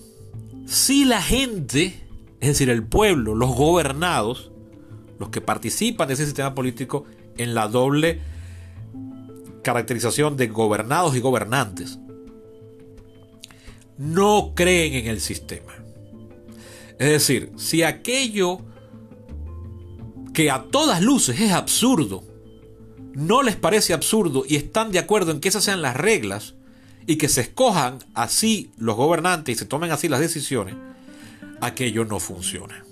si 0.66 1.06
la 1.06 1.22
gente, 1.22 2.02
es 2.40 2.48
decir, 2.48 2.72
el 2.72 2.82
pueblo, 2.82 3.36
los 3.36 3.52
gobernados, 3.52 4.50
los 5.20 5.30
que 5.30 5.42
participan 5.42 6.08
de 6.08 6.14
ese 6.14 6.26
sistema 6.26 6.54
político 6.54 7.06
en 7.38 7.54
la 7.54 7.68
doble 7.68 8.22
caracterización 9.64 10.38
de 10.38 10.48
gobernados 10.48 11.16
y 11.16 11.20
gobernantes, 11.20 12.00
no 13.98 14.54
creen 14.56 14.94
en 14.94 15.08
el 15.08 15.20
sistema. 15.20 15.74
Es 17.00 17.10
decir, 17.10 17.52
si 17.58 17.84
aquello 17.84 18.60
que 20.34 20.50
a 20.52 20.64
todas 20.64 21.02
luces 21.02 21.42
es 21.42 21.52
absurdo, 21.52 22.24
no 23.14 23.42
les 23.42 23.56
parece 23.56 23.94
absurdo 23.94 24.44
y 24.48 24.56
están 24.56 24.92
de 24.92 25.00
acuerdo 25.00 25.32
en 25.32 25.40
que 25.40 25.50
esas 25.50 25.64
sean 25.64 25.82
las 25.82 25.98
reglas 25.98 26.56
y 27.08 27.18
que 27.18 27.30
se 27.30 27.42
escojan 27.42 28.00
así 28.14 28.72
los 28.78 28.96
gobernantes 28.96 29.56
y 29.56 29.60
se 29.60 29.66
tomen 29.66 29.92
así 29.92 30.08
las 30.08 30.20
decisiones, 30.20 30.76
aquello 31.62 32.06
no 32.06 32.20
funciona. 32.20 32.86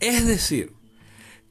Es 0.00 0.26
decir, 0.26 0.72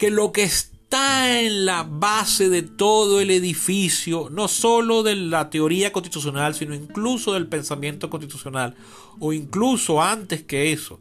que 0.02 0.10
lo 0.10 0.32
que 0.32 0.42
está 0.42 1.40
en 1.42 1.64
la 1.64 1.84
base 1.84 2.50
de 2.50 2.64
todo 2.64 3.22
el 3.22 3.30
edificio, 3.30 4.30
no 4.32 4.48
solo 4.48 5.04
de 5.04 5.16
la 5.16 5.52
teoría 5.52 5.94
constitucional, 5.94 6.56
sino 6.56 6.74
incluso 6.74 7.34
del 7.34 7.46
pensamiento 7.46 8.10
constitucional, 8.10 8.74
o 9.20 9.32
incluso 9.32 10.02
antes 10.02 10.42
que 10.42 10.72
eso, 10.72 11.00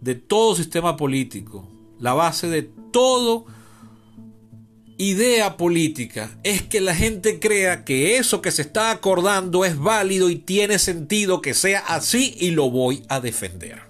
de 0.00 0.14
todo 0.14 0.54
sistema 0.54 0.96
político, 0.96 1.68
la 1.98 2.14
base 2.14 2.46
de 2.46 2.62
todo 2.62 3.46
idea 4.98 5.56
política 5.56 6.38
es 6.44 6.62
que 6.62 6.80
la 6.80 6.94
gente 6.94 7.40
crea 7.40 7.84
que 7.84 8.18
eso 8.18 8.40
que 8.40 8.52
se 8.52 8.62
está 8.62 8.92
acordando 8.92 9.64
es 9.64 9.76
válido 9.76 10.30
y 10.30 10.36
tiene 10.36 10.78
sentido 10.78 11.42
que 11.42 11.54
sea 11.54 11.80
así 11.80 12.36
y 12.38 12.52
lo 12.52 12.70
voy 12.70 13.02
a 13.08 13.18
defender. 13.18 13.87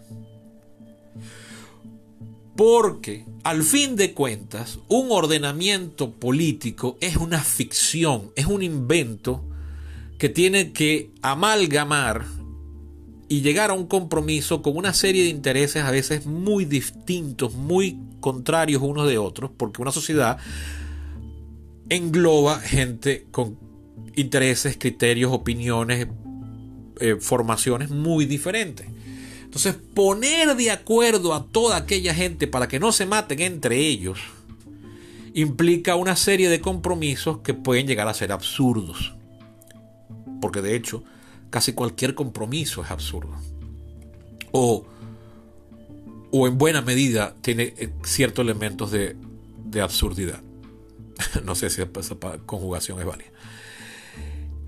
Porque 2.58 3.24
al 3.44 3.62
fin 3.62 3.94
de 3.94 4.14
cuentas, 4.14 4.80
un 4.88 5.12
ordenamiento 5.12 6.10
político 6.10 6.98
es 7.00 7.14
una 7.14 7.38
ficción, 7.38 8.32
es 8.34 8.46
un 8.46 8.64
invento 8.64 9.44
que 10.18 10.28
tiene 10.28 10.72
que 10.72 11.12
amalgamar 11.22 12.24
y 13.28 13.42
llegar 13.42 13.70
a 13.70 13.74
un 13.74 13.86
compromiso 13.86 14.60
con 14.60 14.76
una 14.76 14.92
serie 14.92 15.22
de 15.22 15.28
intereses 15.28 15.84
a 15.84 15.92
veces 15.92 16.26
muy 16.26 16.64
distintos, 16.64 17.54
muy 17.54 17.96
contrarios 18.18 18.82
unos 18.82 19.06
de 19.06 19.18
otros, 19.18 19.52
porque 19.56 19.80
una 19.80 19.92
sociedad 19.92 20.38
engloba 21.90 22.58
gente 22.58 23.24
con 23.30 23.56
intereses, 24.16 24.76
criterios, 24.76 25.30
opiniones, 25.30 26.08
eh, 26.98 27.18
formaciones 27.20 27.90
muy 27.90 28.26
diferentes. 28.26 28.88
Entonces, 29.48 29.76
poner 29.94 30.56
de 30.56 30.70
acuerdo 30.70 31.32
a 31.32 31.46
toda 31.46 31.78
aquella 31.78 32.12
gente 32.12 32.46
para 32.46 32.68
que 32.68 32.78
no 32.78 32.92
se 32.92 33.06
maten 33.06 33.40
entre 33.40 33.78
ellos 33.78 34.18
implica 35.32 35.96
una 35.96 36.16
serie 36.16 36.50
de 36.50 36.60
compromisos 36.60 37.38
que 37.38 37.54
pueden 37.54 37.86
llegar 37.86 38.06
a 38.08 38.12
ser 38.12 38.30
absurdos. 38.30 39.14
Porque 40.42 40.60
de 40.60 40.76
hecho, 40.76 41.02
casi 41.48 41.72
cualquier 41.72 42.14
compromiso 42.14 42.82
es 42.82 42.90
absurdo. 42.90 43.34
O, 44.52 44.84
o 46.30 46.46
en 46.46 46.58
buena 46.58 46.82
medida 46.82 47.34
tiene 47.40 47.72
eh, 47.78 47.88
ciertos 48.04 48.42
elementos 48.42 48.90
de, 48.90 49.16
de 49.64 49.80
absurdidad. 49.80 50.42
no 51.42 51.54
sé 51.54 51.70
si 51.70 51.80
esa 51.80 52.16
conjugación 52.44 53.00
es 53.00 53.06
válida. 53.06 53.30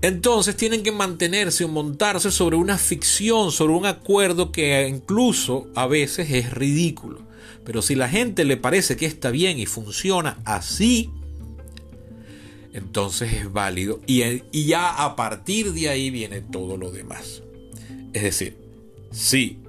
Entonces 0.01 0.55
tienen 0.55 0.81
que 0.81 0.91
mantenerse 0.91 1.63
o 1.63 1.67
montarse 1.67 2.31
sobre 2.31 2.55
una 2.55 2.77
ficción, 2.77 3.51
sobre 3.51 3.73
un 3.73 3.85
acuerdo 3.85 4.51
que 4.51 4.87
incluso 4.87 5.67
a 5.75 5.85
veces 5.85 6.31
es 6.31 6.51
ridículo. 6.51 7.19
Pero 7.63 7.83
si 7.83 7.93
la 7.93 8.09
gente 8.09 8.43
le 8.43 8.57
parece 8.57 8.97
que 8.97 9.05
está 9.05 9.29
bien 9.29 9.59
y 9.59 9.67
funciona 9.67 10.39
así, 10.45 11.11
entonces 12.73 13.33
es 13.33 13.53
válido 13.53 13.99
y, 14.07 14.23
y 14.51 14.65
ya 14.65 15.03
a 15.03 15.15
partir 15.15 15.73
de 15.73 15.89
ahí 15.89 16.09
viene 16.09 16.41
todo 16.41 16.77
lo 16.77 16.91
demás. 16.91 17.43
Es 18.13 18.23
decir, 18.23 18.57
sí, 19.11 19.59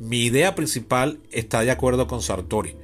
mi 0.00 0.24
idea 0.24 0.56
principal 0.56 1.20
está 1.30 1.62
de 1.62 1.70
acuerdo 1.70 2.08
con 2.08 2.20
Sartori 2.20 2.74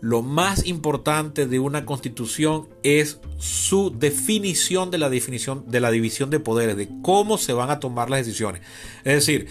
lo 0.00 0.22
más 0.22 0.66
importante 0.66 1.46
de 1.46 1.58
una 1.58 1.84
constitución 1.84 2.68
es 2.82 3.20
su 3.38 3.94
definición 3.96 4.90
de 4.90 4.98
la 4.98 5.10
definición 5.10 5.64
de 5.66 5.80
la 5.80 5.90
división 5.90 6.30
de 6.30 6.40
poderes, 6.40 6.76
de 6.76 6.88
cómo 7.02 7.38
se 7.38 7.52
van 7.52 7.70
a 7.70 7.80
tomar 7.80 8.08
las 8.08 8.24
decisiones. 8.24 8.62
Es 9.04 9.14
decir, 9.14 9.48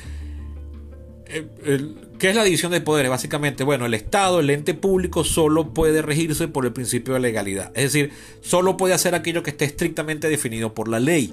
¿qué 2.17 2.29
es 2.29 2.35
la 2.35 2.43
división 2.43 2.71
de 2.71 2.81
poderes? 2.81 3.11
Básicamente, 3.11 3.63
bueno, 3.63 3.85
el 3.85 3.93
Estado, 3.93 4.39
el 4.39 4.49
ente 4.49 4.73
público, 4.73 5.23
solo 5.23 5.71
puede 5.73 6.01
regirse 6.01 6.47
por 6.47 6.65
el 6.65 6.73
principio 6.73 7.13
de 7.13 7.19
legalidad. 7.19 7.71
Es 7.75 7.93
decir, 7.93 8.11
solo 8.41 8.75
puede 8.75 8.95
hacer 8.95 9.13
aquello 9.13 9.43
que 9.43 9.51
esté 9.51 9.65
estrictamente 9.65 10.29
definido 10.29 10.73
por 10.73 10.87
la 10.87 10.99
ley. 10.99 11.31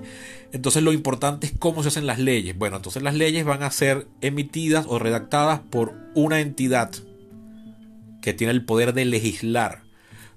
Entonces 0.52 0.82
lo 0.82 0.92
importante 0.92 1.46
es 1.46 1.54
cómo 1.58 1.82
se 1.82 1.88
hacen 1.88 2.06
las 2.06 2.18
leyes. 2.18 2.56
Bueno, 2.56 2.76
entonces 2.76 3.02
las 3.02 3.14
leyes 3.14 3.46
van 3.46 3.62
a 3.62 3.70
ser 3.70 4.06
emitidas 4.20 4.84
o 4.88 4.98
redactadas 4.98 5.60
por 5.70 5.94
una 6.14 6.40
entidad 6.40 6.90
que 8.26 8.34
tiene 8.34 8.52
el 8.52 8.64
poder 8.64 8.92
de 8.92 9.04
legislar, 9.04 9.84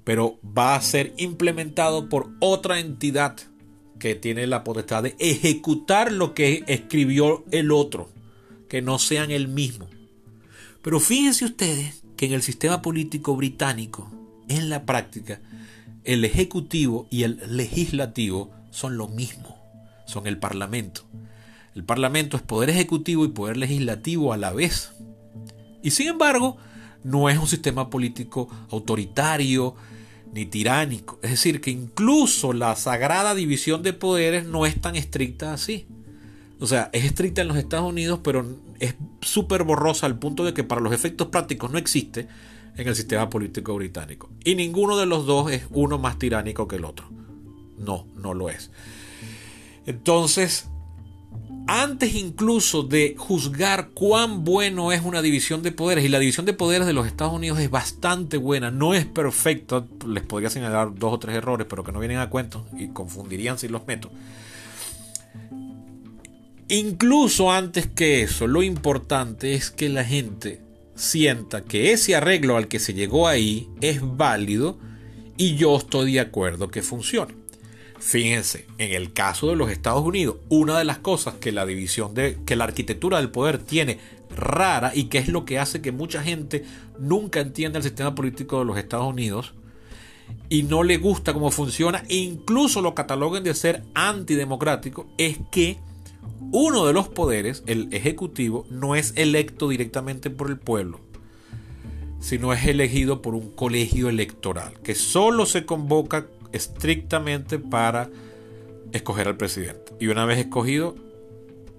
pero 0.03 0.39
va 0.43 0.75
a 0.75 0.81
ser 0.81 1.11
implementado 1.17 2.07
por 2.07 2.29
otra 2.39 2.79
entidad 2.79 3.35
que 3.97 4.13
tiene 4.13 4.45
la 4.45 4.63
potestad 4.63 5.01
de 5.01 5.15
ejecutar 5.17 6.11
lo 6.11 6.35
que 6.35 6.63
escribió 6.67 7.43
el 7.49 7.71
otro, 7.71 8.11
que 8.67 8.83
no 8.83 8.99
sean 8.99 9.31
el 9.31 9.47
mismo. 9.47 9.87
Pero 10.83 10.99
fíjense 10.99 11.45
ustedes 11.45 12.03
que 12.15 12.27
en 12.27 12.33
el 12.33 12.43
sistema 12.43 12.83
político 12.83 13.35
británico, 13.35 14.11
en 14.49 14.69
la 14.69 14.85
práctica, 14.85 15.41
el 16.03 16.23
ejecutivo 16.25 17.07
y 17.09 17.23
el 17.23 17.41
legislativo 17.47 18.51
son 18.69 18.97
lo 18.97 19.07
mismo, 19.07 19.57
son 20.05 20.27
el 20.27 20.37
parlamento. 20.37 21.05
El 21.73 21.85
parlamento 21.85 22.37
es 22.37 22.43
poder 22.43 22.69
ejecutivo 22.69 23.25
y 23.25 23.29
poder 23.29 23.57
legislativo 23.57 24.31
a 24.31 24.37
la 24.37 24.53
vez. 24.53 24.91
Y 25.81 25.89
sin 25.89 26.09
embargo, 26.09 26.59
no 27.03 27.29
es 27.29 27.37
un 27.37 27.47
sistema 27.47 27.89
político 27.89 28.49
autoritario 28.71 29.75
ni 30.33 30.45
tiránico. 30.45 31.19
Es 31.21 31.31
decir, 31.31 31.61
que 31.61 31.71
incluso 31.71 32.53
la 32.53 32.75
sagrada 32.75 33.33
división 33.35 33.83
de 33.83 33.93
poderes 33.93 34.45
no 34.45 34.65
es 34.65 34.79
tan 34.79 34.95
estricta 34.95 35.53
así. 35.53 35.87
O 36.59 36.67
sea, 36.67 36.89
es 36.91 37.05
estricta 37.05 37.41
en 37.41 37.47
los 37.47 37.57
Estados 37.57 37.89
Unidos, 37.89 38.19
pero 38.23 38.45
es 38.79 38.95
súper 39.21 39.63
borrosa 39.63 40.05
al 40.05 40.19
punto 40.19 40.43
de 40.43 40.53
que 40.53 40.63
para 40.63 40.81
los 40.81 40.93
efectos 40.93 41.27
prácticos 41.27 41.71
no 41.71 41.77
existe 41.77 42.27
en 42.75 42.87
el 42.87 42.95
sistema 42.95 43.29
político 43.29 43.75
británico. 43.75 44.29
Y 44.43 44.55
ninguno 44.55 44.97
de 44.97 45.05
los 45.05 45.25
dos 45.25 45.51
es 45.51 45.63
uno 45.71 45.97
más 45.97 46.19
tiránico 46.19 46.67
que 46.67 46.75
el 46.75 46.85
otro. 46.85 47.09
No, 47.77 48.05
no 48.15 48.33
lo 48.33 48.49
es. 48.49 48.71
Entonces, 49.85 50.67
antes 51.69 52.15
incluso 52.15 52.81
de 52.81 53.13
juzgar 53.15 53.89
cuán 53.93 54.43
bueno 54.43 54.91
es 54.91 55.03
una 55.03 55.21
división 55.21 55.61
de 55.61 55.71
poderes, 55.71 56.03
y 56.03 56.07
la 56.07 56.17
división 56.17 56.47
de 56.47 56.53
poderes 56.53 56.87
de 56.87 56.93
los 56.93 57.05
Estados 57.05 57.31
Unidos 57.31 57.59
es 57.59 57.69
bastante 57.69 58.37
buena, 58.37 58.71
no 58.71 58.95
es 58.95 59.05
perfecta, 59.05 59.85
les 60.07 60.23
podría 60.23 60.49
señalar 60.49 60.95
dos 60.95 61.13
o 61.13 61.19
tres 61.19 61.35
errores, 61.35 61.67
pero 61.69 61.83
que 61.83 61.91
no 61.91 61.99
vienen 61.99 62.17
a 62.17 62.31
cuento 62.31 62.65
y 62.75 62.87
confundirían 62.87 63.59
si 63.59 63.67
los 63.67 63.85
meto. 63.85 64.09
Incluso 66.69 67.51
antes 67.51 67.85
que 67.85 68.23
eso, 68.23 68.47
lo 68.47 68.63
importante 68.63 69.53
es 69.53 69.69
que 69.69 69.89
la 69.89 70.03
gente 70.03 70.61
sienta 70.95 71.61
que 71.61 71.91
ese 71.91 72.15
arreglo 72.15 72.57
al 72.57 72.67
que 72.67 72.79
se 72.79 72.95
llegó 72.95 73.27
ahí 73.27 73.69
es 73.79 73.99
válido 74.01 74.79
y 75.37 75.55
yo 75.55 75.77
estoy 75.77 76.13
de 76.13 76.19
acuerdo 76.19 76.69
que 76.69 76.81
funcione. 76.81 77.35
Fíjense, 77.99 78.65
en 78.77 78.93
el 78.93 79.11
caso 79.11 79.49
de 79.49 79.55
los 79.55 79.69
Estados 79.69 80.03
Unidos, 80.03 80.37
una 80.47 80.77
de 80.77 80.85
las 80.85 80.99
cosas 80.99 81.35
que 81.35 81.51
la 81.51 81.65
división 81.65 82.13
de 82.13 82.37
que 82.45 82.55
la 82.55 82.63
arquitectura 82.63 83.17
del 83.17 83.29
poder 83.29 83.57
tiene 83.57 83.99
rara 84.35 84.93
y 84.95 85.05
que 85.05 85.17
es 85.17 85.27
lo 85.27 85.43
que 85.43 85.59
hace 85.59 85.81
que 85.81 85.91
mucha 85.91 86.23
gente 86.23 86.63
nunca 86.97 87.41
entienda 87.41 87.77
el 87.77 87.83
sistema 87.83 88.15
político 88.15 88.59
de 88.59 88.65
los 88.65 88.77
Estados 88.77 89.07
Unidos 89.07 89.53
y 90.47 90.63
no 90.63 90.83
le 90.83 90.97
gusta 90.97 91.33
cómo 91.33 91.51
funciona 91.51 92.03
e 92.07 92.15
incluso 92.15 92.81
lo 92.81 92.95
cataloguen 92.95 93.43
de 93.43 93.53
ser 93.53 93.83
antidemocrático 93.93 95.07
es 95.17 95.37
que 95.51 95.77
uno 96.51 96.85
de 96.85 96.93
los 96.93 97.09
poderes, 97.09 97.63
el 97.67 97.89
ejecutivo, 97.91 98.65
no 98.69 98.95
es 98.95 99.13
electo 99.17 99.69
directamente 99.69 100.29
por 100.29 100.49
el 100.49 100.57
pueblo, 100.57 100.99
sino 102.19 102.53
es 102.53 102.65
elegido 102.65 103.21
por 103.21 103.35
un 103.35 103.51
colegio 103.51 104.09
electoral 104.09 104.79
que 104.81 104.95
solo 104.95 105.45
se 105.45 105.65
convoca 105.65 106.27
estrictamente 106.51 107.59
para 107.59 108.09
escoger 108.91 109.27
al 109.27 109.37
presidente. 109.37 109.93
Y 109.99 110.07
una 110.07 110.25
vez 110.25 110.39
escogido, 110.39 110.95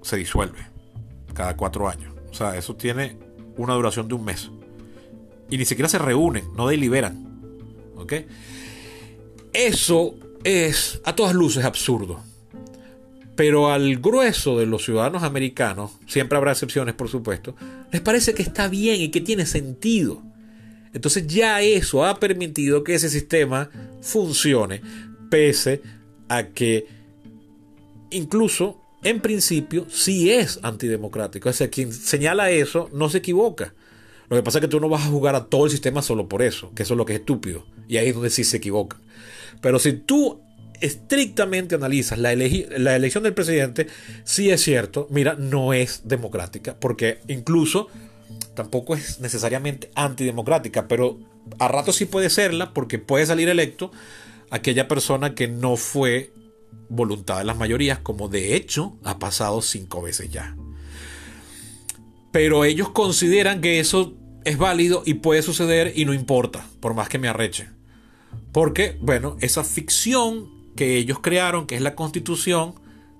se 0.02 0.16
disuelve 0.16 0.58
cada 1.34 1.56
cuatro 1.56 1.88
años. 1.88 2.14
O 2.30 2.34
sea, 2.34 2.56
eso 2.56 2.76
tiene 2.76 3.16
una 3.56 3.74
duración 3.74 4.08
de 4.08 4.14
un 4.14 4.24
mes. 4.24 4.50
Y 5.50 5.58
ni 5.58 5.64
siquiera 5.64 5.88
se 5.88 5.98
reúnen, 5.98 6.44
no 6.56 6.68
deliberan. 6.68 7.26
¿Ok? 7.96 8.14
Eso 9.52 10.14
es 10.44 11.00
a 11.04 11.14
todas 11.14 11.34
luces 11.34 11.64
absurdo. 11.64 12.20
Pero 13.36 13.72
al 13.72 13.96
grueso 13.96 14.58
de 14.58 14.66
los 14.66 14.84
ciudadanos 14.84 15.22
americanos, 15.22 15.92
siempre 16.06 16.36
habrá 16.36 16.52
excepciones 16.52 16.94
por 16.94 17.08
supuesto, 17.08 17.56
les 17.90 18.00
parece 18.00 18.34
que 18.34 18.42
está 18.42 18.68
bien 18.68 19.00
y 19.00 19.10
que 19.10 19.20
tiene 19.20 19.46
sentido. 19.46 20.22
Entonces 20.92 21.26
ya 21.26 21.60
eso 21.60 22.04
ha 22.04 22.18
permitido 22.18 22.82
que 22.82 22.94
ese 22.94 23.08
sistema 23.08 23.70
funcione, 24.00 24.80
pese 25.30 25.82
a 26.28 26.48
que 26.48 26.86
incluso 28.10 28.80
en 29.02 29.20
principio 29.20 29.86
sí 29.88 30.30
es 30.30 30.58
antidemocrático. 30.62 31.48
O 31.48 31.52
sea, 31.52 31.70
quien 31.70 31.92
señala 31.92 32.50
eso 32.50 32.88
no 32.92 33.08
se 33.08 33.18
equivoca. 33.18 33.74
Lo 34.28 34.36
que 34.36 34.42
pasa 34.42 34.58
es 34.58 34.62
que 34.62 34.68
tú 34.68 34.80
no 34.80 34.88
vas 34.88 35.02
a 35.02 35.10
jugar 35.10 35.34
a 35.34 35.46
todo 35.46 35.64
el 35.64 35.70
sistema 35.70 36.02
solo 36.02 36.28
por 36.28 36.42
eso, 36.42 36.72
que 36.74 36.84
eso 36.84 36.94
es 36.94 36.98
lo 36.98 37.04
que 37.04 37.14
es 37.14 37.20
estúpido. 37.20 37.66
Y 37.88 37.96
ahí 37.96 38.08
es 38.08 38.14
donde 38.14 38.30
sí 38.30 38.44
se 38.44 38.58
equivoca. 38.58 38.98
Pero 39.60 39.78
si 39.78 39.92
tú 39.92 40.40
estrictamente 40.80 41.74
analizas 41.74 42.18
la, 42.18 42.34
la 42.34 42.96
elección 42.96 43.24
del 43.24 43.34
presidente, 43.34 43.86
sí 44.24 44.50
es 44.50 44.62
cierto, 44.62 45.08
mira, 45.10 45.34
no 45.34 45.72
es 45.72 46.02
democrática, 46.04 46.76
porque 46.78 47.18
incluso 47.28 47.88
tampoco 48.60 48.94
es 48.94 49.20
necesariamente 49.20 49.90
antidemocrática, 49.94 50.86
pero 50.86 51.18
a 51.58 51.66
rato 51.66 51.94
sí 51.94 52.04
puede 52.04 52.28
serla 52.28 52.74
porque 52.74 52.98
puede 52.98 53.24
salir 53.24 53.48
electo 53.48 53.90
aquella 54.50 54.86
persona 54.86 55.34
que 55.34 55.48
no 55.48 55.76
fue 55.76 56.34
voluntad 56.90 57.38
de 57.38 57.44
las 57.44 57.56
mayorías, 57.56 58.00
como 58.00 58.28
de 58.28 58.54
hecho 58.56 58.98
ha 59.02 59.18
pasado 59.18 59.62
cinco 59.62 60.02
veces 60.02 60.30
ya. 60.30 60.58
Pero 62.32 62.66
ellos 62.66 62.90
consideran 62.90 63.62
que 63.62 63.80
eso 63.80 64.12
es 64.44 64.58
válido 64.58 65.04
y 65.06 65.14
puede 65.14 65.40
suceder 65.40 65.94
y 65.96 66.04
no 66.04 66.12
importa, 66.12 66.66
por 66.80 66.92
más 66.92 67.08
que 67.08 67.18
me 67.18 67.28
arreche. 67.28 67.70
Porque, 68.52 68.98
bueno, 69.00 69.38
esa 69.40 69.64
ficción 69.64 70.50
que 70.76 70.98
ellos 70.98 71.20
crearon, 71.20 71.66
que 71.66 71.76
es 71.76 71.80
la 71.80 71.94
constitución, 71.94 72.74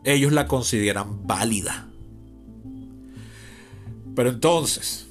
ellos 0.05 0.33
la 0.33 0.47
consideran 0.47 1.27
válida. 1.27 1.89
Pero 4.15 4.29
entonces, 4.29 5.10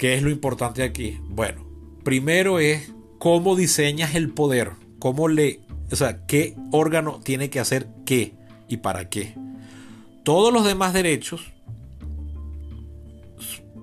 ¿qué 0.00 0.14
es 0.14 0.22
lo 0.22 0.30
importante 0.30 0.82
aquí? 0.82 1.20
Bueno, 1.28 1.62
primero 2.02 2.58
es 2.58 2.90
cómo 3.18 3.54
diseñas 3.54 4.14
el 4.14 4.30
poder, 4.30 4.70
cómo 4.98 5.28
le, 5.28 5.60
o 5.92 5.96
sea, 5.96 6.24
qué 6.24 6.56
órgano 6.72 7.20
tiene 7.22 7.50
que 7.50 7.60
hacer 7.60 7.86
qué 8.06 8.32
y 8.66 8.78
para 8.78 9.10
qué. 9.10 9.34
Todos 10.24 10.54
los 10.54 10.64
demás 10.64 10.94
derechos 10.94 11.52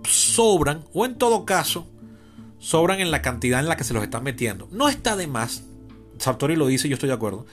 sobran, 0.06 0.86
o 0.92 1.06
en 1.06 1.20
todo 1.20 1.46
caso, 1.46 1.88
sobran 2.58 3.00
en 3.00 3.12
la 3.12 3.22
cantidad 3.22 3.60
en 3.60 3.68
la 3.68 3.78
que 3.78 3.84
se 3.84 3.94
los 3.94 4.02
están 4.02 4.24
metiendo. 4.24 4.68
No 4.72 4.90
está 4.90 5.16
de 5.16 5.28
más, 5.28 5.66
Sartori 6.18 6.56
lo 6.56 6.66
dice 6.66 6.90
yo 6.90 6.96
estoy 6.96 7.10
de 7.10 7.16
acuerdo, 7.16 7.46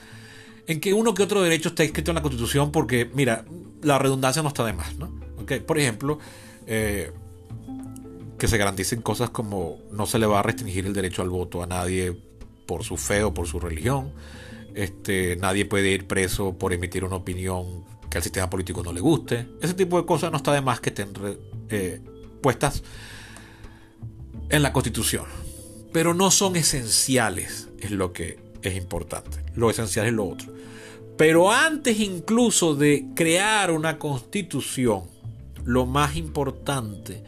en 0.65 0.79
que 0.79 0.91
uno 0.95 1.13
que 1.13 1.21
otro 1.21 1.43
derecho 1.43 1.69
está 1.69 1.83
escrito 1.83 2.09
en 2.09 2.15
la 2.15 2.23
Constitución 2.23 2.71
porque, 2.71 3.11
mira, 3.13 3.45
la 3.83 3.99
redundancia 3.99 4.41
no 4.41 4.47
está 4.47 4.65
de 4.65 4.73
más, 4.73 4.95
¿no? 4.95 5.13
Por 5.67 5.77
ejemplo, 5.77 6.17
eh, 6.65 7.11
que 8.45 8.49
se 8.49 8.57
garanticen 8.59 9.01
cosas 9.01 9.31
como 9.31 9.79
no 9.91 10.05
se 10.05 10.19
le 10.19 10.27
va 10.27 10.37
a 10.39 10.43
restringir 10.43 10.85
el 10.85 10.93
derecho 10.93 11.23
al 11.23 11.31
voto 11.31 11.63
a 11.63 11.65
nadie 11.65 12.15
por 12.67 12.83
su 12.83 12.95
fe 12.95 13.23
o 13.23 13.33
por 13.33 13.47
su 13.47 13.59
religión. 13.59 14.11
Este, 14.75 15.35
nadie 15.37 15.65
puede 15.65 15.89
ir 15.89 16.05
preso 16.05 16.53
por 16.55 16.71
emitir 16.71 17.03
una 17.03 17.15
opinión 17.15 17.83
que 18.07 18.19
al 18.19 18.23
sistema 18.23 18.47
político 18.47 18.83
no 18.83 18.93
le 18.93 19.01
guste. 19.01 19.47
Ese 19.63 19.73
tipo 19.73 19.99
de 19.99 20.05
cosas 20.05 20.29
no 20.29 20.37
está 20.37 20.53
de 20.53 20.61
más 20.61 20.79
que 20.79 20.89
estén 20.89 21.09
eh, 21.69 21.99
puestas 22.39 22.83
en 24.49 24.61
la 24.61 24.71
Constitución. 24.71 25.25
Pero 25.91 26.13
no 26.13 26.29
son 26.29 26.55
esenciales, 26.55 27.69
es 27.79 27.89
lo 27.89 28.13
que 28.13 28.37
es 28.61 28.75
importante. 28.75 29.39
Lo 29.55 29.71
esencial 29.71 30.05
es 30.05 30.13
lo 30.13 30.29
otro. 30.29 30.53
Pero 31.17 31.51
antes 31.51 31.99
incluso 31.99 32.75
de 32.75 33.07
crear 33.15 33.71
una 33.71 33.97
constitución, 33.97 35.05
lo 35.63 35.87
más 35.87 36.15
importante 36.15 37.23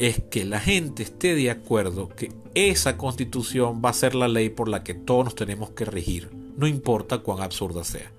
es 0.00 0.22
que 0.30 0.46
la 0.46 0.60
gente 0.60 1.02
esté 1.02 1.34
de 1.34 1.50
acuerdo 1.50 2.08
que 2.08 2.32
esa 2.54 2.96
constitución 2.96 3.82
va 3.84 3.90
a 3.90 3.92
ser 3.92 4.14
la 4.14 4.28
ley 4.28 4.48
por 4.48 4.66
la 4.66 4.82
que 4.82 4.94
todos 4.94 5.26
nos 5.26 5.34
tenemos 5.34 5.72
que 5.72 5.84
regir, 5.84 6.30
no 6.56 6.66
importa 6.66 7.18
cuán 7.18 7.42
absurda 7.42 7.84
sea. 7.84 8.10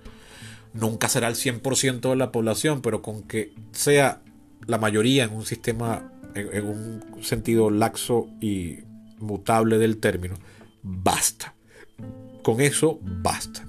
Nunca 0.75 1.09
será 1.09 1.27
el 1.27 1.33
100% 1.33 2.11
de 2.11 2.15
la 2.15 2.31
población, 2.31 2.83
pero 2.83 3.01
con 3.01 3.23
que 3.23 3.55
sea 3.71 4.21
la 4.67 4.77
mayoría 4.77 5.23
en 5.23 5.33
un 5.33 5.43
sistema, 5.43 6.13
en, 6.35 6.67
un 6.67 7.23
sentido 7.23 7.71
laxo 7.71 8.27
y 8.39 8.81
mutable 9.17 9.79
del 9.79 9.97
término, 9.97 10.35
basta. 10.83 11.55
Con 12.43 12.61
eso 12.61 12.99
basta. 13.01 13.67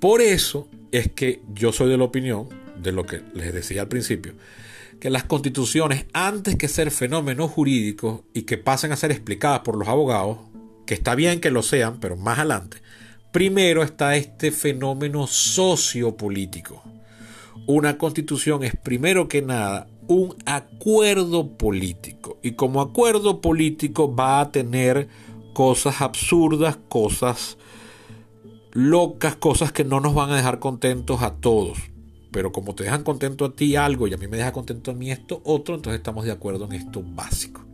Por 0.00 0.22
eso 0.22 0.70
es 0.90 1.12
que 1.12 1.42
yo 1.52 1.70
soy 1.70 1.90
de 1.90 1.98
la 1.98 2.04
opinión, 2.04 2.48
de 2.82 2.92
lo 2.92 3.04
que 3.04 3.20
les 3.34 3.52
decía 3.52 3.82
al 3.82 3.88
principio, 3.88 4.32
que 5.00 5.10
las 5.10 5.24
constituciones, 5.24 6.06
antes 6.12 6.56
que 6.56 6.68
ser 6.68 6.90
fenómenos 6.90 7.50
jurídicos 7.50 8.22
y 8.32 8.42
que 8.42 8.58
pasen 8.58 8.92
a 8.92 8.96
ser 8.96 9.10
explicadas 9.10 9.60
por 9.60 9.76
los 9.76 9.88
abogados, 9.88 10.38
que 10.86 10.94
está 10.94 11.14
bien 11.14 11.40
que 11.40 11.50
lo 11.50 11.62
sean, 11.62 11.98
pero 12.00 12.16
más 12.16 12.38
adelante, 12.38 12.78
primero 13.32 13.82
está 13.82 14.16
este 14.16 14.50
fenómeno 14.50 15.26
sociopolítico. 15.26 16.82
Una 17.66 17.96
constitución 17.96 18.62
es 18.62 18.76
primero 18.76 19.28
que 19.28 19.42
nada 19.42 19.88
un 20.06 20.36
acuerdo 20.44 21.56
político 21.56 22.38
y 22.42 22.52
como 22.52 22.80
acuerdo 22.80 23.40
político 23.40 24.14
va 24.14 24.40
a 24.40 24.52
tener 24.52 25.08
cosas 25.54 26.02
absurdas, 26.02 26.78
cosas 26.88 27.56
locas, 28.72 29.36
cosas 29.36 29.72
que 29.72 29.84
no 29.84 30.00
nos 30.00 30.14
van 30.14 30.30
a 30.30 30.36
dejar 30.36 30.58
contentos 30.58 31.22
a 31.22 31.36
todos. 31.36 31.78
Pero 32.34 32.50
como 32.50 32.74
te 32.74 32.82
dejan 32.82 33.04
contento 33.04 33.44
a 33.44 33.54
ti 33.54 33.76
algo 33.76 34.08
y 34.08 34.12
a 34.12 34.16
mí 34.16 34.26
me 34.26 34.36
deja 34.36 34.50
contento 34.50 34.90
a 34.90 34.94
mí 34.94 35.12
esto 35.12 35.40
otro, 35.44 35.76
entonces 35.76 36.00
estamos 36.00 36.24
de 36.24 36.32
acuerdo 36.32 36.64
en 36.64 36.72
esto 36.72 37.00
básico. 37.00 37.64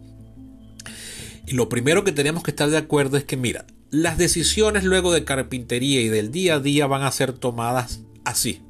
Y 1.46 1.54
lo 1.54 1.70
primero 1.70 2.04
que 2.04 2.12
tenemos 2.12 2.42
que 2.42 2.50
estar 2.50 2.68
de 2.68 2.76
acuerdo 2.76 3.16
es 3.16 3.24
que, 3.24 3.38
mira, 3.38 3.64
las 3.90 4.18
decisiones 4.18 4.84
luego 4.84 5.14
de 5.14 5.24
carpintería 5.24 6.02
y 6.02 6.08
del 6.08 6.30
día 6.30 6.56
a 6.56 6.61
día 6.61 6.86
van 6.86 7.04
a 7.04 7.11
ser 7.11 7.32
tomadas 7.32 8.02
así. 8.26 8.61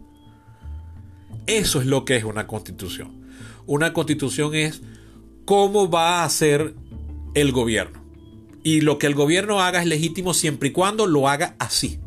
Eso 1.49 1.80
es 1.80 1.86
lo 1.86 2.05
que 2.05 2.14
es 2.14 2.22
una 2.22 2.47
constitución. 2.47 3.26
Una 3.66 3.93
constitución 3.93 4.55
es 4.55 4.82
cómo 5.45 5.91
va 5.91 6.22
a 6.22 6.30
ser 6.30 6.76
el 7.34 7.51
gobierno. 7.51 8.01
Y 8.62 8.82
lo 8.82 8.99
que 8.99 9.09
el 9.09 9.16
gobierno 9.16 9.61
haga 9.61 9.80
es 9.80 9.88
legítimo 9.88 10.34
siempre 10.34 10.68
y 10.68 10.72
cuando 10.72 11.09
lo 11.09 11.28
haga 11.28 11.57
así. 11.59 11.99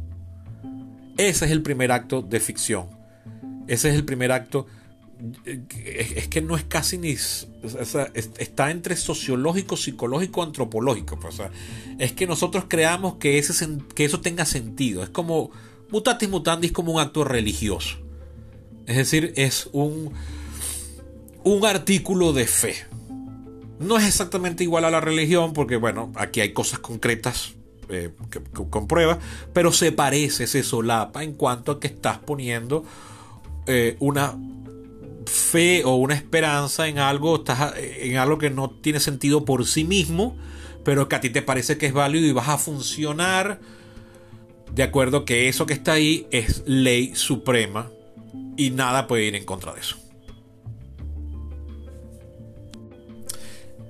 Ese 1.18 1.44
es 1.44 1.52
el 1.52 1.62
primer 1.62 1.92
acto 1.92 2.22
de 2.22 2.40
ficción. 2.40 2.93
Ese 3.68 3.90
es 3.90 3.96
el 3.96 4.06
primer 4.06 4.32
acto. 4.32 4.68
Es, 5.46 6.28
que 6.28 6.42
no 6.42 6.58
es 6.58 6.64
casi 6.64 6.98
ni. 6.98 7.12
está 7.12 8.72
entre 8.72 8.96
sociológico, 8.96 9.78
psicológico, 9.78 10.44
antropológico. 10.44 11.20
Pues, 11.20 11.42
es 11.98 12.12
que 12.12 12.28
nosotros 12.28 12.66
creamos 12.68 13.16
que, 13.16 13.38
ese, 13.38 13.78
que 13.96 14.06
eso 14.06 14.22
tenga 14.22 14.46
sentido. 14.46 15.04
Es 15.04 15.10
como. 15.10 15.52
Mutatis 15.92 16.28
mutandis 16.28 16.72
como 16.72 16.94
un 16.94 17.00
acto 17.00 17.24
religioso. 17.24 17.98
Es 18.88 18.98
decir, 18.98 19.32
es 19.36 19.70
un, 19.72 20.12
un 21.44 21.66
artículo 21.66 22.34
de 22.34 22.48
fe. 22.48 22.76
No 23.80 23.98
es 23.98 24.06
exactamente 24.06 24.64
igual 24.64 24.86
a 24.86 24.92
la 24.92 25.02
religión, 25.02 25.54
porque 25.54 25.76
bueno, 25.76 26.12
aquí 26.16 26.42
hay 26.42 26.52
cosas 26.52 26.80
concretas 26.80 27.54
eh, 27.90 28.12
que, 28.30 28.40
pruebas, 28.88 29.20
pero 29.52 29.72
se 29.72 29.92
parece, 29.92 30.48
se 30.48 30.64
solapa 30.64 31.24
en 31.24 31.34
cuanto 31.34 31.74
a 31.74 31.80
que 31.80 31.88
estás 31.88 32.18
poniendo 32.18 32.86
eh, 33.68 33.96
una 34.00 34.38
fe 35.26 35.84
o 35.86 35.96
una 35.96 36.14
esperanza 36.16 36.88
en 36.88 37.00
algo, 37.00 37.38
estás 37.38 37.74
en 37.78 38.18
algo 38.18 38.38
que 38.38 38.50
no 38.50 38.70
tiene 38.70 39.00
sentido 39.00 39.46
por 39.46 39.66
sí 39.66 39.84
mismo, 39.84 40.36
pero 40.84 41.08
que 41.08 41.16
a 41.16 41.22
ti 41.22 41.30
te 41.30 41.42
parece 41.42 41.78
que 41.78 41.86
es 41.86 41.94
válido 41.94 42.28
y 42.28 42.34
vas 42.34 42.50
a 42.50 42.58
funcionar 42.58 43.60
de 44.74 44.84
acuerdo 44.84 45.24
que 45.26 45.48
eso 45.48 45.66
que 45.66 45.74
está 45.74 45.94
ahí 45.94 46.28
es 46.32 46.64
ley 46.66 47.16
suprema 47.16 47.90
y 48.58 48.72
nada 48.72 49.08
puede 49.08 49.26
ir 49.26 49.36
en 49.36 49.46
contra 49.46 49.74
de 49.74 49.80
eso. 49.80 49.98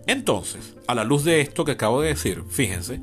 Entonces, 0.06 0.76
a 0.88 0.96
la 0.96 1.04
luz 1.04 1.24
de 1.24 1.40
esto 1.40 1.64
que 1.64 1.72
acabo 1.72 2.02
de 2.02 2.10
decir, 2.10 2.44
fíjense 2.50 3.00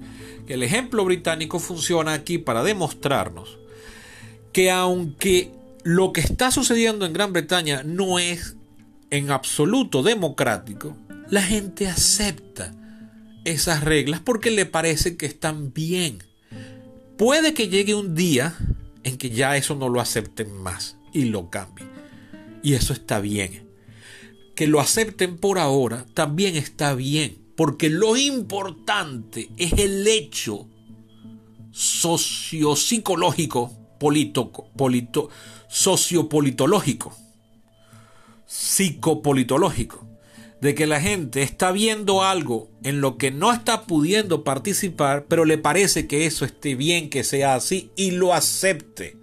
que 0.47 0.55
el 0.55 0.63
ejemplo 0.63 1.05
británico 1.05 1.59
funciona 1.59 2.13
aquí 2.13 2.39
para 2.39 2.63
demostrarnos 2.63 3.59
que 4.53 4.71
aunque 4.71 5.51
lo 5.85 6.13
que 6.13 6.21
está 6.21 6.51
sucediendo 6.51 7.07
en 7.07 7.13
Gran 7.13 7.33
Bretaña 7.33 7.83
no 7.83 8.19
es 8.19 8.57
en 9.11 9.31
absoluto 9.31 10.03
democrático, 10.03 10.97
la 11.29 11.43
gente 11.43 11.89
acepta 11.89 12.75
esas 13.45 13.83
reglas 13.83 14.21
porque 14.21 14.51
le 14.51 14.67
parece 14.67 15.17
que 15.17 15.27
están 15.27 15.73
bien. 15.73 16.23
Puede 17.17 17.55
que 17.55 17.69
llegue 17.69 17.95
un 17.95 18.15
día 18.15 18.57
en 19.05 19.17
que 19.17 19.31
ya 19.31 19.57
eso 19.57 19.75
no 19.75 19.89
lo 19.89 20.01
acepten 20.01 20.53
más 20.53 20.97
y 21.13 21.25
lo 21.25 21.51
cambien. 21.51 21.89
Y 22.63 22.75
eso 22.75 22.93
está 22.93 23.21
bien. 23.21 23.69
Que 24.55 24.67
lo 24.67 24.81
acepten 24.81 25.39
por 25.39 25.59
ahora 25.59 26.05
también 26.15 26.57
está 26.57 26.95
bien. 26.95 27.39
Porque 27.57 27.91
lo 27.91 28.17
importante 28.17 29.51
es 29.57 29.73
el 29.75 30.07
hecho 30.07 30.67
sociopsicológico, 31.73 33.71
polito, 33.99 34.51
sociopolitológico, 35.71 37.17
psicopolitológico, 38.47 40.05
de 40.61 40.75
que 40.75 40.87
la 40.87 41.01
gente 41.01 41.43
está 41.43 41.71
viendo 41.71 42.23
algo 42.23 42.69
en 42.83 43.01
lo 43.01 43.17
que 43.17 43.31
no 43.31 43.53
está 43.53 43.87
pudiendo 43.87 44.43
participar, 44.43 45.27
pero 45.29 45.45
le 45.45 45.59
parece 45.59 46.07
que 46.09 46.27
eso 46.27 46.45
esté 46.45 46.75
bien 46.75 47.09
que 47.09 47.25
sea 47.25 47.55
así 47.55 47.91
y 47.97 48.11
lo 48.11 48.35
acepte. 48.35 49.17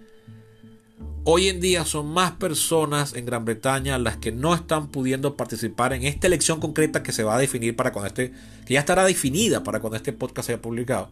Hoy 1.24 1.48
en 1.48 1.60
día 1.60 1.84
son 1.84 2.06
más 2.06 2.32
personas 2.32 3.12
en 3.12 3.26
Gran 3.26 3.44
Bretaña 3.44 3.98
las 3.98 4.16
que 4.16 4.32
no 4.32 4.54
están 4.54 4.88
pudiendo 4.88 5.36
participar 5.36 5.92
en 5.92 6.04
esta 6.04 6.26
elección 6.26 6.58
concreta 6.58 7.02
que 7.02 7.12
se 7.12 7.22
va 7.22 7.36
a 7.36 7.38
definir 7.38 7.76
para 7.76 7.92
cuando 7.92 8.08
este, 8.08 8.32
que 8.64 8.74
ya 8.74 8.80
estará 8.80 9.04
definida 9.04 9.62
para 9.62 9.80
cuando 9.80 9.98
este 9.98 10.14
podcast 10.14 10.46
sea 10.46 10.62
publicado. 10.62 11.10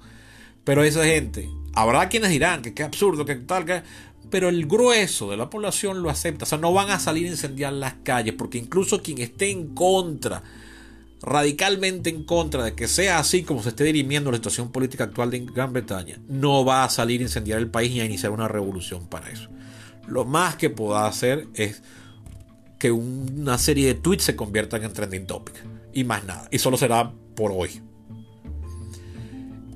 Pero 0.65 0.83
esa 0.83 1.05
gente, 1.05 1.49
habrá 1.75 2.09
quienes 2.09 2.31
dirán 2.31 2.63
que 2.63 2.73
qué 2.73 2.83
absurdo, 2.83 3.27
que 3.27 3.37
tal, 3.37 3.67
que 3.67 3.83
pero 4.31 4.49
el 4.49 4.67
grueso 4.67 5.31
de 5.31 5.37
la 5.37 5.51
población 5.51 6.03
lo 6.03 6.11
acepta. 6.11 6.45
O 6.45 6.49
sea, 6.49 6.59
no 6.59 6.73
van 6.73 6.91
a 6.91 6.99
salir 6.99 7.27
a 7.27 7.31
incendiar 7.31 7.73
las 7.73 7.95
calles, 8.03 8.35
porque 8.37 8.59
incluso 8.59 9.03
quien 9.03 9.19
esté 9.19 9.51
en 9.51 9.75
contra, 9.75 10.43
radicalmente 11.23 12.11
en 12.11 12.25
contra 12.25 12.65
de 12.65 12.75
que 12.75 12.89
sea 12.89 13.19
así 13.19 13.43
como 13.43 13.63
se 13.63 13.71
esté 13.71 13.85
dirimiendo 13.85 14.31
la 14.31 14.37
situación 14.37 14.71
política 14.71 15.05
actual 15.05 15.31
de 15.31 15.41
Gran 15.41 15.73
Bretaña, 15.73 16.21
no 16.29 16.65
va 16.65 16.85
a 16.85 16.91
salir 16.91 17.21
a 17.21 17.25
incendiar 17.25 17.59
el 17.59 17.71
país 17.71 17.93
ni 17.93 18.01
a 18.01 18.05
iniciar 18.05 18.33
una 18.33 18.49
revolución 18.49 19.07
para 19.07 19.31
eso. 19.31 19.49
Lo 20.07 20.25
más 20.25 20.57
que 20.57 20.71
pueda 20.71 21.07
hacer 21.07 21.49
es 21.55 21.83
que 22.79 22.93
una 22.93 23.59
serie 23.59 23.87
de 23.87 23.95
tweets 23.95 24.25
se 24.25 24.37
conviertan 24.37 24.85
en 24.85 24.93
trending 24.93 25.27
topic. 25.27 25.55
Y 25.93 26.05
más 26.05 26.25
nada. 26.25 26.47
Y 26.51 26.59
solo 26.59 26.77
será 26.77 27.11
por 27.35 27.53
hoy. 27.53 27.81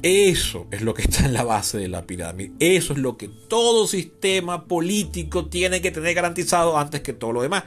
Eso 0.03 0.67
es 0.71 0.81
lo 0.81 0.95
que 0.95 1.03
está 1.03 1.27
en 1.27 1.35
la 1.35 1.45
base 1.45 1.77
de 1.79 1.89
la 1.89 2.07
pirámide. 2.07 2.53
Eso 2.59 2.95
es 2.95 2.99
lo 2.99 3.17
que 3.17 3.29
todo 3.29 3.87
sistema 3.87 4.65
político 4.65 5.47
tiene 5.47 5.83
que 5.83 5.91
tener 5.91 6.15
garantizado 6.15 6.79
antes 6.79 7.03
que 7.03 7.13
todo 7.13 7.33
lo 7.33 7.43
demás. 7.43 7.65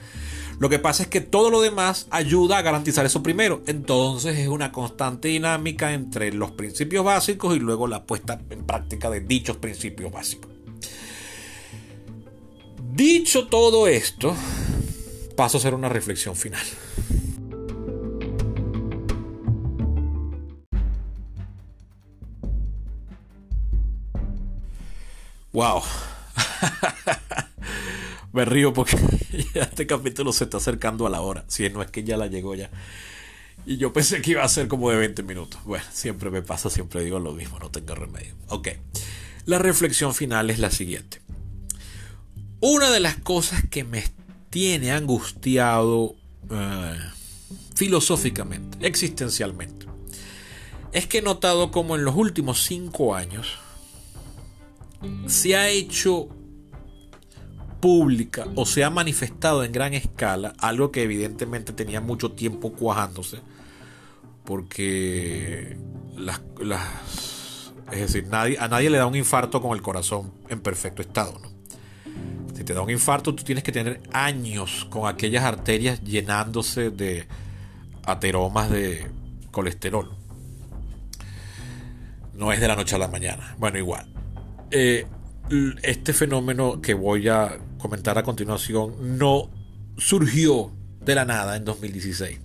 Lo 0.60 0.70
que 0.70 0.80
pasa 0.80 1.04
es 1.04 1.10
que 1.10 1.22
todo 1.22 1.50
lo 1.50 1.62
demás 1.62 2.08
ayuda 2.10 2.58
a 2.58 2.62
garantizar 2.62 3.06
eso 3.06 3.22
primero. 3.22 3.62
Entonces 3.68 4.38
es 4.38 4.48
una 4.48 4.72
constante 4.72 5.28
dinámica 5.28 5.94
entre 5.94 6.32
los 6.34 6.52
principios 6.52 7.04
básicos 7.06 7.56
y 7.56 7.60
luego 7.60 7.88
la 7.88 8.06
puesta 8.06 8.40
en 8.50 8.66
práctica 8.66 9.10
de 9.10 9.20
dichos 9.20 9.58
principios 9.58 10.12
básicos. 10.12 10.52
Dicho 12.94 13.48
todo 13.48 13.88
esto, 13.88 14.36
paso 15.36 15.58
a 15.58 15.60
hacer 15.60 15.74
una 15.74 15.90
reflexión 15.90 16.36
final. 16.36 16.64
Wow. 25.64 25.82
Me 28.34 28.44
río 28.44 28.74
porque 28.74 28.98
este 29.54 29.88
capítulo 29.88 30.34
se 30.34 30.44
está 30.44 30.58
acercando 30.58 31.08
a 31.08 31.10
la 31.10 31.22
hora. 31.22 31.46
Si 31.48 31.70
no 31.70 31.82
es 31.82 31.90
que 31.90 32.04
ya 32.04 32.18
la 32.18 32.28
llegó 32.28 32.54
ya. 32.54 32.70
Y 33.66 33.78
yo 33.78 33.94
pensé 33.94 34.22
que 34.22 34.32
iba 34.32 34.44
a 34.44 34.50
ser 34.50 34.68
como 34.68 34.90
de 34.90 34.98
20 34.98 35.24
minutos. 35.24 35.64
Bueno, 35.64 35.86
siempre 35.94 36.30
me 36.32 36.42
pasa, 36.42 36.70
siempre 36.70 37.02
digo 37.02 37.18
lo 37.22 37.32
mismo, 37.32 37.60
no 37.60 37.72
tengo 37.72 37.96
remedio. 37.96 38.36
Ok. 38.50 38.72
La 39.46 39.58
reflexión 39.58 40.14
final 40.14 40.50
es 40.50 40.60
la 40.60 40.70
siguiente. 40.70 41.22
Una 42.60 42.92
de 42.92 43.00
las 43.00 43.16
cosas 43.16 43.64
que 43.70 43.86
me 43.86 44.04
tiene 44.50 44.92
angustiado 44.92 46.18
eh, 46.52 47.00
filosóficamente, 47.74 48.86
existencialmente, 48.86 49.86
es 50.92 51.08
que 51.08 51.20
he 51.20 51.22
notado 51.22 51.72
como 51.72 51.96
en 51.96 52.04
los 52.04 52.18
últimos 52.18 52.64
cinco 52.64 53.16
años 53.16 53.63
se 55.28 55.56
ha 55.56 55.70
hecho 55.70 56.30
pública 57.80 58.48
o 58.56 58.66
se 58.66 58.84
ha 58.84 58.90
manifestado 58.90 59.64
en 59.64 59.72
gran 59.72 59.94
escala 59.94 60.54
algo 60.60 60.92
que 60.92 61.04
evidentemente 61.04 61.74
tenía 61.74 62.00
mucho 62.00 62.32
tiempo 62.32 62.72
cuajándose 62.74 63.40
porque 64.46 65.78
las, 66.16 66.42
es 67.92 68.00
decir 68.00 68.28
a 68.34 68.68
nadie 68.68 68.90
le 68.90 68.98
da 68.98 69.06
un 69.06 69.16
infarto 69.16 69.62
con 69.62 69.76
el 69.76 69.82
corazón 69.82 70.34
en 70.48 70.62
perfecto 70.62 71.02
estado 71.02 71.42
si 72.56 72.64
te 72.64 72.74
da 72.74 72.82
un 72.82 72.90
infarto 72.90 73.36
tú 73.36 73.44
tienes 73.44 73.64
que 73.64 73.72
tener 73.72 74.02
años 74.14 74.88
con 74.90 75.10
aquellas 75.10 75.44
arterias 75.44 76.02
llenándose 76.04 76.90
de 76.90 77.28
ateromas 78.06 78.70
de 78.70 79.10
colesterol. 79.52 80.10
No 82.34 82.52
es 82.52 82.60
de 82.60 82.68
la 82.68 82.76
noche 82.76 82.96
a 82.96 83.00
la 83.00 83.08
mañana. 83.08 83.56
Bueno 83.58 83.78
igual 83.78 84.13
eh, 84.74 85.06
este 85.84 86.14
fenómeno 86.14 86.82
que 86.82 86.96
voy 86.96 87.28
a 87.30 87.60
comentar 87.78 88.18
a 88.18 88.24
continuación 88.24 89.20
no 89.20 89.52
surgió 89.98 90.72
de 91.00 91.14
la 91.14 91.26
nada 91.26 91.56
en 91.56 91.64
2016. 91.64 92.40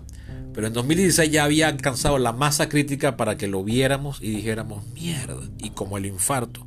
Pero 0.53 0.66
en 0.66 0.72
2016 0.74 1.31
ya 1.31 1.45
había 1.45 1.68
alcanzado 1.68 2.18
la 2.18 2.33
masa 2.33 2.68
crítica 2.68 3.16
para 3.16 3.39
que 3.39 3.49
lo 3.49 3.64
viéramos 3.64 4.18
y 4.20 4.31
dijéramos, 4.31 4.87
mierda. 4.89 5.41
Y 5.59 5.70
como 5.70 5.97
el 5.97 6.05
infarto, 6.05 6.66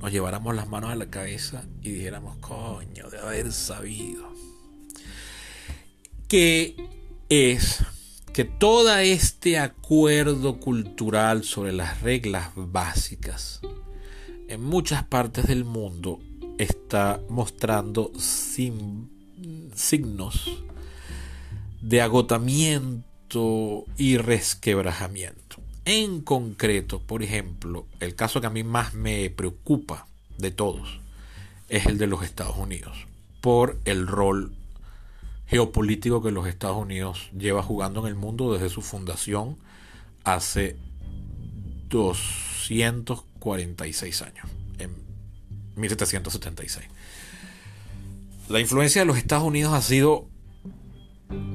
nos 0.00 0.10
lleváramos 0.10 0.56
las 0.56 0.68
manos 0.68 0.90
a 0.90 0.96
la 0.96 1.06
cabeza 1.06 1.64
y 1.82 1.92
dijéramos, 1.92 2.36
coño, 2.38 3.08
de 3.08 3.18
haber 3.18 3.52
sabido. 3.52 4.26
Que 6.26 6.74
es 7.28 7.84
que 8.32 8.44
todo 8.44 8.96
este 8.96 9.58
acuerdo 9.60 10.58
cultural 10.58 11.44
sobre 11.44 11.72
las 11.72 12.00
reglas 12.00 12.50
básicas 12.56 13.60
en 14.48 14.62
muchas 14.62 15.04
partes 15.04 15.46
del 15.46 15.64
mundo 15.64 16.20
está 16.58 17.20
mostrando 17.28 18.12
signos 19.74 20.62
de 21.80 22.00
agotamiento 22.00 23.84
y 23.96 24.16
resquebrajamiento. 24.16 25.56
En 25.84 26.20
concreto, 26.20 27.00
por 27.00 27.22
ejemplo, 27.22 27.86
el 28.00 28.14
caso 28.14 28.40
que 28.40 28.46
a 28.46 28.50
mí 28.50 28.64
más 28.64 28.94
me 28.94 29.30
preocupa 29.30 30.06
de 30.38 30.50
todos 30.50 31.00
es 31.68 31.86
el 31.86 31.98
de 31.98 32.06
los 32.06 32.22
Estados 32.22 32.56
Unidos, 32.56 33.06
por 33.40 33.78
el 33.84 34.06
rol 34.06 34.54
geopolítico 35.46 36.22
que 36.22 36.32
los 36.32 36.46
Estados 36.48 36.76
Unidos 36.76 37.30
lleva 37.36 37.62
jugando 37.62 38.00
en 38.00 38.06
el 38.08 38.14
mundo 38.16 38.52
desde 38.52 38.68
su 38.68 38.82
fundación 38.82 39.56
hace 40.24 40.76
200 41.88 43.22
46 43.46 44.22
años, 44.22 44.44
en 44.80 44.90
1776. 45.76 46.84
La 48.48 48.58
influencia 48.58 49.02
de 49.02 49.06
los 49.06 49.16
Estados 49.16 49.44
Unidos 49.44 49.72
ha 49.72 49.82
sido 49.82 50.26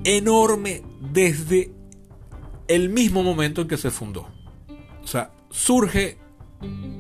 enorme 0.06 0.84
desde 1.02 1.70
el 2.70 2.88
mismo 2.88 3.24
momento 3.24 3.60
en 3.60 3.68
que 3.68 3.76
se 3.76 3.92
fundó. 3.92 4.30
O 5.04 5.08
sea, 5.08 5.32
surge 5.50 6.18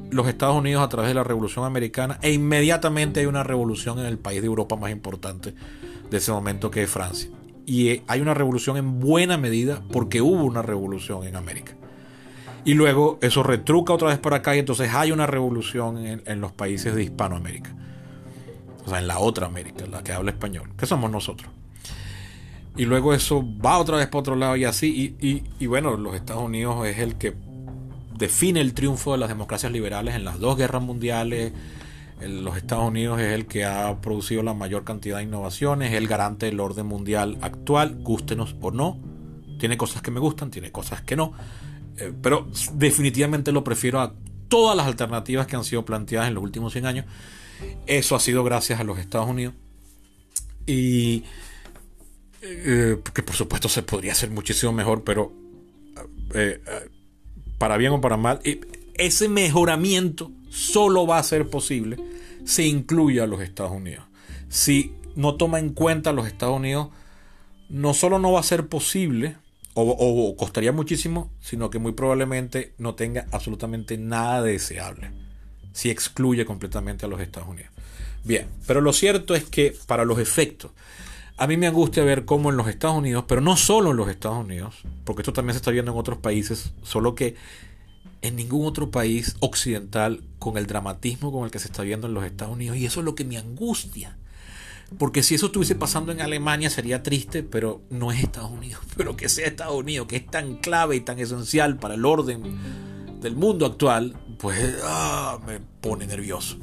los 0.10 0.28
Estados 0.28 0.58
Unidos 0.58 0.84
a 0.84 0.90
través 0.90 1.08
de 1.08 1.14
la 1.14 1.24
Revolución 1.24 1.64
Americana 1.64 2.20
e 2.22 2.34
inmediatamente 2.34 3.22
hay 3.22 3.28
una 3.28 3.44
revolución 3.44 3.98
en 3.98 4.08
el 4.08 4.18
país 4.18 4.42
de 4.42 4.48
Europa 4.48 4.76
más 4.76 4.92
importante 4.92 5.56
de 6.10 6.18
ese 6.18 6.34
momento 6.34 6.70
que 6.70 6.84
es 6.84 6.90
Francia. 6.90 7.30
Y 7.66 8.02
hay 8.08 8.20
una 8.20 8.34
revolución 8.34 8.76
en 8.76 9.00
buena 9.00 9.38
medida 9.38 9.84
porque 9.94 10.20
hubo 10.22 10.44
una 10.44 10.62
revolución 10.62 11.26
en 11.26 11.38
América. 11.38 11.78
Y 12.64 12.76
luego 12.76 13.18
eso 13.22 13.42
retruca 13.42 13.94
otra 13.94 14.10
vez 14.10 14.20
para 14.20 14.38
acá 14.38 14.56
y 14.56 14.60
entonces 14.60 14.94
hay 14.94 15.12
una 15.12 15.26
revolución 15.26 15.98
en, 15.98 16.42
los 16.42 16.52
países 16.52 16.94
de 16.94 17.04
Hispanoamérica. 17.04 17.76
O 18.86 18.90
sea, 18.90 19.00
en 19.00 19.08
la 19.08 19.20
otra 19.20 19.48
América, 19.48 19.86
la 19.88 20.04
que 20.04 20.12
habla 20.12 20.32
español, 20.32 20.70
que 20.78 20.86
somos 20.86 21.10
nosotros. 21.10 21.52
Y 22.78 22.86
luego 22.86 23.14
eso 23.14 23.44
va 23.64 23.78
otra 23.80 23.98
vez 23.98 24.08
para 24.08 24.20
otro 24.20 24.36
lado 24.36 24.56
y 24.56 24.66
así. 24.66 25.16
Y, 25.20 25.44
y, 25.60 25.66
bueno, 25.66 25.98
los 25.98 26.16
Estados 26.16 26.44
Unidos 26.44 26.86
es 26.88 27.00
el 27.00 27.16
que 27.16 27.36
define 28.18 28.62
el 28.62 28.74
triunfo 28.74 29.14
de 29.14 29.18
las 29.18 29.30
democracias 29.30 29.72
liberales 29.72 30.16
en 30.16 30.24
las 30.24 30.40
dos 30.40 30.56
guerras 30.56 30.82
mundiales. 30.84 31.52
los 32.22 32.56
Estados 32.58 32.86
Unidos 32.86 33.20
es 33.20 33.34
el 33.34 33.48
que 33.48 33.66
ha 33.66 34.00
producido 34.02 34.44
la 34.44 34.54
mayor 34.54 34.84
cantidad 34.84 35.18
de 35.18 35.24
innovaciones, 35.24 35.92
es 35.92 35.98
el 35.98 36.08
garante 36.08 36.46
del 36.46 36.60
orden 36.60 36.86
mundial 36.86 37.40
actual, 37.42 37.98
gústenos 38.04 38.56
o 38.62 38.70
no. 38.70 39.00
Tiene 39.60 39.78
cosas 39.78 40.02
que 40.02 40.12
me 40.12 40.20
gustan, 40.20 40.52
tiene 40.52 40.72
cosas 40.72 41.02
que 41.02 41.16
no. 41.16 41.34
Eh, 41.98 42.14
pero 42.22 42.48
definitivamente 42.74 43.52
lo 43.52 43.64
prefiero 43.64 44.00
a 44.00 44.14
todas 44.48 44.76
las 44.76 44.88
alternativas 44.88 45.48
que 45.48 45.56
han 45.56 45.64
sido 45.64 45.86
planteadas 45.86 46.28
en 46.28 46.36
los 46.36 46.44
últimos 46.44 46.74
100 46.74 46.86
años. 46.86 47.06
Eso 47.86 48.16
ha 48.16 48.20
sido 48.20 48.44
gracias 48.44 48.80
a 48.80 48.84
los 48.84 49.00
Estados 49.00 49.30
Unidos. 49.30 49.54
Y 50.66 51.24
eh, 52.42 52.98
que 53.14 53.24
por 53.24 53.36
supuesto 53.36 53.70
se 53.70 53.84
podría 53.84 54.12
hacer 54.14 54.30
muchísimo 54.30 54.72
mejor, 54.72 55.04
pero 55.04 55.32
eh, 56.34 56.62
para 57.58 57.78
bien 57.78 57.94
o 57.94 58.02
para 58.02 58.18
mal, 58.18 58.40
ese 58.96 59.30
mejoramiento 59.30 60.32
solo 60.50 61.08
va 61.08 61.18
a 61.18 61.24
ser 61.24 61.50
posible 61.50 61.98
si 62.46 62.64
incluye 62.64 63.22
a 63.22 63.28
los 63.28 63.42
Estados 63.42 63.72
Unidos. 63.72 64.06
Si 64.50 64.94
no 65.16 65.36
toma 65.36 65.60
en 65.60 65.70
cuenta 65.70 66.10
a 66.10 66.14
los 66.14 66.28
Estados 66.28 66.58
Unidos, 66.58 66.90
no 67.70 67.94
solo 67.94 68.20
no 68.20 68.32
va 68.34 68.40
a 68.40 68.44
ser 68.44 68.68
posible, 68.68 69.38
o, 69.74 70.36
costaría 70.38 70.72
muchísimo, 70.72 71.32
sino 71.40 71.70
que 71.70 71.80
muy 71.80 71.94
probablemente 71.94 72.74
no 72.78 72.96
tenga 72.96 73.26
absolutamente 73.32 73.98
nada 73.98 74.42
deseable 74.42 75.12
si 75.74 75.90
excluye 75.90 76.46
completamente 76.46 77.06
a 77.06 77.10
los 77.10 77.22
Estados 77.22 77.50
Unidos. 77.50 77.72
Bien, 78.24 78.48
pero 78.68 78.82
lo 78.82 78.94
cierto 78.94 79.36
es 79.36 79.46
que 79.46 79.76
para 79.88 80.06
los 80.06 80.20
efectos, 80.20 80.72
a 81.38 81.48
mí 81.48 81.58
me 81.58 81.68
angustia 81.68 82.04
ver 82.04 82.26
cómo 82.26 82.50
en 82.50 82.58
los 82.58 82.68
Estados 82.68 82.98
Unidos, 82.98 83.26
pero 83.28 83.42
no 83.42 83.58
solo 83.58 83.92
en 83.92 83.98
los 83.98 84.10
Estados 84.10 84.44
Unidos, 84.44 84.76
porque 85.06 85.22
esto 85.22 85.34
también 85.34 85.54
se 85.54 85.58
está 85.58 85.72
viendo 85.72 85.92
en 85.92 85.98
otros 85.98 86.20
países, 86.20 86.74
solo 86.84 87.16
que 87.16 87.36
en 88.22 88.36
ningún 88.36 88.68
otro 88.68 88.92
país 88.92 89.36
occidental 89.40 90.22
con 90.38 90.58
el 90.58 90.68
dramatismo 90.68 91.32
con 91.32 91.46
el 91.46 91.52
que 91.52 91.60
se 91.60 91.68
está 91.68 91.82
viendo 91.82 92.08
en 92.08 92.14
los 92.14 92.26
Estados 92.26 92.54
Unidos, 92.54 92.78
y 92.78 92.86
eso 92.86 93.00
es 93.00 93.06
lo 93.06 93.16
que 93.16 93.26
me 93.26 93.38
angustia. 93.38 94.18
Porque 94.98 95.24
si 95.24 95.36
eso 95.36 95.48
estuviese 95.48 95.76
pasando 95.76 96.12
en 96.12 96.22
Alemania 96.22 96.70
sería 96.70 97.02
triste, 97.02 97.44
pero 97.44 97.82
no 97.90 98.12
es 98.12 98.24
Estados 98.24 98.52
Unidos. 98.52 98.82
Pero 98.98 99.16
que 99.16 99.30
sea 99.30 99.48
Estados 99.48 99.76
Unidos, 99.76 100.08
que 100.08 100.18
es 100.18 100.28
tan 100.28 100.58
clave 100.58 100.96
y 100.96 101.02
tan 101.02 101.20
esencial 101.20 101.78
para 101.78 101.96
el 101.96 102.06
orden 102.06 102.44
del 103.22 103.36
mundo 103.36 103.66
actual, 103.66 104.16
pues 104.38 104.78
ah, 104.84 105.40
me 105.46 105.60
pone 105.60 106.08
nervioso. 106.08 106.58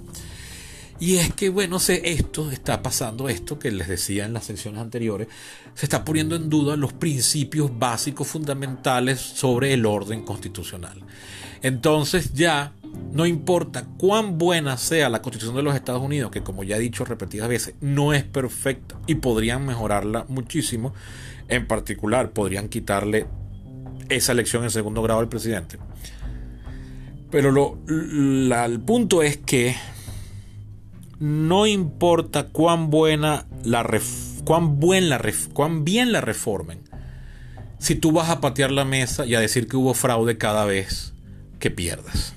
Y 1.00 1.16
es 1.16 1.32
que, 1.32 1.48
bueno, 1.48 1.78
sé, 1.78 2.10
esto 2.10 2.50
está 2.50 2.82
pasando, 2.82 3.28
esto 3.28 3.58
que 3.58 3.70
les 3.70 3.86
decía 3.86 4.24
en 4.24 4.32
las 4.32 4.46
secciones 4.46 4.80
anteriores, 4.80 5.28
se 5.74 5.86
está 5.86 6.04
poniendo 6.04 6.34
en 6.34 6.50
duda 6.50 6.76
los 6.76 6.92
principios 6.92 7.70
básicos 7.78 8.26
fundamentales 8.26 9.20
sobre 9.20 9.72
el 9.74 9.86
orden 9.86 10.24
constitucional. 10.24 11.00
Entonces 11.62 12.32
ya 12.34 12.72
no 13.12 13.26
importa 13.26 13.86
cuán 13.96 14.38
buena 14.38 14.76
sea 14.76 15.08
la 15.08 15.22
constitución 15.22 15.56
de 15.56 15.62
los 15.62 15.74
Estados 15.74 16.02
Unidos, 16.02 16.30
que 16.30 16.42
como 16.42 16.64
ya 16.64 16.76
he 16.76 16.80
dicho 16.80 17.04
repetidas 17.04 17.48
veces, 17.48 17.74
no 17.80 18.12
es 18.12 18.24
perfecta 18.24 18.96
y 19.06 19.16
podrían 19.16 19.64
mejorarla 19.66 20.26
muchísimo, 20.28 20.94
en 21.48 21.66
particular 21.66 22.30
podrían 22.30 22.68
quitarle 22.68 23.26
esa 24.08 24.32
elección 24.32 24.64
en 24.64 24.70
segundo 24.70 25.02
grado 25.02 25.20
al 25.20 25.28
presidente. 25.28 25.78
Pero 27.30 27.52
lo, 27.52 27.78
el 27.88 28.80
punto 28.80 29.22
es 29.22 29.36
que 29.36 29.76
no 31.18 31.66
importa 31.66 32.48
cuán 32.48 32.90
buena 32.90 33.46
la 33.64 33.86
cuán, 34.44 34.78
buen 34.78 35.08
la, 35.08 35.20
cuán 35.52 35.84
bien 35.84 36.12
la 36.12 36.20
reformen 36.20 36.80
si 37.78 37.94
tú 37.94 38.12
vas 38.12 38.28
a 38.28 38.40
patear 38.40 38.70
la 38.70 38.84
mesa 38.84 39.24
y 39.26 39.34
a 39.34 39.40
decir 39.40 39.68
que 39.68 39.76
hubo 39.76 39.94
fraude 39.94 40.36
cada 40.36 40.64
vez 40.64 41.14
que 41.58 41.70
pierdas. 41.70 42.34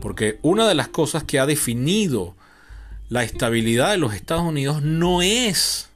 Porque 0.00 0.38
una 0.42 0.68
de 0.68 0.74
las 0.74 0.88
cosas 0.88 1.24
que 1.24 1.38
ha 1.38 1.46
definido 1.46 2.36
la 3.08 3.24
estabilidad 3.24 3.90
de 3.90 3.98
los 3.98 4.14
Estados 4.14 4.44
Unidos 4.44 4.82
no 4.82 5.22
es 5.22 5.90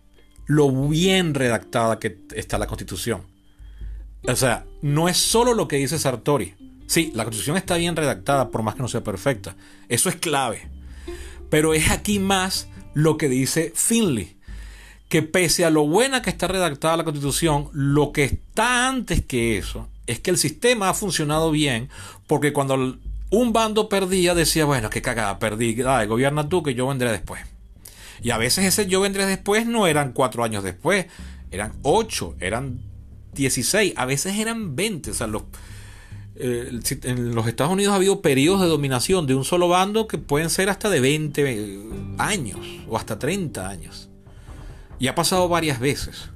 lo 0.46 0.88
bien 0.88 1.34
redactada 1.34 1.98
que 1.98 2.18
está 2.34 2.58
la 2.58 2.66
Constitución. 2.66 3.22
O 4.26 4.36
sea, 4.36 4.66
no 4.82 5.08
es 5.08 5.16
solo 5.16 5.54
lo 5.54 5.68
que 5.68 5.76
dice 5.76 5.98
Sartori. 5.98 6.54
Sí, 6.86 7.12
la 7.14 7.24
Constitución 7.24 7.56
está 7.56 7.76
bien 7.76 7.96
redactada, 7.96 8.50
por 8.50 8.62
más 8.62 8.74
que 8.74 8.82
no 8.82 8.88
sea 8.88 9.04
perfecta. 9.04 9.56
Eso 9.88 10.08
es 10.08 10.16
clave. 10.16 10.68
Pero 11.54 11.72
es 11.72 11.88
aquí 11.92 12.18
más 12.18 12.66
lo 12.94 13.16
que 13.16 13.28
dice 13.28 13.72
Finley. 13.76 14.36
Que 15.08 15.22
pese 15.22 15.64
a 15.64 15.70
lo 15.70 15.86
buena 15.86 16.20
que 16.20 16.30
está 16.30 16.48
redactada 16.48 16.96
la 16.96 17.04
Constitución, 17.04 17.68
lo 17.72 18.10
que 18.10 18.24
está 18.24 18.88
antes 18.88 19.24
que 19.24 19.56
eso 19.56 19.88
es 20.08 20.18
que 20.18 20.32
el 20.32 20.36
sistema 20.36 20.88
ha 20.88 20.94
funcionado 20.94 21.52
bien 21.52 21.90
porque 22.26 22.52
cuando 22.52 22.98
un 23.30 23.52
bando 23.52 23.88
perdía, 23.88 24.34
decía, 24.34 24.64
bueno, 24.64 24.90
qué 24.90 25.00
cagada, 25.00 25.38
perdí, 25.38 25.76
dale, 25.76 26.08
gobierna 26.08 26.48
tú 26.48 26.64
que 26.64 26.74
yo 26.74 26.88
vendré 26.88 27.12
después. 27.12 27.40
Y 28.20 28.30
a 28.30 28.36
veces 28.36 28.64
ese 28.64 28.88
yo 28.88 29.00
vendré 29.00 29.24
después 29.24 29.64
no 29.64 29.86
eran 29.86 30.10
cuatro 30.10 30.42
años 30.42 30.64
después, 30.64 31.06
eran 31.52 31.74
ocho, 31.82 32.34
eran 32.40 32.80
dieciséis, 33.32 33.94
a 33.96 34.06
veces 34.06 34.40
eran 34.40 34.74
veinte. 34.74 35.12
O 35.12 35.14
sea, 35.14 35.28
los, 35.28 35.44
eh, 36.36 36.80
en 37.04 37.34
los 37.34 37.46
Estados 37.46 37.72
Unidos 37.72 37.92
ha 37.92 37.96
habido 37.96 38.20
periodos 38.20 38.60
de 38.60 38.66
dominación 38.66 39.26
de 39.26 39.34
un 39.34 39.44
solo 39.44 39.68
bando 39.68 40.08
que 40.08 40.18
pueden 40.18 40.50
ser 40.50 40.68
hasta 40.68 40.90
de 40.90 41.00
20 41.00 41.78
años 42.18 42.60
o 42.88 42.96
hasta 42.96 43.18
30 43.18 43.68
años. 43.68 44.08
Y 44.98 45.08
ha 45.08 45.14
pasado 45.14 45.48
varias 45.48 45.80
veces. 45.80 46.30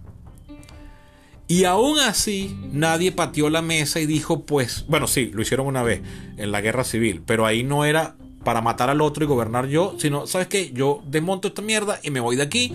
Y 1.48 1.64
aún 1.64 1.98
así, 1.98 2.54
nadie 2.72 3.10
pateó 3.10 3.48
la 3.48 3.62
mesa 3.62 4.00
y 4.00 4.06
dijo, 4.06 4.44
pues, 4.44 4.84
bueno, 4.86 5.06
sí, 5.06 5.30
lo 5.32 5.40
hicieron 5.40 5.66
una 5.66 5.82
vez 5.82 6.02
en 6.36 6.52
la 6.52 6.60
guerra 6.60 6.84
civil, 6.84 7.22
pero 7.24 7.46
ahí 7.46 7.64
no 7.64 7.86
era 7.86 8.16
para 8.44 8.60
matar 8.60 8.90
al 8.90 9.00
otro 9.00 9.24
y 9.24 9.26
gobernar 9.26 9.66
yo, 9.66 9.96
sino, 9.98 10.26
¿sabes 10.26 10.48
qué? 10.48 10.70
Yo 10.72 11.02
desmonto 11.06 11.48
esta 11.48 11.62
mierda 11.62 12.00
y 12.02 12.10
me 12.10 12.20
voy 12.20 12.36
de 12.36 12.42
aquí, 12.42 12.74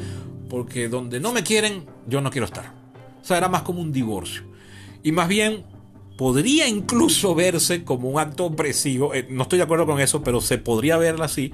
porque 0.50 0.90
donde 0.90 1.20
no 1.20 1.32
me 1.34 1.44
quieren, 1.44 1.86
yo 2.08 2.20
no 2.22 2.32
quiero 2.32 2.46
estar. 2.46 2.74
O 3.22 3.26
sea, 3.26 3.38
era 3.38 3.48
más 3.48 3.62
como 3.62 3.80
un 3.80 3.92
divorcio. 3.92 4.44
Y 5.04 5.12
más 5.12 5.28
bien, 5.28 5.64
podría 6.18 6.68
incluso 6.68 7.36
verse 7.36 7.84
como 7.84 8.10
un 8.10 8.20
acto 8.20 8.46
opresivo, 8.46 9.14
eh, 9.14 9.28
no 9.30 9.44
estoy 9.44 9.58
de 9.58 9.64
acuerdo 9.64 9.86
con 9.86 10.00
eso, 10.00 10.24
pero 10.24 10.42
se 10.42 10.58
podría 10.58 10.98
verla 10.98 11.26
así, 11.26 11.52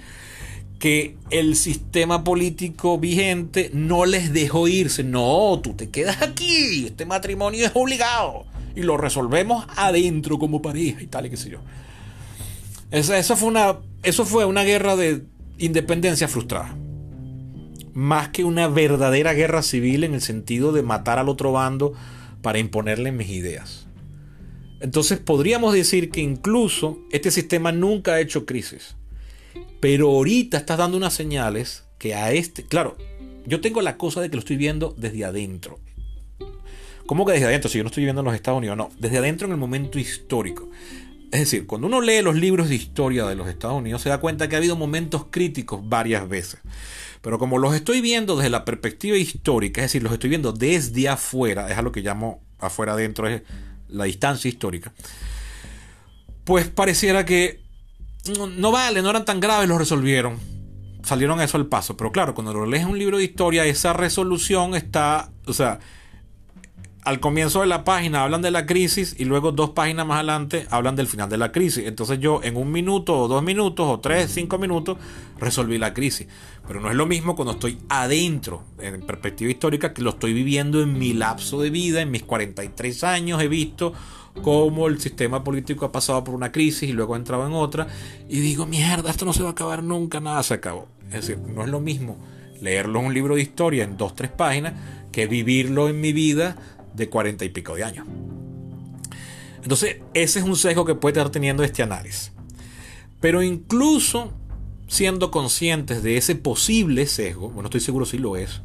que 0.79 1.17
el 1.29 1.55
sistema 1.55 2.23
político 2.23 2.97
vigente 2.97 3.69
no 3.73 4.05
les 4.05 4.33
dejó 4.33 4.67
irse. 4.67 5.03
No, 5.03 5.59
tú 5.61 5.73
te 5.73 5.89
quedas 5.89 6.21
aquí. 6.21 6.85
Este 6.87 7.05
matrimonio 7.05 7.65
es 7.65 7.71
obligado. 7.73 8.45
Y 8.75 8.83
lo 8.83 8.95
resolvemos 8.95 9.65
adentro 9.75 10.39
como 10.39 10.61
pareja 10.61 11.01
y 11.01 11.07
tal 11.07 11.25
y 11.25 11.29
qué 11.29 11.37
sé 11.37 11.49
yo. 11.49 11.59
Esa, 12.91 13.35
fue 13.35 13.49
una, 13.49 13.77
eso 14.03 14.25
fue 14.25 14.45
una 14.45 14.63
guerra 14.63 14.95
de 14.95 15.25
independencia 15.57 16.29
frustrada. 16.29 16.73
Más 17.93 18.29
que 18.29 18.45
una 18.45 18.69
verdadera 18.69 19.33
guerra 19.33 19.61
civil 19.61 20.05
en 20.05 20.13
el 20.13 20.21
sentido 20.21 20.71
de 20.71 20.81
matar 20.81 21.19
al 21.19 21.27
otro 21.27 21.51
bando 21.51 21.93
para 22.41 22.57
imponerle 22.57 23.11
mis 23.11 23.29
ideas. 23.29 23.88
Entonces 24.79 25.19
podríamos 25.19 25.73
decir 25.73 26.09
que 26.09 26.21
incluso 26.21 26.99
este 27.11 27.31
sistema 27.31 27.71
nunca 27.71 28.13
ha 28.13 28.21
hecho 28.21 28.45
crisis. 28.45 28.95
Pero 29.79 30.09
ahorita 30.09 30.57
estás 30.57 30.77
dando 30.77 30.97
unas 30.97 31.13
señales 31.13 31.85
que 31.97 32.15
a 32.15 32.31
este, 32.31 32.63
claro, 32.63 32.97
yo 33.45 33.61
tengo 33.61 33.81
la 33.81 33.97
cosa 33.97 34.21
de 34.21 34.29
que 34.29 34.35
lo 34.35 34.39
estoy 34.39 34.57
viendo 34.57 34.93
desde 34.97 35.25
adentro. 35.25 35.79
¿Cómo 37.05 37.25
que 37.25 37.33
desde 37.33 37.47
adentro? 37.47 37.69
Si 37.69 37.77
yo 37.77 37.83
no 37.83 37.87
estoy 37.89 38.03
viendo 38.03 38.21
en 38.21 38.25
los 38.25 38.35
Estados 38.35 38.59
Unidos, 38.59 38.77
no, 38.77 38.91
desde 38.99 39.17
adentro 39.17 39.47
en 39.47 39.53
el 39.53 39.57
momento 39.57 39.97
histórico. 39.97 40.69
Es 41.31 41.39
decir, 41.39 41.65
cuando 41.65 41.87
uno 41.87 42.01
lee 42.01 42.21
los 42.21 42.35
libros 42.35 42.69
de 42.69 42.75
historia 42.75 43.25
de 43.25 43.35
los 43.35 43.47
Estados 43.47 43.77
Unidos, 43.77 44.01
se 44.01 44.09
da 44.09 44.19
cuenta 44.19 44.47
que 44.47 44.55
ha 44.55 44.59
habido 44.59 44.75
momentos 44.75 45.25
críticos 45.29 45.87
varias 45.87 46.27
veces. 46.29 46.59
Pero 47.21 47.37
como 47.37 47.57
los 47.57 47.75
estoy 47.75 48.01
viendo 48.01 48.35
desde 48.35 48.49
la 48.49 48.65
perspectiva 48.65 49.17
histórica, 49.17 49.81
es 49.81 49.85
decir, 49.85 50.03
los 50.03 50.13
estoy 50.13 50.29
viendo 50.29 50.53
desde 50.53 51.09
afuera, 51.09 51.69
es 51.69 51.77
a 51.77 51.81
lo 51.81 51.91
que 51.91 52.01
llamo 52.01 52.41
afuera 52.59 52.93
adentro, 52.93 53.27
es 53.27 53.41
la 53.89 54.05
distancia 54.05 54.49
histórica, 54.49 54.93
pues 56.45 56.67
pareciera 56.67 57.25
que 57.25 57.61
no, 58.57 58.71
vale, 58.71 59.01
no 59.01 59.09
eran 59.09 59.25
tan 59.25 59.39
graves, 59.39 59.67
lo 59.67 59.77
resolvieron. 59.77 60.37
Salieron 61.03 61.41
eso 61.41 61.57
al 61.57 61.67
paso. 61.67 61.95
Pero 61.97 62.11
claro, 62.11 62.33
cuando 62.35 62.53
lo 62.53 62.65
lees 62.65 62.85
un 62.85 62.99
libro 62.99 63.17
de 63.17 63.23
historia, 63.23 63.65
esa 63.65 63.93
resolución 63.93 64.75
está, 64.75 65.31
o 65.45 65.53
sea, 65.53 65.79
al 67.03 67.19
comienzo 67.19 67.61
de 67.61 67.67
la 67.67 67.83
página 67.83 68.23
hablan 68.23 68.41
de 68.41 68.51
la 68.51 68.65
crisis 68.65 69.15
y 69.17 69.25
luego 69.25 69.51
dos 69.51 69.71
páginas 69.71 70.05
más 70.05 70.17
adelante 70.17 70.67
hablan 70.69 70.95
del 70.95 71.07
final 71.07 71.29
de 71.29 71.37
la 71.37 71.51
crisis. 71.51 71.85
Entonces 71.85 72.19
yo 72.19 72.41
en 72.43 72.57
un 72.57 72.71
minuto 72.71 73.17
o 73.17 73.27
dos 73.27 73.41
minutos 73.41 73.87
o 73.87 73.99
tres, 73.99 74.31
cinco 74.31 74.57
minutos 74.57 74.97
resolví 75.39 75.77
la 75.77 75.93
crisis. 75.93 76.27
Pero 76.67 76.81
no 76.81 76.89
es 76.89 76.95
lo 76.95 77.05
mismo 77.05 77.35
cuando 77.35 77.53
estoy 77.53 77.79
adentro, 77.87 78.63
en 78.79 79.01
perspectiva 79.01 79.49
histórica, 79.49 79.93
que 79.93 80.01
lo 80.01 80.11
estoy 80.11 80.33
viviendo 80.33 80.81
en 80.81 80.97
mi 80.97 81.13
lapso 81.13 81.61
de 81.61 81.69
vida, 81.69 82.01
en 82.01 82.11
mis 82.11 82.23
43 82.23 83.03
años 83.05 83.41
he 83.41 83.47
visto 83.47 83.93
cómo 84.43 84.87
el 84.87 84.99
sistema 84.99 85.43
político 85.43 85.85
ha 85.85 85.91
pasado 85.91 86.23
por 86.23 86.35
una 86.35 86.51
crisis 86.51 86.89
y 86.89 86.93
luego 86.93 87.15
ha 87.15 87.17
entrado 87.17 87.47
en 87.47 87.53
otra, 87.53 87.87
y 88.27 88.39
digo, 88.39 88.65
mierda, 88.65 89.09
esto 89.09 89.25
no 89.25 89.33
se 89.33 89.41
va 89.41 89.49
a 89.49 89.51
acabar 89.53 89.83
nunca, 89.83 90.19
nada 90.19 90.43
se 90.43 90.53
acabó. 90.53 90.87
Es 91.07 91.25
decir, 91.25 91.39
no 91.39 91.63
es 91.63 91.69
lo 91.69 91.79
mismo 91.79 92.17
leerlo 92.61 92.99
en 92.99 93.05
un 93.07 93.13
libro 93.13 93.35
de 93.35 93.41
historia 93.41 93.83
en 93.83 93.97
dos, 93.97 94.15
tres 94.15 94.29
páginas 94.29 94.73
que 95.11 95.27
vivirlo 95.27 95.89
en 95.89 96.01
mi 96.01 96.13
vida 96.13 96.55
de 96.99 97.09
cuarenta 97.09 97.45
y 97.45 97.49
pico 97.49 97.75
de 97.75 97.83
años. 97.83 98.05
Entonces, 99.63 99.97
ese 100.13 100.39
es 100.39 100.45
un 100.45 100.55
sesgo 100.55 100.85
que 100.85 100.95
puede 100.95 101.17
estar 101.17 101.31
teniendo 101.31 101.63
este 101.63 101.83
análisis. 101.83 102.31
Pero 103.19 103.41
incluso 103.41 104.31
siendo 104.87 105.31
conscientes 105.31 106.01
de 106.03 106.17
ese 106.17 106.35
posible 106.35 107.05
sesgo, 107.05 107.49
bueno, 107.49 107.67
estoy 107.67 107.81
seguro 107.81 108.05
si 108.05 108.17
lo 108.17 108.37
es, 108.37 108.61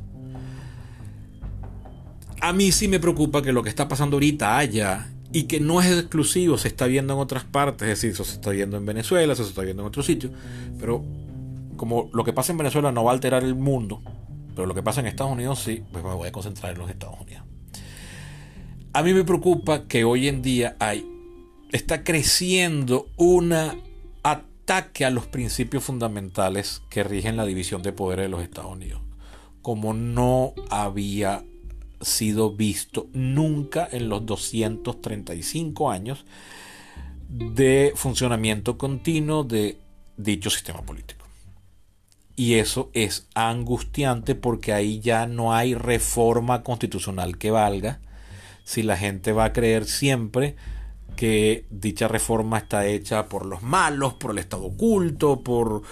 a 2.41 2.53
mí 2.53 2.73
sí 2.73 2.89
me 2.89 3.01
preocupa 3.01 3.43
que 3.43 3.53
lo 3.53 3.63
que 3.63 3.69
está 3.69 3.89
pasando 3.89 4.17
ahorita 4.17 4.59
allá 4.59 5.11
y 5.33 5.45
que 5.45 5.61
no 5.61 5.81
es 5.81 5.87
exclusivo, 5.87 6.59
se 6.59 6.69
está 6.69 6.87
viendo 6.87 7.15
en 7.15 7.21
otras 7.21 7.45
partes, 7.45 7.89
es 7.89 7.99
decir, 7.99 8.11
eso 8.13 8.25
se 8.25 8.35
está 8.35 8.51
viendo 8.51 8.77
en 8.77 8.87
Venezuela, 8.87 9.33
eso 9.33 9.45
se 9.45 9.51
está 9.51 9.63
viendo 9.63 9.83
en 9.83 9.89
otros 9.89 10.07
sitios, 10.07 10.33
pero 10.79 11.05
como 11.77 12.09
lo 12.13 12.25
que 12.25 12.33
pasa 12.33 12.53
en 12.53 12.59
Venezuela 12.59 12.93
no 12.93 13.05
va 13.05 13.11
a 13.11 13.15
alterar 13.15 13.43
el 13.43 13.55
mundo, 13.55 14.03
pero 14.55 14.67
lo 14.67 14.75
que 14.75 14.83
pasa 14.83 15.01
en 15.01 15.07
Estados 15.07 15.33
Unidos 15.33 15.59
sí, 15.59 15.83
pues 15.93 16.05
me 16.05 16.15
voy 16.15 16.29
a 16.29 16.33
concentrar 16.33 16.73
en 16.73 16.79
los 16.79 16.89
Estados 16.89 17.21
Unidos. 17.21 17.45
A 18.97 19.03
mí 19.03 19.13
me 19.13 19.25
preocupa 19.25 19.89
que 19.89 20.05
hoy 20.05 20.29
en 20.29 20.41
día 20.41 20.77
hay, 20.79 21.05
está 21.73 22.05
creciendo 22.05 23.09
un 23.17 23.53
ataque 24.23 25.05
a 25.05 25.11
los 25.11 25.27
principios 25.27 25.83
fundamentales 25.83 26.81
que 26.91 27.03
rigen 27.03 27.37
la 27.37 27.45
división 27.45 27.83
de 27.83 27.93
poderes 27.93 28.27
de 28.27 28.29
los 28.29 28.41
Estados 28.41 28.71
Unidos, 28.71 29.01
como 29.63 29.95
no 29.95 30.55
había 30.71 31.43
sido 32.01 32.53
visto 32.53 33.09
nunca 33.13 33.89
en 33.91 34.09
los 34.09 34.25
235 34.27 35.91
años 35.91 36.25
de 37.29 37.95
funcionamiento 37.97 38.79
continuo 38.79 39.43
de 39.43 39.77
dicho 40.17 40.51
sistema 40.51 40.83
político. 40.83 41.27
Y 42.37 42.55
eso 42.55 42.91
es 42.93 43.27
angustiante 43.35 44.37
porque 44.37 44.73
ahí 44.73 45.01
ya 45.01 45.27
no 45.27 45.53
hay 45.53 45.75
reforma 45.75 46.63
constitucional 46.63 47.39
que 47.39 47.51
valga 47.51 47.99
si 48.65 48.83
la 48.83 48.97
gente 48.97 49.33
va 49.33 49.45
a 49.45 49.53
creer 49.53 49.85
siempre 49.85 50.57
que 51.17 51.67
dicha 51.71 52.09
reforma 52.09 52.59
está 52.59 52.87
hecha 52.87 53.29
por 53.29 53.47
los 53.47 53.63
malos, 53.63 54.15
por 54.15 54.33
el 54.33 54.39
Estado 54.39 54.65
oculto, 54.65 55.43
por 55.43 55.83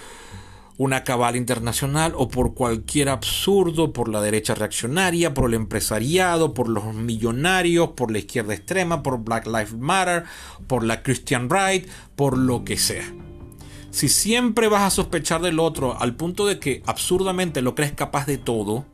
una 0.78 1.04
cabal 1.04 1.36
internacional 1.36 2.12
o 2.16 2.28
por 2.28 2.54
cualquier 2.54 3.08
absurdo, 3.08 3.92
por 3.92 4.08
la 4.08 4.20
derecha 4.20 4.54
reaccionaria, 4.54 5.34
por 5.34 5.48
el 5.48 5.54
empresariado, 5.54 6.54
por 6.54 6.68
los 6.68 6.94
millonarios, 6.94 7.90
por 7.90 8.10
la 8.10 8.18
izquierda 8.18 8.54
extrema, 8.54 9.02
por 9.02 9.22
Black 9.22 9.46
Lives 9.46 9.74
Matter, 9.74 10.24
por 10.66 10.82
la 10.82 11.02
Christian 11.02 11.48
Right, 11.50 11.86
por 12.16 12.36
lo 12.36 12.64
que 12.64 12.76
sea. 12.76 13.04
Si 13.90 14.08
siempre 14.08 14.68
vas 14.68 14.82
a 14.82 14.90
sospechar 14.90 15.42
del 15.42 15.60
otro 15.60 16.00
al 16.00 16.16
punto 16.16 16.46
de 16.46 16.58
que 16.58 16.82
absurdamente 16.86 17.60
lo 17.60 17.74
crees 17.74 17.92
capaz 17.92 18.26
de 18.26 18.38
todo, 18.38 18.86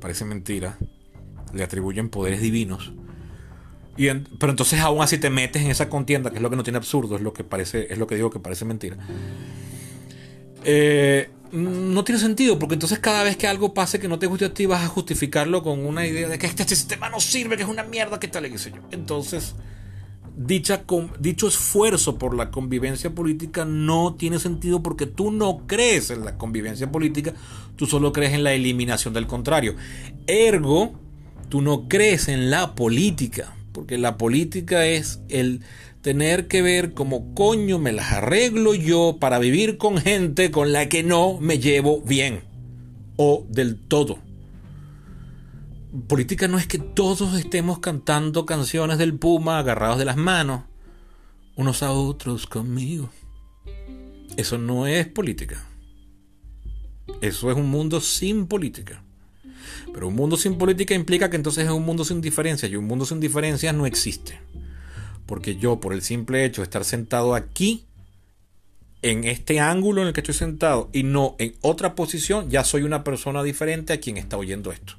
parece 0.00 0.24
mentira, 0.24 0.76
le 1.54 1.64
atribuyen 1.64 2.08
poderes 2.08 2.40
divinos. 2.40 2.92
Y 3.96 4.08
pero 4.38 4.50
entonces 4.50 4.80
aún 4.80 5.02
así 5.02 5.18
te 5.18 5.30
metes 5.30 5.62
en 5.62 5.70
esa 5.70 5.88
contienda, 5.88 6.30
que 6.30 6.36
es 6.36 6.42
lo 6.42 6.50
que 6.50 6.56
no 6.56 6.62
tiene 6.64 6.78
absurdo, 6.78 7.16
es 7.16 7.22
lo 7.22 7.32
que 7.32 7.44
parece, 7.44 7.92
es 7.92 7.98
lo 7.98 8.06
que 8.06 8.16
digo 8.16 8.30
que 8.30 8.40
parece 8.40 8.64
mentira. 8.64 8.96
Eh, 10.64 11.30
no 11.52 12.02
tiene 12.02 12.20
sentido, 12.20 12.58
porque 12.58 12.74
entonces 12.74 12.98
cada 12.98 13.22
vez 13.22 13.36
que 13.36 13.46
algo 13.46 13.74
pase 13.74 14.00
que 14.00 14.08
no 14.08 14.18
te 14.18 14.26
guste 14.26 14.46
a 14.46 14.54
ti, 14.54 14.66
vas 14.66 14.82
a 14.82 14.88
justificarlo 14.88 15.62
con 15.62 15.86
una 15.86 16.04
idea 16.06 16.28
de 16.28 16.38
que 16.38 16.46
este, 16.46 16.64
sistema 16.64 17.08
no 17.08 17.20
sirve, 17.20 17.56
que 17.56 17.62
es 17.62 17.68
una 17.68 17.84
mierda, 17.84 18.18
que 18.18 18.26
tal 18.26 18.46
y 18.46 18.50
qué 18.50 18.58
sé 18.58 18.72
yo. 18.72 18.82
Entonces, 18.90 19.54
dicha, 20.36 20.84
dicho 21.20 21.46
esfuerzo 21.46 22.18
por 22.18 22.34
la 22.34 22.50
convivencia 22.50 23.14
política 23.14 23.64
no 23.64 24.16
tiene 24.16 24.40
sentido 24.40 24.82
porque 24.82 25.06
tú 25.06 25.30
no 25.30 25.64
crees 25.68 26.10
en 26.10 26.24
la 26.24 26.36
convivencia 26.36 26.90
política, 26.90 27.34
tú 27.76 27.86
solo 27.86 28.12
crees 28.12 28.32
en 28.32 28.42
la 28.42 28.52
eliminación 28.52 29.14
del 29.14 29.28
contrario. 29.28 29.76
Ergo, 30.26 30.98
tú 31.48 31.62
no 31.62 31.88
crees 31.88 32.28
en 32.28 32.50
la 32.50 32.74
política, 32.74 33.54
porque 33.72 33.98
la 33.98 34.18
política 34.18 34.86
es 34.86 35.20
el 35.28 35.60
tener 36.02 36.48
que 36.48 36.62
ver 36.62 36.92
cómo 36.92 37.34
coño 37.34 37.78
me 37.78 37.92
las 37.92 38.12
arreglo 38.12 38.74
yo 38.74 39.16
para 39.20 39.38
vivir 39.38 39.78
con 39.78 39.98
gente 39.98 40.50
con 40.50 40.72
la 40.72 40.88
que 40.88 41.02
no 41.02 41.38
me 41.40 41.58
llevo 41.58 42.02
bien 42.02 42.42
o 43.16 43.46
del 43.48 43.76
todo 43.76 44.18
política 46.02 46.48
no 46.48 46.58
es 46.58 46.66
que 46.66 46.78
todos 46.78 47.34
estemos 47.38 47.78
cantando 47.78 48.46
canciones 48.46 48.98
del 48.98 49.14
Puma 49.14 49.58
agarrados 49.58 49.98
de 49.98 50.04
las 50.04 50.16
manos, 50.16 50.64
unos 51.54 51.82
a 51.82 51.92
otros 51.92 52.46
conmigo. 52.46 53.10
Eso 54.36 54.58
no 54.58 54.86
es 54.86 55.06
política. 55.06 55.64
Eso 57.20 57.50
es 57.50 57.56
un 57.56 57.70
mundo 57.70 58.00
sin 58.00 58.46
política. 58.46 59.03
Pero 59.92 60.08
un 60.08 60.14
mundo 60.14 60.36
sin 60.36 60.58
política 60.58 60.94
implica 60.94 61.30
que 61.30 61.36
entonces 61.36 61.64
es 61.64 61.70
un 61.70 61.84
mundo 61.84 62.04
sin 62.04 62.20
diferencias 62.20 62.70
y 62.70 62.76
un 62.76 62.86
mundo 62.86 63.06
sin 63.06 63.20
diferencias 63.20 63.74
no 63.74 63.86
existe. 63.86 64.40
Porque 65.26 65.56
yo, 65.56 65.80
por 65.80 65.92
el 65.92 66.02
simple 66.02 66.44
hecho 66.44 66.62
de 66.62 66.64
estar 66.64 66.84
sentado 66.84 67.34
aquí, 67.34 67.86
en 69.02 69.24
este 69.24 69.60
ángulo 69.60 70.02
en 70.02 70.08
el 70.08 70.14
que 70.14 70.20
estoy 70.20 70.34
sentado 70.34 70.88
y 70.92 71.02
no 71.02 71.36
en 71.38 71.54
otra 71.60 71.94
posición, 71.94 72.50
ya 72.50 72.64
soy 72.64 72.82
una 72.82 73.04
persona 73.04 73.42
diferente 73.42 73.92
a 73.92 74.00
quien 74.00 74.16
está 74.16 74.36
oyendo 74.36 74.72
esto 74.72 74.94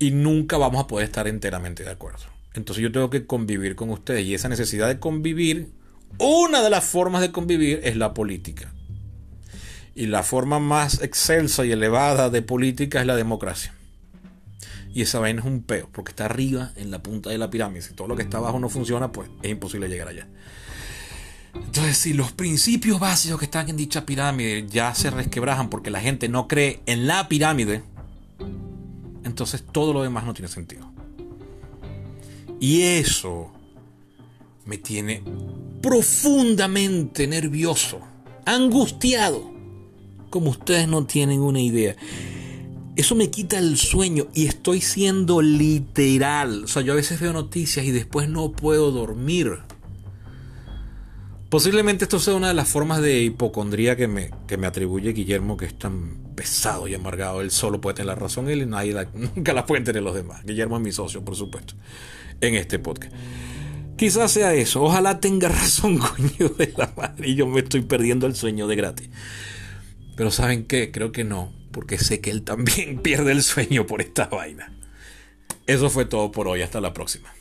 y 0.00 0.10
nunca 0.10 0.56
vamos 0.56 0.82
a 0.82 0.86
poder 0.88 1.04
estar 1.04 1.28
enteramente 1.28 1.84
de 1.84 1.90
acuerdo. 1.90 2.24
Entonces 2.54 2.82
yo 2.82 2.90
tengo 2.90 3.10
que 3.10 3.26
convivir 3.26 3.76
con 3.76 3.90
ustedes 3.90 4.26
y 4.26 4.34
esa 4.34 4.48
necesidad 4.48 4.88
de 4.88 4.98
convivir, 4.98 5.70
una 6.18 6.62
de 6.62 6.70
las 6.70 6.84
formas 6.84 7.20
de 7.20 7.30
convivir 7.30 7.80
es 7.84 7.96
la 7.96 8.14
política. 8.14 8.72
Y 9.94 10.06
la 10.06 10.22
forma 10.22 10.58
más 10.58 11.02
excelsa 11.02 11.64
y 11.64 11.72
elevada 11.72 12.30
de 12.30 12.42
política 12.42 13.00
es 13.00 13.06
la 13.06 13.16
democracia. 13.16 13.74
Y 14.92 15.02
esa 15.02 15.20
vaina 15.20 15.40
es 15.40 15.46
un 15.46 15.62
peo, 15.62 15.88
porque 15.92 16.10
está 16.10 16.24
arriba 16.24 16.72
en 16.76 16.90
la 16.90 17.02
punta 17.02 17.30
de 17.30 17.38
la 17.38 17.50
pirámide. 17.50 17.82
Si 17.82 17.94
todo 17.94 18.08
lo 18.08 18.16
que 18.16 18.22
está 18.22 18.38
abajo 18.38 18.58
no 18.58 18.68
funciona, 18.68 19.12
pues 19.12 19.30
es 19.42 19.50
imposible 19.50 19.88
llegar 19.88 20.08
allá. 20.08 20.26
Entonces, 21.54 21.96
si 21.96 22.12
los 22.12 22.32
principios 22.32 23.00
básicos 23.00 23.38
que 23.38 23.44
están 23.44 23.68
en 23.68 23.76
dicha 23.76 24.06
pirámide 24.06 24.66
ya 24.68 24.94
se 24.94 25.10
resquebrajan 25.10 25.68
porque 25.68 25.90
la 25.90 26.00
gente 26.00 26.28
no 26.28 26.46
cree 26.48 26.80
en 26.86 27.06
la 27.06 27.28
pirámide, 27.28 27.82
entonces 29.24 29.64
todo 29.70 29.92
lo 29.92 30.02
demás 30.02 30.24
no 30.24 30.34
tiene 30.34 30.48
sentido. 30.48 30.90
Y 32.60 32.82
eso 32.82 33.52
me 34.64 34.78
tiene 34.78 35.22
profundamente 35.82 37.26
nervioso, 37.26 38.00
angustiado, 38.44 39.49
como 40.30 40.50
ustedes 40.50 40.88
no 40.88 41.04
tienen 41.04 41.40
una 41.40 41.60
idea. 41.60 41.96
Eso 42.96 43.14
me 43.14 43.30
quita 43.30 43.58
el 43.58 43.76
sueño 43.76 44.26
y 44.34 44.46
estoy 44.46 44.80
siendo 44.80 45.42
literal. 45.42 46.64
O 46.64 46.68
sea, 46.68 46.82
yo 46.82 46.92
a 46.92 46.96
veces 46.96 47.20
veo 47.20 47.32
noticias 47.32 47.84
y 47.86 47.90
después 47.90 48.28
no 48.28 48.52
puedo 48.52 48.90
dormir. 48.90 49.58
Posiblemente 51.48 52.04
esto 52.04 52.20
sea 52.20 52.34
una 52.34 52.48
de 52.48 52.54
las 52.54 52.68
formas 52.68 53.02
de 53.02 53.22
hipocondría 53.22 53.96
que 53.96 54.06
me, 54.06 54.30
que 54.46 54.56
me 54.56 54.68
atribuye 54.68 55.12
Guillermo, 55.12 55.56
que 55.56 55.64
es 55.64 55.76
tan 55.76 56.32
pesado 56.36 56.86
y 56.86 56.94
amargado. 56.94 57.40
Él 57.40 57.50
solo 57.50 57.80
puede 57.80 57.96
tener 57.96 58.06
la 58.06 58.14
razón, 58.14 58.48
él 58.48 58.62
y 58.62 58.66
nadie 58.66 58.94
nunca 59.14 59.52
la 59.52 59.66
pueden 59.66 59.84
tener 59.84 60.02
los 60.02 60.14
demás. 60.14 60.44
Guillermo 60.44 60.76
es 60.76 60.82
mi 60.82 60.92
socio, 60.92 61.24
por 61.24 61.34
supuesto, 61.34 61.74
en 62.40 62.54
este 62.54 62.78
podcast. 62.78 63.12
Quizás 63.96 64.30
sea 64.30 64.54
eso. 64.54 64.82
Ojalá 64.82 65.20
tenga 65.20 65.48
razón, 65.50 65.98
coño 65.98 66.50
de 66.56 66.72
la 66.76 66.92
madre. 66.96 67.28
Y 67.28 67.34
yo 67.34 67.46
me 67.46 67.60
estoy 67.60 67.82
perdiendo 67.82 68.26
el 68.26 68.36
sueño 68.36 68.66
de 68.66 68.76
gratis. 68.76 69.10
Pero 70.20 70.30
¿saben 70.30 70.66
qué? 70.66 70.90
Creo 70.92 71.12
que 71.12 71.24
no. 71.24 71.50
Porque 71.72 71.96
sé 71.96 72.20
que 72.20 72.30
él 72.30 72.42
también 72.42 72.98
pierde 73.02 73.32
el 73.32 73.42
sueño 73.42 73.86
por 73.86 74.02
esta 74.02 74.26
vaina. 74.26 74.70
Eso 75.66 75.88
fue 75.88 76.04
todo 76.04 76.30
por 76.30 76.46
hoy. 76.46 76.60
Hasta 76.60 76.78
la 76.78 76.92
próxima. 76.92 77.32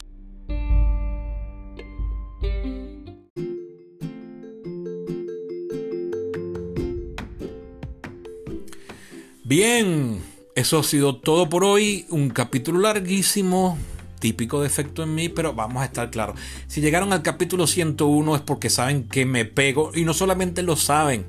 Bien, 9.43 10.23
eso 10.55 10.79
ha 10.79 10.83
sido 10.83 11.17
todo 11.17 11.49
por 11.49 11.65
hoy. 11.65 12.05
Un 12.07 12.29
capítulo 12.29 12.79
larguísimo, 12.79 13.77
típico 14.19 14.61
defecto 14.61 15.03
en 15.03 15.15
mí, 15.15 15.27
pero 15.27 15.53
vamos 15.53 15.81
a 15.81 15.85
estar 15.85 16.09
claros. 16.11 16.39
Si 16.67 16.79
llegaron 16.79 17.11
al 17.11 17.23
capítulo 17.23 17.67
101 17.67 18.37
es 18.37 18.41
porque 18.41 18.69
saben 18.69 19.03
que 19.09 19.25
me 19.25 19.43
pego 19.43 19.91
y 19.93 20.05
no 20.05 20.13
solamente 20.13 20.63
lo 20.63 20.77
saben, 20.77 21.25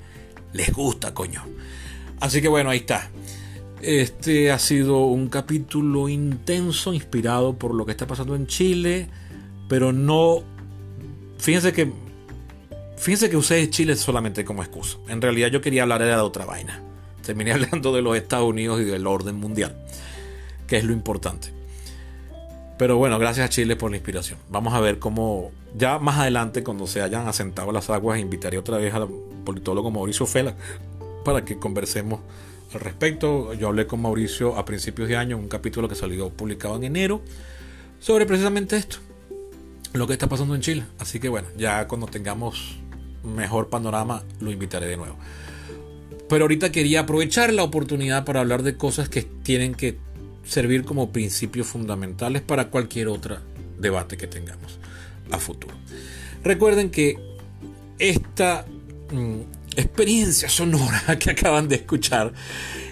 les 0.53 0.72
gusta, 0.72 1.14
coño. 1.14 1.42
Así 2.20 2.40
que 2.40 2.48
bueno, 2.48 2.70
ahí 2.70 2.78
está. 2.78 3.11
Este 3.82 4.51
ha 4.51 4.59
sido 4.59 5.07
un 5.07 5.28
capítulo 5.28 6.09
intenso, 6.09 6.92
inspirado 6.92 7.55
por 7.55 7.74
lo 7.74 7.86
que 7.86 7.92
está 7.92 8.07
pasando 8.07 8.34
en 8.34 8.46
Chile, 8.46 9.09
pero 9.68 9.92
no. 9.92 10.42
Fíjense 11.38 11.72
que. 11.72 11.90
Fíjense 12.96 13.30
que 13.30 13.36
usé 13.36 13.70
Chile 13.70 13.96
solamente 13.96 14.44
como 14.44 14.62
excusa. 14.62 14.98
En 15.09 15.22
realidad 15.22 15.48
yo 15.48 15.62
quería 15.62 15.82
hablar 15.82 16.03
de 16.03 16.14
otra 16.14 16.44
vaina 16.44 16.82
terminé 17.22 17.53
hablando 17.55 17.92
de 17.92 18.03
los 18.03 18.16
Estados 18.16 18.48
Unidos 18.48 18.80
y 18.80 18.84
del 18.84 19.07
orden 19.07 19.36
mundial, 19.36 19.76
que 20.66 20.76
es 20.76 20.84
lo 20.84 20.92
importante. 20.92 21.53
Pero 22.81 22.97
bueno, 22.97 23.18
gracias 23.18 23.45
a 23.45 23.51
Chile 23.51 23.76
por 23.76 23.91
la 23.91 23.99
inspiración. 23.99 24.39
Vamos 24.49 24.72
a 24.72 24.81
ver 24.81 24.99
cómo, 24.99 25.53
ya 25.76 25.99
más 25.99 26.18
adelante, 26.18 26.64
cuando 26.64 26.87
se 26.87 27.03
hayan 27.03 27.28
asentado 27.28 27.72
las 27.72 27.91
aguas, 27.91 28.18
invitaré 28.18 28.57
otra 28.57 28.78
vez 28.78 28.95
al 28.95 29.07
politólogo 29.45 29.91
Mauricio 29.91 30.24
Fela 30.24 30.57
para 31.22 31.45
que 31.45 31.59
conversemos 31.59 32.20
al 32.72 32.81
respecto. 32.81 33.53
Yo 33.53 33.68
hablé 33.68 33.87
con 33.87 34.01
Mauricio 34.01 34.57
a 34.57 34.64
principios 34.64 35.11
de 35.11 35.16
año, 35.18 35.37
un 35.37 35.49
capítulo 35.49 35.91
que 35.91 35.95
salió 35.95 36.31
publicado 36.31 36.76
en 36.76 36.85
enero, 36.85 37.20
sobre 37.99 38.24
precisamente 38.24 38.78
esto, 38.78 38.97
lo 39.93 40.07
que 40.07 40.14
está 40.14 40.31
pasando 40.31 40.55
en 40.55 40.62
Chile. 40.62 40.85
Así 40.99 41.20
que 41.20 41.28
bueno, 41.28 41.49
ya 41.59 41.87
cuando 41.87 42.07
tengamos 42.07 42.78
mejor 43.22 43.68
panorama, 43.68 44.22
lo 44.41 44.51
invitaré 44.51 44.87
de 44.87 44.97
nuevo. 44.97 45.18
Pero 46.31 46.45
ahorita 46.45 46.72
quería 46.72 47.01
aprovechar 47.01 47.53
la 47.53 47.62
oportunidad 47.62 48.24
para 48.24 48.41
hablar 48.41 48.62
de 48.62 48.78
cosas 48.78 49.11
que 49.11 49.20
tienen 49.20 49.74
que 49.74 49.99
servir 50.45 50.84
como 50.84 51.12
principios 51.12 51.66
fundamentales 51.66 52.43
para 52.43 52.68
cualquier 52.68 53.09
otro 53.09 53.38
debate 53.78 54.16
que 54.16 54.26
tengamos 54.26 54.78
a 55.30 55.38
futuro. 55.38 55.74
Recuerden 56.43 56.91
que 56.91 57.18
esta 57.99 58.66
mm, 59.12 59.41
experiencia 59.76 60.49
sonora 60.49 61.16
que 61.18 61.30
acaban 61.30 61.68
de 61.68 61.76
escuchar 61.76 62.32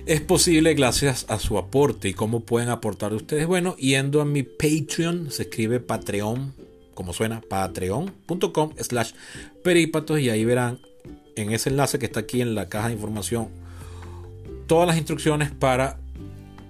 es 0.07 0.21
posible 0.21 0.75
gracias 0.75 1.27
a 1.29 1.39
su 1.39 1.59
aporte 1.59 2.09
y 2.09 2.15
cómo 2.15 2.41
pueden 2.41 2.71
aportar 2.71 3.13
ustedes. 3.13 3.47
Bueno, 3.47 3.77
yendo 3.77 4.21
a 4.21 4.25
mi 4.25 4.43
Patreon, 4.43 5.31
se 5.31 5.43
escribe 5.43 5.81
Patreon, 5.81 6.55
como 6.95 7.13
suena, 7.13 7.41
patreon.com 7.43 8.73
slash 8.81 9.13
peripatos 9.63 10.21
y 10.21 10.31
ahí 10.31 10.45
verán 10.45 10.81
en 11.37 11.53
ese 11.53 11.71
enlace 11.71 11.99
que 11.99 12.07
está 12.07 12.21
aquí 12.21 12.41
en 12.41 12.55
la 12.55 12.69
caja 12.69 12.89
de 12.89 12.95
información 12.95 13.49
todas 14.69 14.87
las 14.87 14.99
instrucciones 14.99 15.51
para 15.51 15.99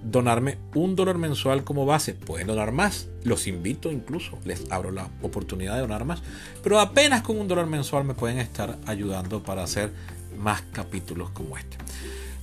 donarme 0.03 0.59
un 0.75 0.97
dólar 0.97 1.19
mensual 1.19 1.65
como 1.65 1.87
base. 1.87 2.15
Pueden 2.15 2.47
donar 2.47 2.73
más, 2.73 3.09
los 3.25 3.47
invito 3.47 3.91
incluso, 3.91 4.39
les 4.45 4.71
abro 4.71 4.91
la 4.91 5.09
oportunidad 5.23 5.75
de 5.75 5.81
donar 5.81 6.05
más, 6.05 6.23
pero 6.63 6.81
apenas 6.81 7.23
con 7.23 7.39
un 7.39 7.49
dólar 7.49 7.67
mensual 7.67 8.05
me 8.05 8.15
pueden 8.15 8.39
estar 8.39 8.79
ayudando 8.87 9.43
para 9.43 9.63
hacer 9.63 9.93
más 10.39 10.63
capítulos 10.73 11.31
como 11.31 11.59
este. 11.59 11.77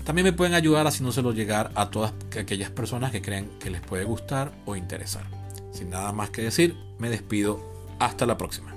También 0.03 0.25
me 0.25 0.33
pueden 0.33 0.53
ayudar 0.53 0.85
haciéndoselo 0.85 1.31
llegar 1.31 1.71
a 1.73 1.89
todas 1.89 2.13
aquellas 2.39 2.69
personas 2.69 3.11
que 3.11 3.23
creen 3.23 3.49
que 3.59 3.71
les 3.71 3.81
puede 3.81 4.03
gustar 4.03 4.51
o 4.65 4.75
interesar. 4.75 5.23
Sin 5.71 5.89
nada 5.89 6.11
más 6.11 6.29
que 6.29 6.43
decir, 6.43 6.75
me 6.99 7.09
despido. 7.09 7.73
Hasta 7.97 8.25
la 8.25 8.37
próxima. 8.37 8.74